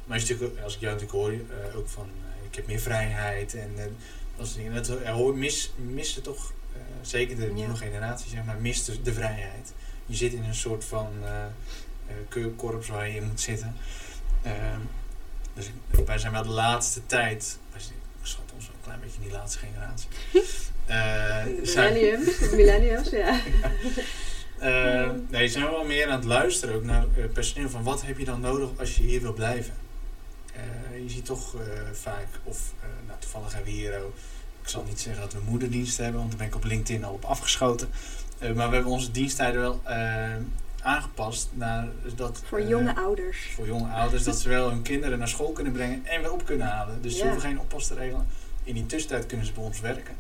Maar 0.05 0.19
als, 0.19 0.29
je 0.29 0.35
ook- 0.43 0.59
als 0.65 0.75
ik 0.75 0.81
jou 0.81 0.93
natuurlijk 0.93 1.19
hoor, 1.21 1.31
eh, 1.33 1.77
ook 1.77 1.89
van 1.89 2.05
eh, 2.05 2.47
ik 2.49 2.55
heb 2.55 2.67
meer 2.67 2.81
vrijheid. 2.81 3.55
En 3.55 3.71
eh, 3.77 3.85
dat 4.37 4.47
soort 4.47 4.59
dingen. 4.59 4.75
Dat 4.75 4.89
hoor, 5.05 5.37
mis, 5.37 5.73
missen 5.93 6.23
toch, 6.23 6.53
eh, 6.75 6.81
zeker 7.03 7.37
de 7.37 7.47
nieuwe 7.47 7.77
generatie 7.77 8.31
zeg 8.31 8.45
maar, 8.45 8.61
mist 8.61 8.87
de, 8.87 9.03
de 9.03 9.13
vrijheid. 9.13 9.73
Je 10.07 10.17
zit 10.17 10.33
in 10.33 10.43
een 10.45 10.55
soort 10.55 10.85
van 10.85 11.09
eh 11.25 11.31
eh, 11.31 11.45
keurkorps 12.29 12.89
waar 12.89 13.09
je 13.09 13.15
in 13.15 13.27
moet 13.27 13.41
zitten. 13.41 13.77
Ehm, 14.43 14.81
dus 15.55 15.71
wij 16.07 16.19
zijn 16.19 16.33
wel 16.33 16.43
de 16.43 16.49
laatste 16.49 17.07
tijd, 17.07 17.59
wij 17.73 17.81
ik 18.21 18.29
schat 18.29 18.53
ons 18.55 18.67
wel 18.67 18.75
een 18.77 18.83
klein 18.83 19.01
beetje 19.01 19.17
in 19.17 19.29
die 19.29 19.33
laatste 19.33 19.59
generatie. 19.59 20.09
Eh, 20.87 21.45
de 21.65 22.53
millennials, 22.57 23.11
ja. 23.11 23.41
eh, 24.59 25.11
nee, 25.29 25.49
zijn 25.49 25.65
we 25.65 25.71
wel 25.71 25.85
meer 25.85 26.09
aan 26.09 26.19
het 26.19 26.25
luisteren 26.25 26.75
ook 26.75 26.85
naar 26.85 27.05
eh, 27.17 27.25
personeel 27.33 27.71
van 27.71 27.83
wat 27.83 28.03
heb 28.03 28.19
je 28.19 28.25
dan 28.25 28.41
nodig 28.41 28.69
als 28.79 28.97
je 28.97 29.03
hier 29.03 29.21
wil 29.21 29.33
blijven. 29.33 29.75
Eh, 30.55 31.03
je 31.03 31.11
ziet 31.11 31.25
toch 31.25 31.55
eh, 31.55 31.61
vaak, 31.93 32.27
of 32.45 32.73
eh, 32.81 32.89
nou, 33.07 33.19
toevallig 33.21 33.55
hebben 33.55 33.73
we 33.73 33.79
hier 33.79 34.03
ook, 34.03 34.15
ik 34.63 34.69
zal 34.69 34.85
niet 34.89 35.01
zeggen 35.01 35.23
dat 35.23 35.33
we 35.33 35.39
moederdienst 35.49 35.97
hebben, 35.97 36.19
want 36.19 36.29
daar 36.29 36.39
ben 36.39 36.49
ik 36.49 36.55
op 36.55 36.65
LinkedIn 36.65 37.05
al 37.05 37.13
op 37.13 37.25
afgeschoten. 37.25 37.89
Eh, 38.39 38.53
maar 38.53 38.69
we 38.69 38.75
hebben 38.75 38.93
onze 38.93 39.11
diensttijden 39.11 39.61
wel 39.61 39.81
eh, 39.85 40.37
aangepast 40.83 41.49
naar 41.53 41.89
dat. 42.17 42.43
Voor 42.49 42.59
eh, 42.59 42.69
jonge 42.69 42.97
ouders. 42.97 43.51
voor 43.55 43.67
jonge 43.67 43.93
ouders, 43.93 44.23
dat 44.23 44.41
ze 44.41 44.49
wel 44.49 44.71
hun 44.71 44.83
kinderen 44.83 45.19
naar 45.19 45.29
school 45.29 45.53
kunnen 45.53 45.73
brengen 45.73 46.07
en 46.07 46.21
weer 46.21 46.33
op 46.33 46.45
kunnen 46.45 46.67
halen. 46.67 47.03
Dus 47.03 47.17
ze 47.17 47.23
hoeven 47.23 47.41
geen 47.41 47.61
oppas 47.61 47.87
te 47.87 47.95
regelen. 47.95 48.27
In 48.65 48.75
die 48.75 48.87
tussentijd 48.87 49.27
kunnen 49.27 49.47
ze 49.47 49.53
bij 49.53 49.65
ons 49.65 49.81
werken. 49.81 50.15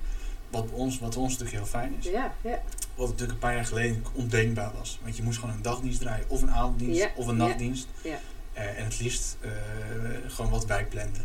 Wat, 0.50 0.70
bij 0.70 0.78
ons, 0.78 0.98
wat 0.98 1.16
ons 1.16 1.30
natuurlijk 1.32 1.56
heel 1.56 1.66
fijn 1.80 1.94
is. 1.98 2.04
Ja, 2.04 2.32
ja. 2.40 2.62
Wat 2.94 3.06
natuurlijk 3.08 3.32
een 3.32 3.38
paar 3.38 3.54
jaar 3.54 3.64
geleden 3.64 4.04
ondenkbaar 4.12 4.72
was. 4.78 4.98
Want 5.02 5.16
je 5.16 5.22
moest 5.22 5.38
gewoon 5.38 5.54
een 5.54 5.62
dagdienst 5.62 6.00
draaien, 6.00 6.24
of 6.28 6.42
een 6.42 6.50
avonddienst, 6.50 7.00
Ja, 7.00 7.10
of 7.16 7.26
een 7.26 7.36
nachtdienst. 7.36 7.86
ja. 8.02 8.18
Eh, 8.52 8.78
en 8.78 8.84
het 8.84 9.00
liefst 9.00 9.36
eh, 9.40 9.50
gewoon 10.26 10.50
wat 10.50 10.66
wij 10.66 10.84
blenden. 10.84 11.24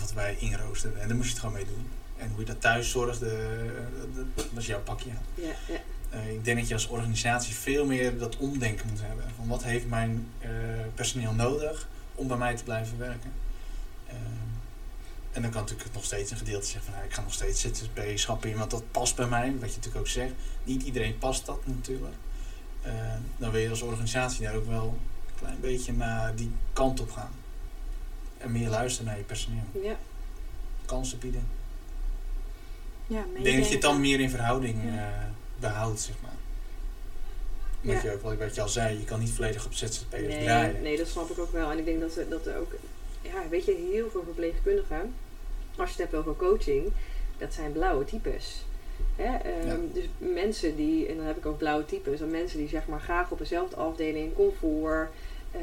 Wat 0.00 0.12
wij 0.12 0.36
inroosteren. 0.38 1.00
En 1.00 1.06
daar 1.08 1.16
moest 1.16 1.28
je 1.28 1.34
het 1.34 1.44
gewoon 1.44 1.54
mee 1.56 1.66
doen. 1.66 1.88
En 2.16 2.28
hoe 2.30 2.40
je 2.40 2.46
dat 2.46 2.60
thuis 2.60 2.90
zorgde, 2.90 3.30
eh, 3.30 4.24
dat 4.34 4.46
was 4.52 4.66
jouw 4.66 4.80
pakje 4.80 5.10
aan. 5.10 5.24
ja, 5.34 5.52
ja. 5.68 5.80
Eh, 6.14 6.32
ik 6.32 6.44
denk 6.44 6.58
dat 6.58 6.68
je 6.68 6.74
als 6.74 6.86
organisatie 6.86 7.54
veel 7.54 7.86
meer 7.86 8.18
dat 8.18 8.36
omdenken 8.36 8.88
moet 8.88 9.00
hebben. 9.00 9.24
Van 9.36 9.48
wat 9.48 9.64
heeft 9.64 9.88
mijn 9.88 10.28
eh, 10.38 10.50
personeel 10.94 11.32
nodig 11.32 11.88
om 12.14 12.28
bij 12.28 12.36
mij 12.36 12.56
te 12.56 12.64
blijven 12.64 12.98
werken. 12.98 13.32
Ehm, 14.08 14.16
En 15.32 15.42
dan 15.42 15.50
kan 15.50 15.60
natuurlijk 15.60 15.94
nog 15.94 16.04
steeds 16.04 16.30
een 16.30 16.36
gedeelte 16.36 16.66
zeggen 16.66 16.84
van 16.84 16.92
nou, 16.94 17.06
ik 17.06 17.14
ga 17.14 17.22
nog 17.22 17.32
steeds 17.32 17.60
ZZP-schappen 17.60 18.50
in, 18.50 18.58
want 18.58 18.70
dat 18.70 18.90
past 18.90 19.16
bij 19.16 19.26
mij. 19.26 19.52
Wat 19.52 19.68
je 19.70 19.76
natuurlijk 19.76 19.96
ook 19.96 20.08
zegt. 20.08 20.32
Niet 20.64 20.82
iedereen 20.82 21.18
past 21.18 21.46
dat 21.46 21.66
natuurlijk. 21.66 22.14
Eh, 22.82 22.92
dan 23.36 23.50
wil 23.50 23.60
je 23.60 23.70
als 23.70 23.82
organisatie 23.82 24.44
daar 24.44 24.54
ook 24.54 24.66
wel 24.66 24.98
een 25.26 25.34
klein 25.38 25.60
beetje 25.60 25.92
naar 25.92 26.34
die 26.34 26.50
kant 26.72 27.00
op 27.00 27.10
gaan. 27.10 27.30
En 28.38 28.52
meer 28.52 28.68
luisteren 28.68 29.06
naar 29.06 29.16
je 29.18 29.24
personeel. 29.24 29.64
Ja. 29.82 29.96
Kansen 30.86 31.18
bieden. 31.18 31.46
Ja, 33.06 33.24
Ik 33.34 33.44
denk 33.44 33.56
dat 33.56 33.66
je 33.66 33.72
het 33.72 33.82
dan 33.82 34.00
meer 34.00 34.20
in 34.20 34.30
verhouding 34.30 34.82
Ja. 34.84 35.32
Eh, 35.64 35.70
behoudt, 35.72 36.00
zeg 36.00 36.14
maar. 36.22 36.32
Ja. 37.80 38.00
je 38.02 38.12
ook, 38.12 38.22
wat- 38.22 38.36
wat 38.38 38.54
je 38.54 38.60
al 38.60 38.68
zei, 38.68 38.98
je 38.98 39.04
kan 39.04 39.20
niet 39.20 39.30
volledig 39.30 39.66
op 39.66 39.72
ZZP'ers 39.72 40.22
Nee, 40.22 40.44
draaien. 40.44 40.82
nee, 40.82 40.96
dat 40.96 41.06
snap 41.08 41.30
ik 41.30 41.38
ook 41.38 41.52
wel. 41.52 41.70
En 41.70 41.78
ik 41.78 41.84
denk 41.84 42.00
dat, 42.00 42.14
we- 42.14 42.28
dat 42.28 42.46
er 42.46 42.56
ook, 42.58 42.72
ja, 43.22 43.48
weet 43.50 43.64
je, 43.64 43.88
heel 43.92 44.10
veel 44.10 44.22
verpleegkundigen, 44.24 45.14
als 45.76 45.90
je 45.94 46.02
het 46.02 46.10
hebt 46.10 46.14
over 46.26 46.36
coaching, 46.36 46.92
dat 47.38 47.54
zijn 47.54 47.72
blauwe 47.72 48.04
types. 48.04 48.64
Hè? 49.16 49.36
ehm, 49.50 49.66
Ja. 49.68 49.76
Dus 49.92 50.04
mensen 50.18 50.76
die, 50.76 51.06
en 51.08 51.16
dan 51.16 51.26
heb 51.26 51.36
ik 51.36 51.46
ook 51.46 51.58
blauwe 51.58 51.84
types, 51.86 52.18
dan 52.18 52.30
mensen 52.30 52.58
die 52.58 52.68
zeg 52.68 52.86
maar 52.86 53.00
graag 53.00 53.30
op 53.30 53.38
dezelfde 53.38 53.76
afdeling, 53.76 54.34
comfort, 54.34 55.10
ehm, 55.52 55.62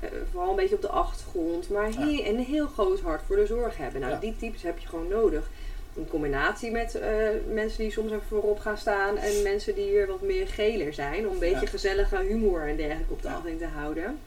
eh, 0.00 0.08
vooral 0.30 0.50
een 0.50 0.56
beetje 0.56 0.74
op 0.74 0.82
de 0.82 0.88
achtergrond, 0.88 1.70
maar 1.70 1.92
Ja. 1.92 2.06
heel, 2.06 2.24
en 2.24 2.34
een 2.34 2.44
heel 2.44 2.66
groot 2.66 3.00
hart 3.00 3.22
voor 3.26 3.36
de 3.36 3.46
zorg 3.46 3.76
hebben. 3.76 4.00
Nou, 4.00 4.12
Ja. 4.12 4.18
die 4.20 4.36
types 4.36 4.62
heb 4.62 4.78
je 4.78 4.88
gewoon 4.88 5.08
nodig. 5.08 5.50
In 5.98 6.08
combinatie 6.08 6.70
met 6.70 6.94
eh, 6.94 7.08
mensen 7.52 7.78
die 7.78 7.90
soms 7.90 8.10
even 8.10 8.22
voorop 8.28 8.58
gaan 8.58 8.78
staan 8.78 9.16
en 9.16 9.42
mensen 9.42 9.74
die 9.74 9.90
weer 9.90 10.06
wat 10.06 10.22
meer 10.22 10.46
geler 10.48 10.94
zijn. 10.94 11.26
Om 11.26 11.32
een 11.32 11.38
beetje 11.38 11.60
Ja. 11.64 11.70
gezellige 11.70 12.16
humor 12.28 12.60
en 12.68 12.76
dergelijke 12.76 13.12
op 13.12 13.22
de 13.22 13.28
Ja. 13.28 13.34
afdeling 13.34 13.60
te 13.60 13.66
houden. 13.66 14.18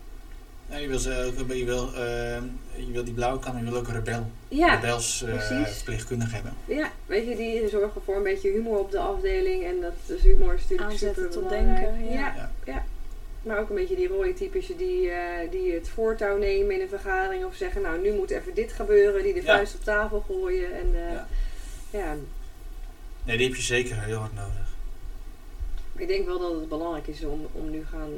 Ja, 0.69 0.77
je, 0.77 0.87
wil 0.87 1.05
een- 1.05 1.57
je, 1.57 1.65
wil, 1.65 1.93
eh, 1.95 2.41
je 2.75 2.91
wil 2.91 3.03
die 3.03 3.13
blauwe 3.13 3.39
kan, 3.39 3.57
je 3.57 3.63
wil 3.71 3.79
ook 3.79 3.87
een 3.87 3.93
rebel. 3.93 4.25
Ja, 4.47 4.75
Rebels 4.75 5.23
eh, 5.23 5.29
precies. 5.33 5.75
verpleegkundige 5.75 6.33
hebben. 6.35 6.53
ja, 6.65 6.91
weet 7.05 7.27
je, 7.27 7.35
die 7.35 7.69
zorgen 7.69 8.01
voor 8.05 8.15
een 8.15 8.23
beetje 8.23 8.49
humor 8.51 8.77
op 8.79 8.91
de 8.91 8.99
afdeling. 8.99 9.63
En 9.65 9.81
dat 9.81 9.91
dus 10.05 10.21
humor 10.21 10.53
is 10.53 10.61
natuurlijk 10.61 10.89
Aanzetten 10.91 11.23
super 11.23 11.39
tot 11.39 11.49
belangrijk. 11.49 11.81
denken, 11.93 12.11
ja. 12.13 12.19
ja. 12.35 12.51
Ja. 12.65 12.83
Maar 13.43 13.59
ook 13.59 13.69
een 13.69 13.75
beetje 13.75 13.95
die 13.95 14.07
rode 14.07 14.33
types 14.33 14.67
die, 14.77 15.09
eh, 15.09 15.51
die 15.51 15.71
het 15.73 15.89
voortouw 15.89 16.37
nemen 16.37 16.75
in 16.75 16.81
een 16.81 16.89
vergadering. 16.89 17.45
Of 17.45 17.55
zeggen, 17.55 17.81
nou 17.81 18.01
nu 18.01 18.11
moet 18.13 18.29
even 18.29 18.53
dit 18.53 18.71
gebeuren. 18.71 19.23
Die 19.23 19.33
de 19.33 19.41
Ja. 19.43 19.55
vuist 19.55 19.75
op 19.75 19.83
tafel 19.83 20.23
gooien. 20.27 20.73
En 20.73 20.89
eh, 20.95 21.11
Ja. 21.13 21.27
Ja, 21.91 22.15
Nee, 23.23 23.37
die 23.37 23.47
heb 23.47 23.55
je 23.55 23.61
zeker 23.61 24.03
heel 24.03 24.17
hard 24.17 24.33
nodig. 24.33 24.69
Ik 25.95 26.07
denk 26.07 26.25
wel 26.25 26.39
dat 26.39 26.51
het 26.53 26.69
belangrijk 26.69 27.07
is 27.07 27.23
om, 27.23 27.47
om 27.51 27.69
nu 27.69 27.85
gaan 27.85 28.09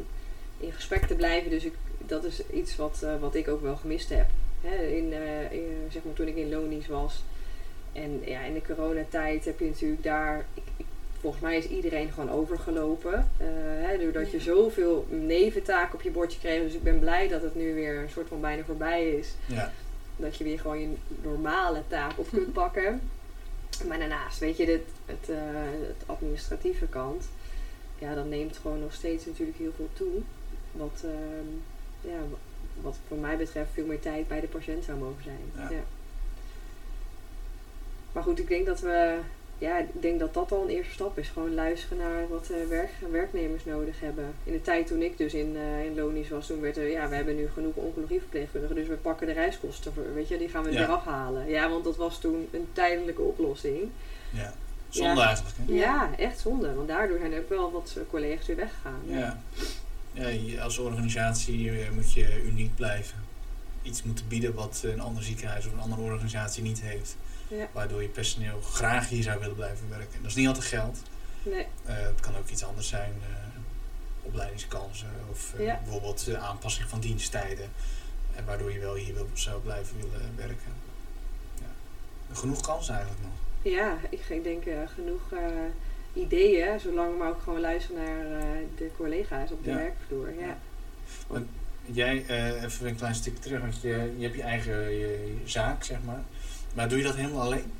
in 0.59 0.71
gesprek 0.71 1.05
te 1.05 1.15
blijven. 1.15 1.49
Dus 1.49 1.63
ik, 1.63 1.73
dat 1.97 2.23
is 2.23 2.41
iets 2.53 2.75
wat, 2.75 3.01
eh, 3.03 3.19
wat 3.19 3.35
ik 3.35 3.47
ook 3.47 3.61
wel 3.61 3.75
gemist 3.75 4.09
heb. 4.09 4.25
Hè, 4.61 4.75
in, 4.85 5.13
eh, 5.13 5.51
in, 5.51 5.87
zeg 5.91 6.03
maar 6.03 6.13
toen 6.13 6.27
ik 6.27 6.35
in 6.35 6.49
Lonies 6.49 6.87
was. 6.87 7.23
En 7.93 8.21
ja, 8.25 8.41
in 8.41 8.53
de 8.53 8.61
coronatijd 8.61 9.45
heb 9.45 9.59
je 9.59 9.65
natuurlijk 9.65 10.03
daar... 10.03 10.45
Ik, 10.53 10.63
ik, 10.77 10.85
volgens 11.19 11.41
mij 11.43 11.57
is 11.57 11.67
iedereen 11.67 12.11
gewoon 12.11 12.31
overgelopen. 12.31 13.13
eh, 13.37 13.47
hè, 13.87 13.97
doordat 13.97 14.31
je 14.31 14.39
zoveel 14.39 15.07
neventaken 15.09 15.93
op 15.93 16.01
je 16.01 16.11
bordje 16.11 16.39
kreeg. 16.39 16.61
Dus 16.61 16.73
ik 16.73 16.83
ben 16.83 16.99
blij 16.99 17.27
dat 17.27 17.41
het 17.41 17.55
nu 17.55 17.73
weer 17.73 17.97
een 17.97 18.09
soort 18.09 18.27
van 18.27 18.41
bijna 18.41 18.63
voorbij 18.63 19.09
is. 19.09 19.27
Ja. 19.45 19.71
Dat 20.15 20.35
je 20.35 20.43
weer 20.43 20.59
gewoon 20.59 20.79
je 20.79 20.93
normale 21.21 21.81
taak 21.87 22.11
op 22.15 22.27
kunt 22.31 22.53
pakken. 22.53 23.01
Maar 23.87 23.99
daarnaast, 23.99 24.39
weet 24.39 24.57
je, 24.57 24.65
dit, 24.65 24.81
het, 25.05 25.29
eh, 25.29 25.37
het 25.87 26.03
administratieve 26.05 26.85
kant, 26.85 27.25
ja, 27.99 28.15
dat 28.15 28.25
neemt 28.25 28.57
gewoon 28.57 28.79
nog 28.79 28.93
steeds 28.93 29.25
natuurlijk 29.25 29.57
heel 29.57 29.73
veel 29.75 29.89
toe. 29.93 30.21
Wat, 30.71 31.03
ehm, 31.03 31.47
ja, 32.13 32.19
wat 32.81 32.97
voor 33.07 33.17
mij 33.17 33.37
betreft 33.37 33.69
veel 33.73 33.85
meer 33.85 33.99
tijd 33.99 34.27
bij 34.27 34.39
de 34.39 34.47
patiënt 34.47 34.83
zou 34.83 34.97
mogen 34.97 35.23
zijn. 35.23 35.69
Ja. 35.69 35.83
Maar 38.11 38.23
goed, 38.23 38.39
ik 38.39 38.47
denk 38.47 38.65
dat 38.65 38.79
we, 38.79 39.19
ja, 39.63 39.77
ik 39.79 40.01
denk 40.01 40.19
dat 40.19 40.33
dat 40.33 40.51
al 40.51 40.63
een 40.63 40.69
eerste 40.75 40.93
stap 40.93 41.17
is. 41.17 41.27
Gewoon 41.27 41.53
luisteren 41.53 41.97
naar 41.97 42.27
wat 42.29 42.49
eh, 42.49 42.67
werk, 42.69 42.89
werknemers 43.11 43.65
nodig 43.65 43.99
hebben. 43.99 44.25
In 44.43 44.51
de 44.53 44.61
tijd 44.61 44.87
toen 44.87 45.01
ik 45.01 45.17
dus 45.17 45.33
in, 45.33 45.55
eh 45.57 45.85
in 45.85 45.95
Lonisch 45.95 46.29
was, 46.29 46.47
toen 46.47 46.61
werd 46.61 46.77
er, 46.77 46.87
ja, 46.89 47.09
we 47.09 47.15
hebben 47.15 47.35
nu 47.35 47.49
genoeg 47.53 47.75
oncologieverpleegkundigen, 47.75 48.75
dus 48.75 48.87
we 48.87 48.95
pakken 48.95 49.27
de 49.27 49.33
reiskosten, 49.33 49.93
voor, 49.93 50.13
weet 50.13 50.27
je, 50.27 50.37
die 50.37 50.49
gaan 50.49 50.63
we 50.63 50.71
Ja. 50.71 50.77
weer 50.77 50.87
afhalen. 50.95 51.49
Ja, 51.49 51.69
want 51.69 51.83
dat 51.83 51.95
was 51.95 52.19
toen 52.19 52.47
een 52.51 52.67
tijdelijke 52.73 53.21
oplossing. 53.21 53.77
ja. 54.29 54.53
Zonde 54.89 55.19
Ja. 55.19 55.25
eigenlijk, 55.27 55.55
hè? 55.57 55.73
Ja. 55.73 56.09
Echt 56.17 56.39
zonde, 56.39 56.73
want 56.73 56.87
daardoor 56.87 57.17
zijn 57.17 57.31
er 57.33 57.39
ook 57.39 57.49
wel 57.49 57.71
wat 57.71 57.93
eh, 57.97 58.03
collega's 58.09 58.45
weer 58.45 58.55
weggegaan. 58.55 58.99
Ja. 59.05 59.39
ja 60.11 60.61
als 60.61 60.77
organisatie 60.77 61.71
moet 61.93 62.13
je 62.13 62.43
uniek 62.45 62.75
blijven. 62.75 63.17
Iets 63.81 64.03
moeten 64.03 64.27
bieden 64.27 64.53
wat 64.53 64.81
een 64.85 64.99
ander 64.99 65.23
ziekenhuis 65.23 65.65
of 65.65 65.71
een 65.73 65.79
andere 65.79 66.01
organisatie 66.01 66.63
niet 66.63 66.81
heeft. 66.81 67.15
Ja. 67.57 67.67
Waardoor 67.71 68.01
je 68.01 68.07
personeel 68.07 68.61
graag 68.61 69.09
hier 69.09 69.23
zou 69.23 69.39
willen 69.39 69.55
blijven 69.55 69.89
werken. 69.89 70.21
Dat 70.21 70.29
is 70.29 70.35
niet 70.35 70.47
altijd 70.47 70.65
geld. 70.65 70.99
Nee, 71.43 71.65
Eh, 71.85 71.95
het 71.95 72.19
kan 72.19 72.37
ook 72.37 72.49
iets 72.49 72.63
anders 72.63 72.87
zijn. 72.87 73.13
eh, 73.21 73.41
opleidingskansen 74.21 75.07
of 75.31 75.53
eh, 75.57 75.65
Ja. 75.65 75.79
bijvoorbeeld 75.83 76.25
de 76.25 76.37
aanpassing 76.37 76.89
van 76.89 76.99
diensttijden. 76.99 77.69
En 78.35 78.45
waardoor 78.45 78.71
je 78.73 78.79
wel 78.79 78.95
hier 78.95 79.13
wil, 79.13 79.27
zou 79.33 79.61
blijven 79.61 79.95
willen 79.97 80.33
werken. 80.35 80.73
Ja. 81.59 82.35
Genoeg 82.35 82.61
kansen 82.61 82.93
eigenlijk 82.95 83.23
nog. 83.23 83.31
ja, 83.73 83.97
ik 84.09 84.43
denk 84.43 84.63
genoeg 84.95 85.21
ideeën, 86.13 86.79
zolang 86.79 87.11
we 87.11 87.17
maar 87.17 87.29
ook 87.29 87.41
gewoon 87.43 87.59
luisteren 87.59 88.03
naar 88.03 88.59
de 88.77 88.89
collega's 88.97 89.51
op 89.51 89.63
de 89.63 89.69
Ja. 89.69 89.75
werkvloer. 89.75 90.33
Ja. 90.39 90.57
Jij, 91.85 92.25
eh, 92.27 92.63
even 92.63 92.87
een 92.87 92.95
klein 92.95 93.15
stukje 93.15 93.39
terug, 93.39 93.61
want 93.61 93.81
je, 93.81 94.13
je 94.17 94.23
hebt 94.23 94.35
je 94.35 94.41
eigen 94.41 94.73
je, 94.89 94.99
je 95.43 95.49
zaak, 95.49 95.83
zeg 95.83 95.97
maar. 96.05 96.23
Maar 96.73 96.89
doe 96.89 96.97
je 96.97 97.03
dat 97.03 97.15
helemaal 97.15 97.41
alleen? 97.41 97.71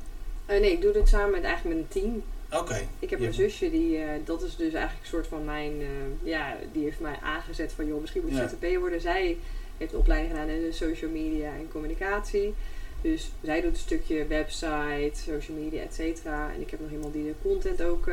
Eh, 0.46 0.60
nee, 0.60 0.72
ik 0.72 0.80
doe 0.80 0.92
dit 0.92 1.08
samen 1.08 1.30
met 1.30 1.42
eigenlijk 1.44 1.76
met 1.76 1.84
een 1.84 2.02
team. 2.02 2.22
Oké. 2.60 2.86
Ik 2.98 3.10
heb 3.10 3.20
een 3.20 3.34
zusje, 3.34 3.70
die, 3.70 3.98
eh, 3.98 4.08
dat 4.24 4.42
is 4.42 4.56
dus 4.56 4.72
eigenlijk 4.72 5.02
een 5.02 5.08
soort 5.10 5.26
van 5.26 5.44
mijn, 5.44 5.72
eh, 5.80 5.86
ja, 6.28 6.56
die 6.72 6.84
heeft 6.84 7.00
mij 7.00 7.18
aangezet 7.22 7.72
van, 7.72 7.86
joh, 7.86 8.00
misschien 8.00 8.22
moet 8.22 8.30
je 8.30 8.36
Ja. 8.36 8.48
ZZP 8.48 8.78
worden. 8.78 9.00
Zij 9.00 9.36
heeft 9.76 9.92
een 9.92 9.98
opleiding 9.98 10.32
gedaan 10.32 10.48
in 10.48 10.72
social 10.72 11.10
media 11.10 11.48
en 11.48 11.68
communicatie. 11.72 12.54
Dus 13.00 13.30
zij 13.42 13.60
doet 13.60 13.70
een 13.70 13.76
stukje 13.76 14.26
website, 14.26 15.12
social 15.14 15.56
media, 15.58 15.82
et 15.82 15.94
cetera. 15.94 16.52
En 16.54 16.60
ik 16.60 16.70
heb 16.70 16.80
nog 16.80 16.90
iemand 16.90 17.12
die 17.12 17.24
de 17.24 17.34
content 17.42 17.82
ook 17.82 18.10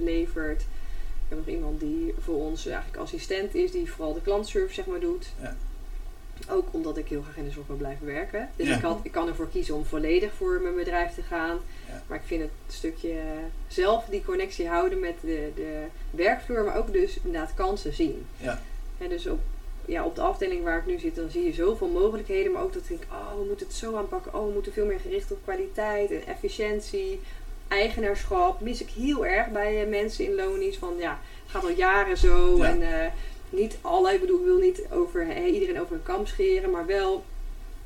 levert. 0.00 0.60
Ik 0.60 1.28
heb 1.28 1.38
nog 1.38 1.48
iemand 1.48 1.80
die 1.80 2.14
voor 2.18 2.34
ons 2.36 2.66
eigenlijk 2.66 2.96
assistent 2.96 3.54
is, 3.54 3.70
die 3.70 3.90
vooral 3.92 4.14
de 4.14 4.20
klantservice 4.20 4.74
zeg 4.74 4.86
maar 4.86 5.00
doet. 5.00 5.26
Ja. 5.40 5.56
Ook 6.50 6.68
omdat 6.70 6.96
ik 6.96 7.08
heel 7.08 7.22
graag 7.22 7.36
in 7.36 7.44
de 7.44 7.50
zorg 7.50 7.66
wil 7.66 7.76
blijven 7.76 8.06
werken. 8.06 8.48
Dus 8.56 8.66
Ja. 8.68 8.76
ik, 8.76 8.82
had, 8.82 9.00
ik 9.02 9.12
kan 9.12 9.28
ervoor 9.28 9.48
kiezen 9.48 9.74
om 9.74 9.84
volledig 9.84 10.32
voor 10.32 10.60
mijn 10.62 10.74
bedrijf 10.74 11.14
te 11.14 11.22
gaan. 11.22 11.58
Ja. 11.88 12.02
Maar 12.06 12.16
ik 12.18 12.24
vind 12.26 12.42
het 12.42 12.50
stukje 12.74 13.12
zelf 13.68 14.04
die 14.04 14.24
connectie 14.24 14.68
houden 14.68 15.00
met 15.00 15.14
de, 15.20 15.50
de 15.54 15.82
werkvloer, 16.10 16.64
maar 16.64 16.76
ook 16.76 16.92
dus 16.92 17.18
inderdaad 17.22 17.54
kansen 17.54 17.92
zien. 17.94 18.26
Ja. 18.36 18.60
En 18.98 19.08
dus 19.08 19.26
op, 19.26 19.38
ja, 19.84 20.04
op 20.04 20.14
de 20.14 20.20
afdeling 20.20 20.64
waar 20.64 20.78
ik 20.78 20.86
nu 20.86 20.98
zit, 20.98 21.14
dan 21.16 21.30
zie 21.30 21.44
je 21.44 21.52
zoveel 21.52 21.88
mogelijkheden, 21.88 22.52
maar 22.52 22.62
ook 22.62 22.72
dat 22.72 22.82
ik 22.88 23.02
oh, 23.10 23.38
we 23.38 23.44
moeten 23.46 23.66
het 23.66 23.76
zo 23.76 23.96
aanpakken. 23.96 24.34
Oh, 24.34 24.46
we 24.46 24.52
moeten 24.52 24.72
veel 24.72 24.86
meer 24.86 25.00
gericht 25.00 25.32
op 25.32 25.38
kwaliteit 25.44 26.10
en 26.10 26.26
efficiëntie, 26.26 27.20
eigenaarschap. 27.68 28.60
Mis 28.60 28.80
ik 28.80 28.88
heel 28.90 29.26
erg 29.26 29.48
bij 29.48 29.82
eh, 29.82 29.88
mensen 29.88 30.24
in 30.24 30.34
lonies 30.34 30.76
van, 30.76 30.94
ja, 30.98 31.18
het 31.42 31.50
gaat 31.50 31.62
al 31.62 31.70
jaren 31.70 32.16
zo 32.16 32.56
Ja. 32.56 32.64
en 32.64 32.82
eh, 32.82 33.10
niet 33.50 33.76
alle, 33.80 34.12
ik 34.14 34.20
bedoel, 34.20 34.38
ik 34.38 34.44
wil 34.44 34.58
niet 34.58 34.82
over, 34.90 35.46
iedereen 35.46 35.80
over 35.80 35.94
een 35.96 36.02
kam 36.02 36.26
scheren, 36.26 36.70
maar 36.70 36.86
wel 36.86 37.24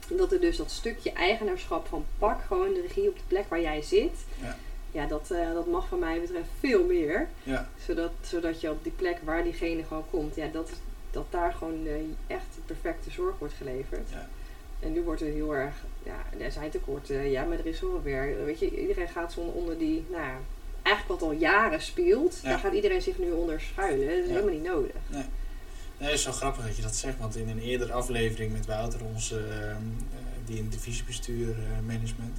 dat 0.08 0.32
er 0.32 0.40
dus 0.40 0.56
dat 0.56 0.70
stukje 0.70 1.12
eigenaarschap 1.12 1.86
van 1.86 2.04
pak 2.18 2.40
gewoon 2.46 2.72
de 2.74 2.80
regie 2.80 3.08
op 3.08 3.16
de 3.16 3.22
plek 3.28 3.44
waar 3.48 3.60
jij 3.60 3.82
zit. 3.82 4.12
Ja. 4.40 4.56
Ja, 4.90 5.06
dat, 5.06 5.30
eh, 5.30 5.52
dat 5.52 5.66
mag 5.66 5.88
van 5.88 5.98
mij 5.98 6.20
betreft 6.20 6.48
veel 6.60 6.84
meer. 6.84 7.28
Ja. 7.42 7.68
Zodat, 7.86 8.10
zodat 8.20 8.60
je 8.60 8.70
op 8.70 8.82
die 8.82 8.92
plek 8.96 9.16
waar 9.24 9.42
diegene 9.44 9.84
gewoon 9.84 10.04
komt, 10.10 10.34
ja, 10.34 10.46
dat, 10.52 10.70
dat 11.10 11.24
daar 11.30 11.52
gewoon 11.52 11.86
eh, 11.86 11.92
echt 12.36 12.44
de 12.54 12.60
perfecte 12.74 13.10
zorg 13.10 13.38
wordt 13.38 13.54
geleverd. 13.54 14.08
Ja. 14.10 14.28
En 14.80 14.92
nu 14.92 15.02
wordt 15.02 15.20
er 15.20 15.26
heel 15.26 15.54
erg, 15.54 15.74
ja, 16.02 16.24
er 16.44 16.52
zijn 16.52 16.70
tekorten, 16.70 17.30
ja, 17.30 17.44
maar 17.44 17.58
er 17.58 17.66
is 17.66 17.80
wel 17.80 18.00
weer, 18.02 18.44
weet 18.44 18.58
je, 18.58 18.80
iedereen 18.80 19.08
gaat 19.08 19.32
zo 19.32 19.40
onder 19.40 19.78
die, 19.78 20.04
nou 20.10 20.22
ja, 20.22 20.38
eigenlijk 20.82 21.20
wat 21.20 21.30
al 21.30 21.36
jaren 21.36 21.82
speelt, 21.82 22.38
Ja. 22.42 22.48
daar 22.48 22.58
gaat 22.58 22.72
iedereen 22.72 23.02
zich 23.02 23.18
nu 23.18 23.30
onder 23.30 23.60
schuilen. 23.60 24.06
Dat 24.06 24.16
is 24.16 24.26
Ja. 24.26 24.30
helemaal 24.32 24.54
niet 24.54 24.64
nodig. 24.64 24.92
Nee, 25.08 25.24
het 26.10 26.18
is 26.18 26.24
wel 26.24 26.32
grappig 26.34 26.66
dat 26.66 26.76
je 26.76 26.82
dat 26.82 26.96
zegt, 26.96 27.18
want 27.18 27.36
in 27.36 27.48
een 27.48 27.58
eerdere 27.60 27.92
aflevering 27.92 28.52
met 28.52 28.66
Wouter, 28.66 29.04
onze, 29.04 29.36
ehm, 29.38 29.50
eh, 29.70 30.18
die 30.46 30.58
in 30.58 30.68
divisiebestuur 30.68 31.48
eh, 31.50 31.86
management, 31.86 32.36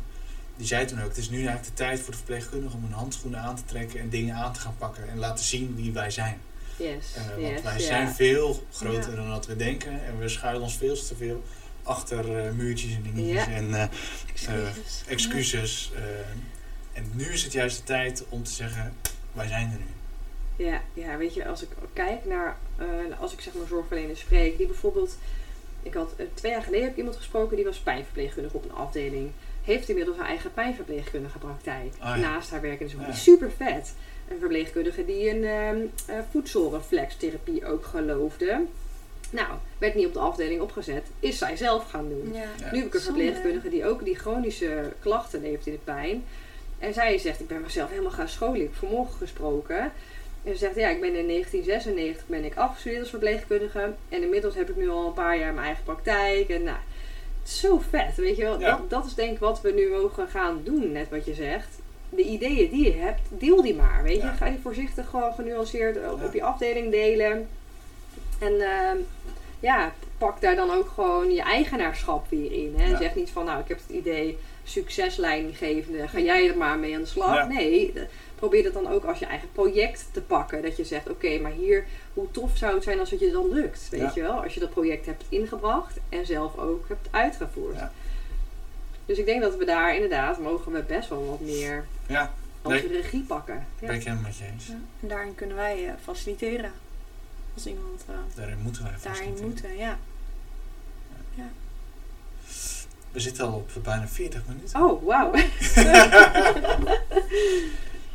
die 0.57 0.67
zei 0.67 0.85
toen 0.85 1.01
ook, 1.01 1.07
het 1.07 1.17
is 1.17 1.29
nu 1.29 1.35
eigenlijk 1.37 1.65
de 1.67 1.73
tijd 1.73 1.99
voor 1.99 2.11
de 2.11 2.17
verpleegkundigen 2.17 2.75
om 2.77 2.83
hun 2.83 2.93
handschoenen 2.93 3.39
aan 3.39 3.55
te 3.55 3.65
trekken 3.65 3.99
en 3.99 4.09
dingen 4.09 4.35
aan 4.35 4.53
te 4.53 4.59
gaan 4.59 4.75
pakken 4.77 5.09
en 5.09 5.17
laten 5.17 5.45
zien 5.45 5.75
wie 5.75 5.91
wij 5.91 6.11
zijn. 6.11 6.37
Yes, 6.77 6.89
yes, 7.37 7.51
want 7.51 7.61
wij 7.61 7.79
zijn 7.79 8.13
veel 8.13 8.65
groter 8.71 9.09
Ja. 9.09 9.15
dan 9.15 9.29
dat 9.29 9.45
we 9.45 9.55
denken 9.55 10.05
en 10.05 10.19
we 10.19 10.29
schuilen 10.29 10.61
ons 10.61 10.77
veel 10.77 10.95
te 10.95 11.15
veel 11.15 11.43
achter 11.83 12.53
muurtjes 12.55 12.93
en 12.93 13.01
dingetjes 13.01 13.47
en 13.47 13.89
Excuses. 14.33 15.03
excuses. 15.07 15.91
eh, 15.95 16.01
en 16.93 17.11
nu 17.13 17.25
is 17.25 17.43
het 17.43 17.51
juist 17.53 17.77
de 17.77 17.83
tijd 17.83 18.23
om 18.29 18.43
te 18.43 18.51
zeggen, 18.51 18.93
wij 19.33 19.47
zijn 19.47 19.71
er 19.71 19.77
nu. 19.77 19.85
Ja, 20.55 20.81
ja, 20.93 21.17
weet 21.17 21.33
je, 21.33 21.47
als 21.47 21.61
ik 21.61 21.69
kijk 21.93 22.25
naar, 22.25 22.57
eh, 22.77 22.85
als 23.19 23.33
ik 23.33 23.41
zeg 23.41 23.53
maar 23.53 23.67
zorgverleners 23.67 24.19
spreek, 24.19 24.57
die 24.57 24.67
bijvoorbeeld 24.67 25.17
Ik 25.83 25.93
had, 25.93 26.13
eh, 26.15 26.25
twee 26.33 26.51
jaar 26.51 26.63
geleden 26.63 26.83
heb 26.83 26.91
ik 26.91 26.97
iemand 26.97 27.15
gesproken 27.15 27.55
die 27.55 27.65
was 27.65 27.77
pijnverpleegkundige 27.77 28.55
op 28.57 28.63
een 28.63 28.75
afdeling. 28.75 29.31
Heeft 29.63 29.89
inmiddels 29.89 30.17
haar 30.17 30.27
eigen 30.27 30.53
pijnverpleegkundige 30.53 31.37
praktijk. 31.37 31.93
Ah, 31.99 32.15
ja. 32.15 32.21
Naast 32.21 32.51
haar 32.51 32.61
werk 32.61 32.79
in 32.79 32.85
de 32.85 32.91
zorg. 32.91 33.07
Ja. 33.07 33.13
Super 33.13 33.51
vet. 33.57 33.93
Een 34.27 34.39
verpleegkundige 34.39 35.05
die 35.05 35.27
in 35.27 35.43
ehm 35.45 35.77
eh, 36.05 36.15
voedselreflextherapie 36.31 37.65
ook 37.65 37.85
geloofde. 37.85 38.61
Nou, 39.29 39.47
werd 39.77 39.95
niet 39.95 40.05
op 40.05 40.13
de 40.13 40.19
afdeling 40.19 40.61
opgezet. 40.61 41.03
Is 41.19 41.37
zij 41.37 41.55
zelf 41.57 41.89
gaan 41.89 42.09
doen. 42.09 42.33
Ja. 42.33 42.41
Ja. 42.59 42.71
Nu 42.71 42.77
heb 42.77 42.87
ik 42.87 42.93
een 42.93 43.01
verpleegkundige 43.01 43.69
die 43.69 43.85
ook 43.85 44.03
die 44.03 44.15
chronische 44.15 44.93
klachten 44.99 45.41
heeft 45.41 45.67
in 45.67 45.73
de 45.73 45.79
pijn. 45.83 46.23
En 46.79 46.93
zij 46.93 47.17
zegt, 47.17 47.39
ik 47.39 47.47
ben 47.47 47.61
mezelf 47.61 47.89
helemaal 47.89 48.11
gaan 48.11 48.29
scholen. 48.29 48.55
Ik 48.55 48.61
heb 48.61 48.75
vanmorgen 48.75 49.17
gesproken. 49.17 49.91
En 50.43 50.51
ze 50.51 50.57
zegt, 50.57 50.75
ja, 50.75 50.89
ik 50.89 51.01
ben 51.01 51.15
in 51.15 51.27
1996 51.27 52.27
ben 52.27 52.43
ik 52.45 52.55
afgestudeerd 52.55 53.01
als 53.01 53.09
verpleegkundige. 53.09 53.93
En 54.09 54.23
inmiddels 54.23 54.55
heb 54.55 54.69
ik 54.69 54.75
nu 54.75 54.89
al 54.89 55.07
een 55.07 55.13
paar 55.13 55.37
jaar 55.37 55.53
mijn 55.53 55.65
eigen 55.65 55.83
praktijk. 55.83 56.49
En 56.49 56.63
nou, 56.63 56.77
het 57.41 57.51
is 57.51 57.59
zo 57.59 57.81
vet, 57.89 58.15
weet 58.15 58.35
je 58.37 58.43
wel. 58.43 58.59
Ja. 58.59 58.69
Dat, 58.69 58.89
dat 58.89 59.05
is 59.05 59.13
denk 59.13 59.31
ik 59.31 59.39
wat 59.39 59.61
we 59.61 59.71
nu 59.71 59.89
mogen 59.89 60.27
gaan 60.27 60.61
doen, 60.63 60.91
net 60.91 61.09
wat 61.09 61.25
je 61.25 61.33
zegt. 61.33 61.67
De 62.09 62.23
ideeën 62.23 62.69
die 62.69 62.83
je 62.83 62.99
hebt, 62.99 63.21
deel 63.29 63.61
die 63.61 63.75
maar, 63.75 64.03
weet 64.03 64.15
je. 64.15 64.21
Ja. 64.21 64.33
Ga 64.33 64.49
die 64.49 64.59
voorzichtig 64.61 65.09
gewoon 65.09 65.33
genuanceerd 65.33 65.97
op, 65.97 66.19
Ja. 66.19 66.25
op 66.25 66.33
je 66.33 66.43
afdeling 66.43 66.91
delen. 66.91 67.47
En 68.39 68.61
ehm, 68.61 68.97
ja, 69.59 69.93
pak 70.17 70.41
daar 70.41 70.55
dan 70.55 70.71
ook 70.71 70.89
gewoon 70.89 71.31
je 71.33 71.41
eigenaarschap 71.41 72.29
weer 72.29 72.51
in. 72.51 72.73
Hè. 72.77 72.97
Zeg 72.97 73.15
niet 73.15 73.29
van, 73.29 73.45
nou, 73.45 73.59
ik 73.61 73.67
heb 73.67 73.77
het 73.87 73.95
idee 73.97 74.37
succesleidinggevende, 74.63 76.07
ga 76.07 76.19
jij 76.19 76.49
er 76.49 76.57
maar 76.57 76.77
mee 76.79 76.95
aan 76.95 77.01
de 77.01 77.07
slag. 77.07 77.47
Nee, 77.47 77.93
probeer 78.43 78.63
dat 78.63 78.73
dan 78.73 78.87
ook 78.87 79.03
als 79.03 79.19
je 79.19 79.25
eigen 79.25 79.51
project 79.51 80.05
te 80.11 80.21
pakken. 80.21 80.61
Dat 80.61 80.77
je 80.77 80.83
zegt, 80.85 81.09
oké, 81.09 81.39
maar 81.39 81.51
hier, 81.51 81.85
hoe 82.13 82.31
tof 82.31 82.57
zou 82.57 82.73
het 82.75 82.83
zijn 82.83 82.99
als 82.99 83.11
het 83.11 83.19
je 83.19 83.31
dan 83.31 83.49
lukt? 83.53 83.87
Weet 83.89 83.99
Ja. 84.01 84.11
je 84.15 84.21
wel? 84.21 84.43
Als 84.43 84.53
je 84.53 84.59
dat 84.59 84.69
project 84.69 85.05
hebt 85.05 85.23
ingebracht 85.29 85.97
en 86.09 86.25
zelf 86.25 86.57
ook 86.57 86.87
hebt 86.87 87.07
uitgevoerd. 87.11 87.75
Ja. 87.75 87.91
Dus 89.05 89.17
ik 89.17 89.25
denk 89.25 89.41
dat 89.41 89.55
we 89.57 89.65
daar 89.65 89.93
inderdaad, 89.95 90.39
mogen 90.39 90.71
we 90.71 90.81
best 90.81 91.09
wel 91.09 91.25
wat 91.29 91.39
meer 91.39 91.85
Ja, 92.07 92.33
als 92.61 92.73
Nee. 92.73 92.87
regie 92.87 93.23
pakken. 93.23 93.65
Ja. 93.79 93.87
ben 93.87 93.95
ik 93.95 94.03
helemaal 94.03 94.23
met 94.23 94.37
je 94.37 94.45
eens. 94.45 94.67
Ja. 94.67 94.73
En 95.01 95.07
daarin 95.07 95.35
kunnen 95.35 95.55
wij 95.55 95.87
eh, 95.87 95.93
faciliteren. 96.03 96.71
Als 97.53 97.65
iemand 97.65 98.03
eh, 98.07 98.15
Daarin 98.35 98.57
moeten 98.61 98.83
wij 98.83 98.91
daarin 98.91 99.11
faciliteren. 99.21 99.49
moeten, 99.49 99.77
ja. 99.77 99.97
We 103.11 103.19
zitten 103.19 103.45
al 103.47 103.53
op 103.53 103.83
bijna 103.83 104.07
40 104.07 104.41
minuten. 104.47 104.81
Oh, 104.83 105.03
wauw. 105.05 105.31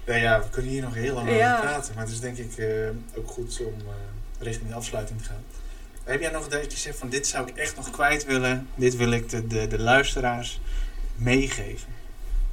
Ja, 0.08 0.14
ja, 0.14 0.40
we 0.40 0.48
kunnen 0.50 0.70
hier 0.70 0.82
nog 0.82 0.94
heel 0.94 1.14
lang 1.14 1.30
Ja. 1.30 1.52
over 1.56 1.66
praten. 1.66 1.94
Maar 1.94 2.04
het 2.04 2.12
is 2.12 2.20
denk 2.20 2.36
ik 2.38 2.56
eh, 2.58 2.88
ook 3.18 3.28
goed 3.28 3.60
om 3.64 3.74
eh, 3.80 3.94
richting 4.38 4.68
de 4.68 4.74
afsluiting 4.74 5.18
te 5.18 5.24
gaan. 5.24 5.44
Heb 6.04 6.20
jij 6.20 6.30
nog 6.30 6.48
dat 6.48 6.72
je 6.72 6.78
zegt 6.78 6.98
van 6.98 7.08
dit 7.08 7.26
zou 7.26 7.48
ik 7.48 7.56
echt 7.56 7.76
nog 7.76 7.90
kwijt 7.90 8.24
willen. 8.24 8.68
Dit 8.74 8.96
wil 8.96 9.10
ik 9.10 9.28
de, 9.28 9.46
de, 9.46 9.66
de 9.66 9.78
luisteraars 9.78 10.60
meegeven. 11.16 11.88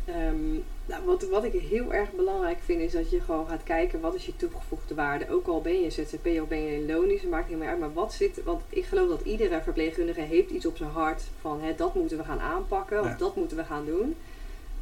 Ehm, 0.05 0.53
nou, 0.85 1.05
wat, 1.05 1.25
wat 1.29 1.43
ik 1.43 1.53
heel 1.69 1.93
erg 1.93 2.11
belangrijk 2.11 2.57
vind 2.65 2.81
is 2.81 2.91
dat 2.91 3.09
je 3.09 3.21
gewoon 3.21 3.47
gaat 3.47 3.63
kijken 3.63 3.99
wat 3.99 4.15
is 4.15 4.25
je 4.25 4.35
toegevoegde 4.35 4.95
waarde. 4.95 5.29
Ook 5.29 5.47
al 5.47 5.61
ben 5.61 5.81
je 5.81 5.89
ZZP 5.89 6.25
of 6.41 6.47
ben 6.47 6.61
je 6.63 6.75
in 6.75 6.85
loonisch, 6.85 7.21
dat 7.21 7.29
maakt 7.31 7.49
niet 7.49 7.57
meer 7.57 7.67
uit. 7.69 7.79
Maar 7.79 7.93
wat 7.93 8.13
zit, 8.13 8.43
want 8.43 8.61
ik 8.69 8.85
geloof 8.85 9.09
dat 9.09 9.21
iedere 9.21 9.61
verpleegkundige 9.63 10.21
heeft 10.21 10.49
iets 10.49 10.65
op 10.65 10.77
zijn 10.77 10.89
hart 10.89 11.21
van 11.41 11.61
hè, 11.61 11.75
dat 11.75 11.95
moeten 11.95 12.17
we 12.17 12.23
gaan 12.23 12.39
aanpakken 12.39 13.03
Ja. 13.03 13.09
of 13.11 13.17
dat 13.17 13.35
moeten 13.35 13.57
we 13.57 13.63
gaan 13.63 13.85
doen. 13.85 14.15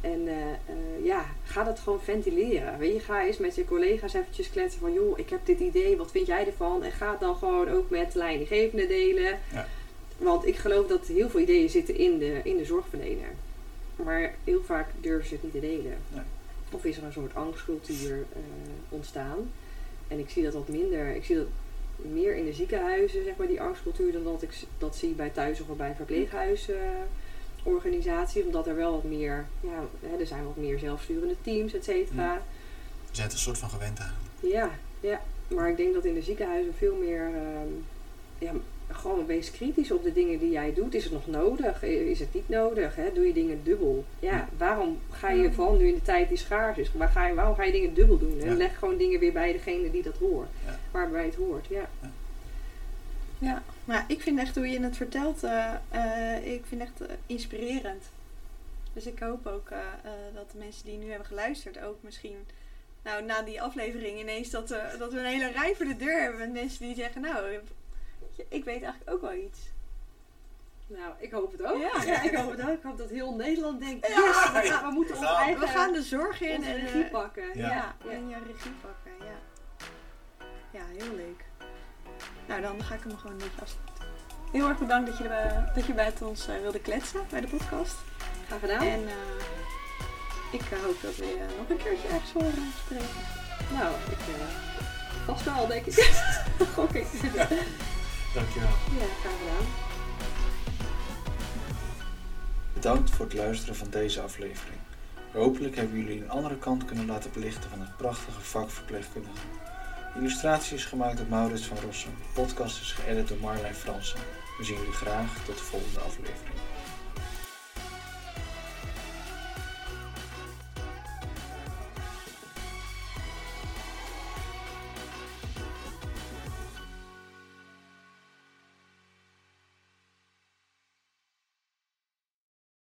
En 0.04 0.28
eh, 0.28 0.50
eh, 0.52 1.04
ja, 1.04 1.24
ga 1.44 1.64
dat 1.64 1.80
gewoon 1.80 2.00
ventileren. 2.00 2.78
Weet 2.78 2.92
je, 2.92 3.00
ga 3.00 3.24
eens 3.24 3.38
met 3.38 3.54
je 3.54 3.64
collega's 3.64 4.14
eventjes 4.14 4.50
kletsen 4.50 4.80
van 4.80 4.92
joh, 4.92 5.18
ik 5.18 5.30
heb 5.30 5.40
dit 5.44 5.60
idee, 5.60 5.96
wat 5.96 6.10
vind 6.10 6.26
jij 6.26 6.46
ervan? 6.46 6.82
En 6.82 6.92
ga 6.92 7.10
het 7.10 7.20
dan 7.20 7.36
gewoon 7.36 7.68
ook 7.68 7.90
met 7.90 8.12
de 8.12 8.18
leidinggevende 8.18 8.86
delen. 8.86 9.38
Ja. 9.52 9.68
Want 10.18 10.46
ik 10.46 10.56
geloof 10.56 10.86
dat 10.86 11.06
heel 11.06 11.30
veel 11.30 11.40
ideeën 11.40 11.70
zitten 11.70 11.96
in 11.96 12.18
de, 12.18 12.40
in 12.44 12.56
de 12.56 12.64
zorgverlener. 12.64 13.32
Maar 13.96 14.34
heel 14.44 14.62
vaak 14.62 14.88
durven 15.00 15.28
ze 15.28 15.34
het 15.34 15.42
niet 15.42 15.52
te 15.52 15.60
delen. 15.60 15.96
Nee. 16.08 16.22
Of 16.70 16.84
is 16.84 16.96
er 16.96 17.04
een 17.04 17.12
soort 17.12 17.34
angstcultuur 17.34 18.24
eh, 18.32 18.40
ontstaan. 18.88 19.50
En 20.08 20.18
ik 20.18 20.30
zie 20.30 20.42
dat 20.42 20.52
wat 20.52 20.68
minder. 20.68 21.14
Ik 21.14 21.24
zie 21.24 21.36
dat 21.36 21.48
meer 21.96 22.36
in 22.36 22.44
de 22.44 22.52
ziekenhuizen, 22.52 23.24
zeg 23.24 23.36
maar, 23.36 23.46
die 23.46 23.60
angstcultuur, 23.60 24.12
dan 24.12 24.24
dat 24.24 24.42
ik 24.42 24.50
dat 24.78 24.96
zie 24.96 25.14
bij 25.14 25.30
thuis 25.30 25.60
of 25.60 25.76
bij 25.76 25.96
verpleeghuisorganisaties. 27.64 28.44
omdat 28.44 28.66
er 28.66 28.76
wel 28.76 28.92
wat 28.92 29.04
meer, 29.04 29.46
ja, 29.60 29.84
hè, 30.00 30.18
er 30.20 30.26
zijn 30.26 30.44
wat 30.44 30.56
meer 30.56 30.78
zelfsturende 30.78 31.34
teams, 31.42 31.74
et 31.74 31.84
cetera. 31.84 32.34
We 33.08 33.14
zijn 33.20 33.26
het 33.26 33.32
een 33.36 33.42
soort 33.42 33.58
van 33.58 33.68
gewend 33.70 34.00
aan. 34.00 34.14
Ja, 34.40 34.70
ja. 35.00 35.20
Maar 35.48 35.70
ik 35.70 35.76
denk 35.76 35.94
dat 35.94 36.04
in 36.04 36.14
de 36.14 36.22
ziekenhuizen 36.22 36.74
veel 36.78 36.94
meer. 36.94 37.22
ehm, 37.24 37.68
ja, 38.38 38.52
gewoon 38.90 39.26
wees 39.26 39.50
kritisch 39.50 39.90
op 39.90 40.02
de 40.02 40.12
dingen 40.12 40.38
die 40.38 40.50
jij 40.50 40.74
doet. 40.74 40.94
Is 40.94 41.04
het 41.04 41.12
nog 41.12 41.26
nodig? 41.26 41.82
Is 41.82 42.18
het 42.20 42.34
niet 42.34 42.48
nodig? 42.48 42.96
Hè? 42.96 43.12
Doe 43.14 43.26
je 43.26 43.32
dingen 43.32 43.60
dubbel? 43.64 44.04
Ja, 44.18 44.30
Ja. 44.32 44.48
waarom 44.58 44.98
ga 45.10 45.30
je 45.30 45.42
Ja. 45.42 45.50
vooral 45.52 45.74
nu 45.76 45.86
in 45.88 45.94
de 45.94 46.02
tijd 46.02 46.28
die 46.28 46.38
schaars 46.38 46.78
is? 46.78 46.90
Waar 46.92 47.08
ga 47.08 47.26
je, 47.26 47.34
waarom 47.34 47.54
ga 47.54 47.64
je 47.64 47.72
dingen 47.72 47.94
dubbel 47.94 48.18
doen? 48.18 48.40
En 48.40 48.48
Ja. 48.48 48.54
leg 48.54 48.78
gewoon 48.78 48.96
dingen 48.96 49.20
weer 49.20 49.32
bij 49.32 49.52
degene 49.52 49.90
die 49.90 50.02
dat 50.02 50.16
hoort. 50.18 50.48
Ja. 50.66 50.78
Waarbij 50.90 51.24
het 51.24 51.34
hoort, 51.34 51.66
ja. 51.66 51.88
Ja, 52.02 52.10
maar 53.84 54.04
ik 54.08 54.20
vind 54.20 54.38
echt 54.38 54.54
hoe 54.54 54.68
je 54.68 54.80
het 54.80 54.96
vertelt, 54.96 55.42
eh, 55.44 55.74
eh, 55.90 56.52
ik 56.54 56.64
vind 56.66 56.80
echt 56.80 57.00
eh, 57.00 57.14
inspirerend. 57.26 58.04
Dus 58.92 59.06
ik 59.06 59.18
hoop 59.18 59.46
ook 59.46 59.68
eh, 59.70 59.78
eh, 59.78 60.10
dat 60.34 60.50
de 60.50 60.58
mensen 60.58 60.84
die 60.84 60.98
nu 60.98 61.08
hebben 61.08 61.26
geluisterd 61.26 61.80
ook 61.82 61.96
misschien, 62.00 62.46
nou 63.02 63.22
na 63.24 63.42
die 63.42 63.62
aflevering 63.62 64.18
ineens 64.20 64.50
dat, 64.50 64.70
eh, 64.70 64.98
dat 64.98 65.12
we 65.12 65.18
een 65.18 65.24
hele 65.24 65.50
rij 65.50 65.74
voor 65.76 65.86
de 65.86 65.96
deur 65.96 66.20
hebben 66.22 66.40
met 66.40 66.52
mensen 66.52 66.86
die 66.86 66.94
zeggen, 66.94 67.20
nou, 67.20 67.60
ik- 68.48 68.64
weet 68.64 68.82
eigenlijk 68.82 69.10
ook 69.10 69.20
wel 69.20 69.32
iets. 69.34 69.58
Nou, 70.86 71.12
ik 71.18 71.30
hoop 71.32 71.52
het 71.52 71.62
ook. 71.62 71.80
Ja. 71.80 72.02
Ja, 72.12 72.22
ik 72.22 72.34
hoop 72.36 72.50
het 72.50 72.60
ook. 72.62 72.76
Ik 72.76 72.82
hoop 72.82 72.98
dat 72.98 73.10
heel 73.10 73.34
Nederland 73.34 73.80
denkt, 73.80 74.06
Ja. 74.08 74.14
yes, 74.14 74.52
we, 74.62 74.68
gaan- 74.68 74.86
we 74.88 74.92
moeten 74.94 75.16
gaan. 75.16 75.36
eigen 75.36 75.60
We 75.60 75.66
gaan 75.66 75.92
de 75.92 76.02
zorg 76.02 76.40
in 76.40 76.64
en 76.64 76.80
regie 76.80 77.04
pakken. 77.04 77.44
Ja. 77.58 77.68
ja, 77.68 77.94
Ja. 78.04 78.10
en 78.10 78.28
je 78.28 78.36
regie 78.46 78.72
pakken, 78.80 79.12
ja. 79.26 79.36
Ja, 80.70 80.84
heel 80.98 81.14
leuk. 81.14 81.44
Nou, 82.46 82.60
dan 82.60 82.84
ga 82.84 82.94
ik 82.94 83.00
hem 83.02 83.16
gewoon 83.16 83.32
een 83.32 83.38
beetje 83.38 83.60
afsluiten. 83.60 83.94
Heel 84.52 84.68
erg 84.68 84.78
bedankt 84.78 85.10
dat 85.10 85.18
je, 85.18 85.28
er, 85.28 85.72
dat 85.74 85.86
je 85.86 85.92
bij 85.92 86.04
het 86.04 86.22
ons 86.22 86.46
eh, 86.48 86.60
wilde 86.60 86.80
kletsen 86.80 87.20
bij 87.30 87.40
de 87.40 87.46
podcast. 87.46 87.96
Graag 88.46 88.60
gedaan. 88.60 88.86
En 88.86 89.08
eh, 89.08 90.52
ik 90.52 90.60
eh, 90.60 90.78
hoop 90.84 91.00
dat 91.02 91.16
we 91.16 91.24
je 91.24 91.46
nog 91.58 91.68
een 91.68 91.84
keertje 91.84 92.08
ergens 92.08 92.32
horen 92.32 92.72
spreken. 92.84 93.06
Nou, 93.72 93.94
ik 94.10 94.18
vast 95.24 95.44
wel, 95.44 95.66
denk 95.66 95.86
ik. 95.86 95.94
Gok 96.74 96.92
ik. 96.92 97.06
Dankjewel. 98.34 98.68
Ja, 98.98 99.06
graag 99.20 99.38
gedaan. 99.38 99.66
Bedankt 102.74 103.10
voor 103.10 103.24
het 103.24 103.34
luisteren 103.34 103.76
van 103.76 103.90
deze 103.90 104.20
aflevering. 104.20 104.80
Hopelijk 105.32 105.76
hebben 105.76 105.98
jullie 105.98 106.22
een 106.22 106.30
andere 106.30 106.58
kant 106.58 106.84
kunnen 106.84 107.06
laten 107.06 107.30
belichten 107.32 107.70
van 107.70 107.80
het 107.80 107.96
prachtige 107.96 108.40
vak 108.40 108.70
verpleegkundige. 108.70 109.46
Illustratie 110.16 110.76
is 110.76 110.84
gemaakt 110.84 111.16
door 111.16 111.26
Maurits 111.28 111.66
van 111.66 111.76
Rossum. 111.78 112.14
Podcast 112.32 112.80
is 112.80 112.92
geëdit 112.92 113.28
door 113.28 113.38
Marlijn 113.40 113.74
Fransen. 113.74 114.20
We 114.58 114.64
zien 114.64 114.76
jullie 114.76 114.92
graag 114.92 115.44
tot 115.44 115.58
de 115.58 115.62
volgende 115.62 116.00
aflevering. 116.00 116.63